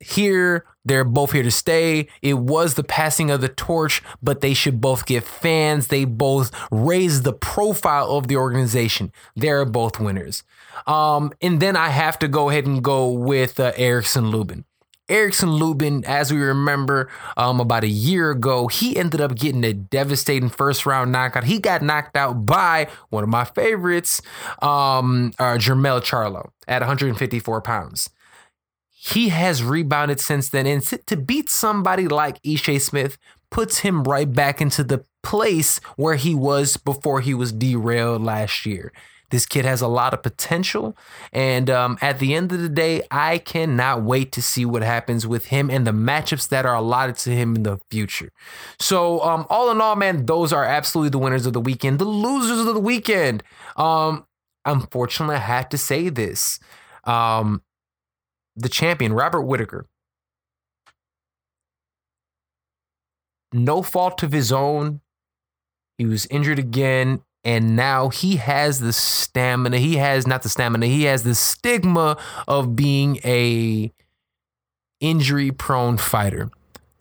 here. 0.00 0.64
They're 0.84 1.04
both 1.04 1.32
here 1.32 1.42
to 1.42 1.50
stay. 1.50 2.08
It 2.22 2.38
was 2.38 2.74
the 2.74 2.84
passing 2.84 3.30
of 3.30 3.40
the 3.40 3.48
torch, 3.48 4.02
but 4.22 4.40
they 4.40 4.54
should 4.54 4.80
both 4.80 5.06
get 5.06 5.24
fans. 5.24 5.88
They 5.88 6.04
both 6.04 6.50
raise 6.70 7.22
the 7.22 7.32
profile 7.32 8.10
of 8.16 8.28
the 8.28 8.36
organization. 8.36 9.12
They're 9.36 9.64
both 9.64 10.00
winners. 10.00 10.42
Um, 10.86 11.32
and 11.42 11.60
then 11.60 11.76
I 11.76 11.88
have 11.88 12.18
to 12.20 12.28
go 12.28 12.48
ahead 12.50 12.66
and 12.66 12.82
go 12.82 13.10
with 13.10 13.60
uh, 13.60 13.72
Erickson 13.76 14.30
Lubin. 14.30 14.64
Erickson 15.10 15.50
Lubin, 15.50 16.04
as 16.06 16.32
we 16.32 16.38
remember, 16.38 17.10
um, 17.36 17.58
about 17.58 17.82
a 17.82 17.88
year 17.88 18.30
ago, 18.30 18.68
he 18.68 18.96
ended 18.96 19.20
up 19.20 19.34
getting 19.34 19.64
a 19.64 19.72
devastating 19.72 20.48
first 20.48 20.86
round 20.86 21.10
knockout. 21.10 21.44
He 21.44 21.58
got 21.58 21.82
knocked 21.82 22.16
out 22.16 22.46
by 22.46 22.86
one 23.10 23.24
of 23.24 23.28
my 23.28 23.44
favorites, 23.44 24.22
um, 24.62 25.32
uh, 25.38 25.58
Jermell 25.58 26.00
Charlo 26.00 26.50
at 26.68 26.80
154 26.80 27.60
pounds. 27.60 28.10
He 29.02 29.30
has 29.30 29.64
rebounded 29.64 30.20
since 30.20 30.50
then, 30.50 30.66
and 30.66 30.82
to 31.06 31.16
beat 31.16 31.48
somebody 31.48 32.06
like 32.06 32.42
Ishe 32.42 32.82
Smith 32.82 33.16
puts 33.50 33.78
him 33.78 34.04
right 34.04 34.30
back 34.30 34.60
into 34.60 34.84
the 34.84 35.06
place 35.22 35.78
where 35.96 36.16
he 36.16 36.34
was 36.34 36.76
before 36.76 37.22
he 37.22 37.32
was 37.32 37.50
derailed 37.50 38.22
last 38.22 38.66
year. 38.66 38.92
This 39.30 39.46
kid 39.46 39.64
has 39.64 39.80
a 39.80 39.88
lot 39.88 40.12
of 40.12 40.22
potential. 40.22 40.94
And 41.32 41.70
um, 41.70 41.96
at 42.02 42.18
the 42.18 42.34
end 42.34 42.52
of 42.52 42.60
the 42.60 42.68
day, 42.68 43.00
I 43.10 43.38
cannot 43.38 44.02
wait 44.02 44.32
to 44.32 44.42
see 44.42 44.66
what 44.66 44.82
happens 44.82 45.26
with 45.26 45.46
him 45.46 45.70
and 45.70 45.86
the 45.86 45.92
matchups 45.92 46.50
that 46.50 46.66
are 46.66 46.74
allotted 46.74 47.16
to 47.18 47.30
him 47.30 47.56
in 47.56 47.62
the 47.62 47.78
future. 47.90 48.32
So, 48.78 49.22
um, 49.22 49.46
all 49.48 49.70
in 49.70 49.80
all, 49.80 49.96
man, 49.96 50.26
those 50.26 50.52
are 50.52 50.64
absolutely 50.66 51.10
the 51.10 51.18
winners 51.18 51.46
of 51.46 51.54
the 51.54 51.60
weekend. 51.60 52.00
The 52.00 52.04
losers 52.04 52.66
of 52.66 52.74
the 52.74 52.80
weekend. 52.80 53.42
Um, 53.76 54.26
unfortunately, 54.66 55.36
I 55.36 55.38
have 55.38 55.70
to 55.70 55.78
say 55.78 56.10
this. 56.10 56.58
Um, 57.04 57.62
the 58.60 58.68
champion, 58.68 59.12
Robert 59.12 59.42
Whitaker. 59.42 59.86
No 63.52 63.82
fault 63.82 64.22
of 64.22 64.32
his 64.32 64.52
own. 64.52 65.00
He 65.98 66.06
was 66.06 66.26
injured 66.26 66.58
again 66.58 67.22
and 67.44 67.74
now 67.74 68.08
he 68.08 68.36
has 68.36 68.80
the 68.80 68.92
stamina 68.92 69.78
he 69.78 69.96
has 69.96 70.26
not 70.26 70.42
the 70.42 70.48
stamina 70.48 70.86
he 70.86 71.04
has 71.04 71.22
the 71.22 71.34
stigma 71.34 72.16
of 72.46 72.76
being 72.76 73.18
a 73.24 73.90
injury 75.00 75.50
prone 75.50 75.96
fighter 75.96 76.50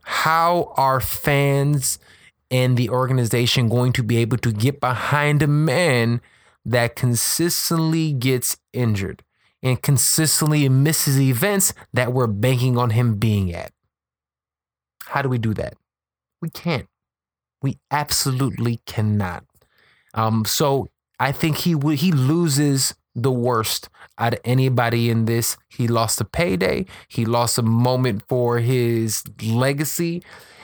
how 0.04 0.74
are 0.78 1.00
fans 1.00 2.00
and 2.50 2.78
the 2.78 2.90
organization 2.90 3.70
going 3.70 3.92
to 3.92 4.04
be 4.04 4.18
able 4.18 4.38
to 4.38 4.52
get 4.52 4.80
behind 4.80 5.42
a 5.42 5.48
man 5.48 6.22
that 6.66 6.96
consistently 6.96 8.14
gets 8.14 8.58
injured 8.74 9.24
and 9.62 9.82
consistently 9.82 10.68
misses 10.70 11.20
events 11.20 11.74
that 11.94 12.14
we're 12.14 12.28
banking 12.28 12.78
on 12.78 12.92
him 12.92 13.16
being 13.16 13.54
at 13.54 13.72
how 15.06 15.22
do 15.22 15.30
we 15.30 15.38
do 15.38 15.54
that 15.54 15.76
we 16.42 16.50
can't 16.50 16.88
we 17.62 17.78
absolutely 17.92 18.80
cannot 18.86 19.44
um, 20.14 20.46
so 20.46 20.88
I 21.20 21.32
think 21.32 21.58
he 21.58 21.76
he 21.96 22.12
loses 22.12 22.96
the 23.16 23.32
worst 23.32 23.90
out 24.18 24.34
of 24.34 24.40
anybody 24.46 25.10
in 25.10 25.26
this. 25.26 25.58
He 25.68 25.88
lost 25.88 26.22
a 26.22 26.26
payday. 26.26 26.86
He 27.08 27.26
lost 27.26 27.58
a 27.58 27.64
moment 27.64 28.24
for 28.28 28.60
his 28.60 29.24
legacy. 29.44 30.24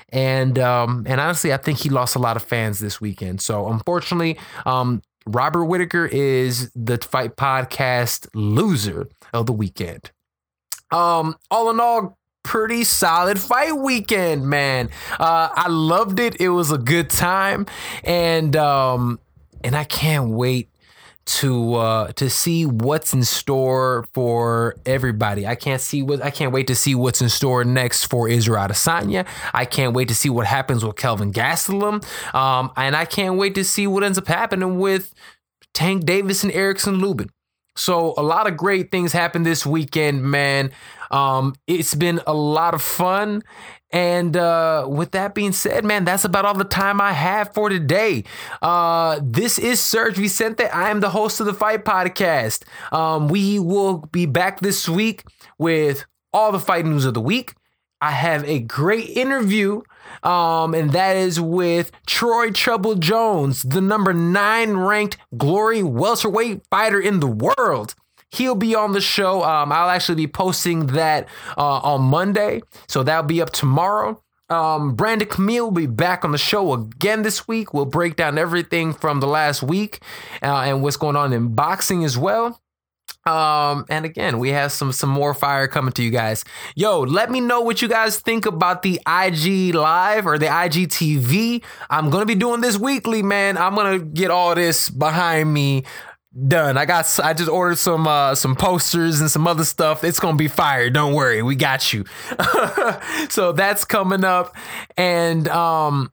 And 0.09 0.57
um, 0.59 1.03
and 1.07 1.19
honestly, 1.19 1.51
I 1.51 1.57
think 1.57 1.79
he 1.79 1.89
lost 1.89 2.15
a 2.15 2.19
lot 2.19 2.37
of 2.37 2.43
fans 2.43 2.79
this 2.79 3.01
weekend. 3.01 3.41
So 3.41 3.67
unfortunately, 3.67 4.37
um, 4.65 5.01
Robert 5.27 5.65
Whitaker 5.65 6.05
is 6.05 6.71
the 6.75 6.97
Fight 6.97 7.35
Podcast 7.35 8.27
loser 8.33 9.09
of 9.33 9.47
the 9.47 9.53
weekend. 9.53 10.11
Um, 10.91 11.35
all 11.49 11.69
in 11.71 11.79
all, 11.79 12.17
pretty 12.43 12.83
solid 12.83 13.39
fight 13.39 13.75
weekend, 13.75 14.47
man. 14.47 14.89
Uh, 15.19 15.49
I 15.51 15.67
loved 15.67 16.19
it. 16.19 16.39
It 16.39 16.49
was 16.49 16.71
a 16.71 16.77
good 16.77 17.09
time, 17.09 17.65
and 18.03 18.55
um, 18.55 19.19
and 19.63 19.75
I 19.75 19.83
can't 19.83 20.29
wait 20.29 20.69
to 21.25 21.73
uh 21.73 22.11
to 22.13 22.29
see 22.29 22.65
what's 22.65 23.13
in 23.13 23.23
store 23.23 24.05
for 24.13 24.75
everybody. 24.85 25.47
I 25.47 25.55
can't 25.55 25.81
see 25.81 26.03
what 26.03 26.23
I 26.23 26.29
can't 26.29 26.51
wait 26.51 26.67
to 26.67 26.75
see 26.75 26.93
what's 26.93 27.21
in 27.21 27.29
store 27.29 27.63
next 27.63 28.05
for 28.05 28.29
Israel 28.29 28.67
Adesanya. 28.67 29.25
I 29.53 29.65
can't 29.65 29.93
wait 29.93 30.07
to 30.09 30.15
see 30.15 30.29
what 30.29 30.45
happens 30.45 30.85
with 30.85 30.95
Kelvin 30.97 31.33
Gastelum. 31.33 32.03
Um, 32.35 32.71
and 32.77 32.95
I 32.95 33.05
can't 33.05 33.37
wait 33.37 33.55
to 33.55 33.63
see 33.63 33.87
what 33.87 34.03
ends 34.03 34.17
up 34.17 34.27
happening 34.27 34.77
with 34.79 35.13
Tank 35.73 36.05
Davis 36.05 36.43
and 36.43 36.53
Erickson 36.53 36.99
Lubin. 36.99 37.29
So 37.75 38.13
a 38.17 38.23
lot 38.23 38.47
of 38.47 38.55
great 38.55 38.91
things 38.91 39.11
happened 39.11 39.45
this 39.45 39.65
weekend, 39.65 40.23
man. 40.23 40.71
Um, 41.11 41.55
it's 41.67 41.93
been 41.93 42.21
a 42.25 42.33
lot 42.33 42.73
of 42.73 42.81
fun. 42.81 43.43
And 43.95 44.35
uh, 44.35 44.87
with 44.89 45.11
that 45.11 45.33
being 45.33 45.53
said, 45.53 45.85
man, 45.85 46.03
that's 46.03 46.25
about 46.25 46.43
all 46.43 46.53
the 46.53 46.65
time 46.65 46.99
I 46.99 47.13
have 47.13 47.53
for 47.53 47.69
today. 47.69 48.25
Uh, 48.61 49.21
this 49.23 49.57
is 49.57 49.79
Serge 49.79 50.17
Vicente. 50.17 50.65
I 50.65 50.89
am 50.89 50.99
the 50.99 51.11
host 51.11 51.39
of 51.39 51.45
the 51.45 51.53
Fight 51.53 51.85
Podcast. 51.85 52.63
Um, 52.91 53.29
we 53.29 53.57
will 53.57 53.99
be 54.11 54.25
back 54.25 54.59
this 54.59 54.89
week 54.89 55.23
with 55.57 56.05
all 56.33 56.51
the 56.51 56.59
fight 56.59 56.85
news 56.85 57.05
of 57.05 57.13
the 57.13 57.21
week. 57.21 57.53
I 58.01 58.11
have 58.11 58.43
a 58.43 58.59
great 58.59 59.11
interview, 59.11 59.81
um, 60.23 60.73
and 60.73 60.91
that 60.91 61.15
is 61.15 61.39
with 61.39 61.93
Troy 62.05 62.51
Trouble 62.51 62.95
Jones, 62.95 63.63
the 63.63 63.79
number 63.79 64.11
nine 64.13 64.75
ranked 64.75 65.15
glory 65.37 65.81
welterweight 65.81 66.67
fighter 66.69 66.99
in 66.99 67.21
the 67.21 67.27
world. 67.27 67.95
He'll 68.31 68.55
be 68.55 68.75
on 68.75 68.93
the 68.93 69.01
show. 69.01 69.43
Um, 69.43 69.71
I'll 69.71 69.89
actually 69.89 70.15
be 70.15 70.27
posting 70.27 70.87
that 70.87 71.27
uh, 71.57 71.79
on 71.79 72.01
Monday, 72.01 72.61
so 72.87 73.03
that'll 73.03 73.23
be 73.23 73.41
up 73.41 73.51
tomorrow. 73.51 74.21
Um, 74.49 74.93
Brandon 74.93 75.27
Camille 75.27 75.65
will 75.65 75.71
be 75.71 75.87
back 75.87 76.23
on 76.23 76.31
the 76.31 76.37
show 76.37 76.73
again 76.73 77.23
this 77.23 77.47
week. 77.47 77.73
We'll 77.73 77.85
break 77.85 78.15
down 78.15 78.37
everything 78.37 78.93
from 78.93 79.19
the 79.19 79.27
last 79.27 79.63
week 79.63 80.01
uh, 80.43 80.61
and 80.61 80.83
what's 80.83 80.97
going 80.97 81.15
on 81.15 81.33
in 81.33 81.55
boxing 81.55 82.03
as 82.03 82.17
well. 82.17 82.61
Um, 83.27 83.85
and 83.89 84.05
again, 84.05 84.37
we 84.37 84.49
have 84.49 84.71
some 84.71 84.91
some 84.91 85.09
more 85.09 85.33
fire 85.33 85.67
coming 85.67 85.91
to 85.93 86.03
you 86.03 86.11
guys. 86.11 86.43
Yo, 86.75 86.99
let 86.99 87.31
me 87.31 87.39
know 87.39 87.61
what 87.61 87.81
you 87.81 87.87
guys 87.87 88.19
think 88.19 88.45
about 88.45 88.83
the 88.83 89.01
IG 89.07 89.73
live 89.73 90.27
or 90.27 90.37
the 90.37 90.45
IGTV. 90.45 91.63
I'm 91.89 92.11
gonna 92.11 92.27
be 92.27 92.35
doing 92.35 92.61
this 92.61 92.77
weekly, 92.77 93.23
man. 93.23 93.57
I'm 93.57 93.73
gonna 93.73 93.97
get 93.97 94.29
all 94.29 94.53
this 94.53 94.91
behind 94.91 95.51
me 95.51 95.85
done. 96.47 96.77
I 96.77 96.85
got 96.85 97.19
I 97.23 97.33
just 97.33 97.49
ordered 97.49 97.77
some 97.77 98.07
uh 98.07 98.35
some 98.35 98.55
posters 98.55 99.21
and 99.21 99.31
some 99.31 99.47
other 99.47 99.65
stuff. 99.65 100.03
It's 100.03 100.19
going 100.19 100.35
to 100.35 100.37
be 100.37 100.47
fire. 100.47 100.89
Don't 100.89 101.13
worry. 101.13 101.41
We 101.41 101.55
got 101.55 101.93
you. 101.93 102.05
so 103.29 103.51
that's 103.51 103.85
coming 103.85 104.23
up 104.23 104.55
and 104.97 105.47
um 105.47 106.11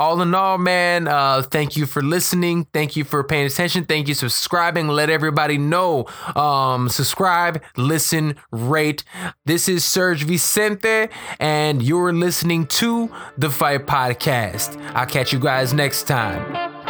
all 0.00 0.20
in 0.20 0.34
all, 0.34 0.58
man, 0.58 1.06
uh, 1.06 1.40
thank 1.42 1.76
you 1.76 1.86
for 1.86 2.02
listening. 2.02 2.66
Thank 2.72 2.96
you 2.96 3.04
for 3.04 3.22
paying 3.22 3.46
attention. 3.46 3.84
Thank 3.84 4.08
you 4.08 4.14
subscribing. 4.14 4.88
Let 4.88 5.08
everybody 5.08 5.56
know. 5.56 6.06
Um, 6.34 6.88
subscribe, 6.88 7.62
listen, 7.76 8.34
rate. 8.50 9.04
This 9.44 9.68
is 9.68 9.84
Serge 9.84 10.24
Vicente, 10.24 11.08
and 11.38 11.80
you're 11.80 12.12
listening 12.12 12.66
to 12.66 13.08
the 13.38 13.50
Fight 13.50 13.86
Podcast. 13.86 14.80
I'll 14.94 15.06
catch 15.06 15.32
you 15.32 15.38
guys 15.38 15.72
next 15.72 16.08
time. 16.08 16.42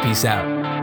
Peace 0.03 0.25
out. 0.25 0.74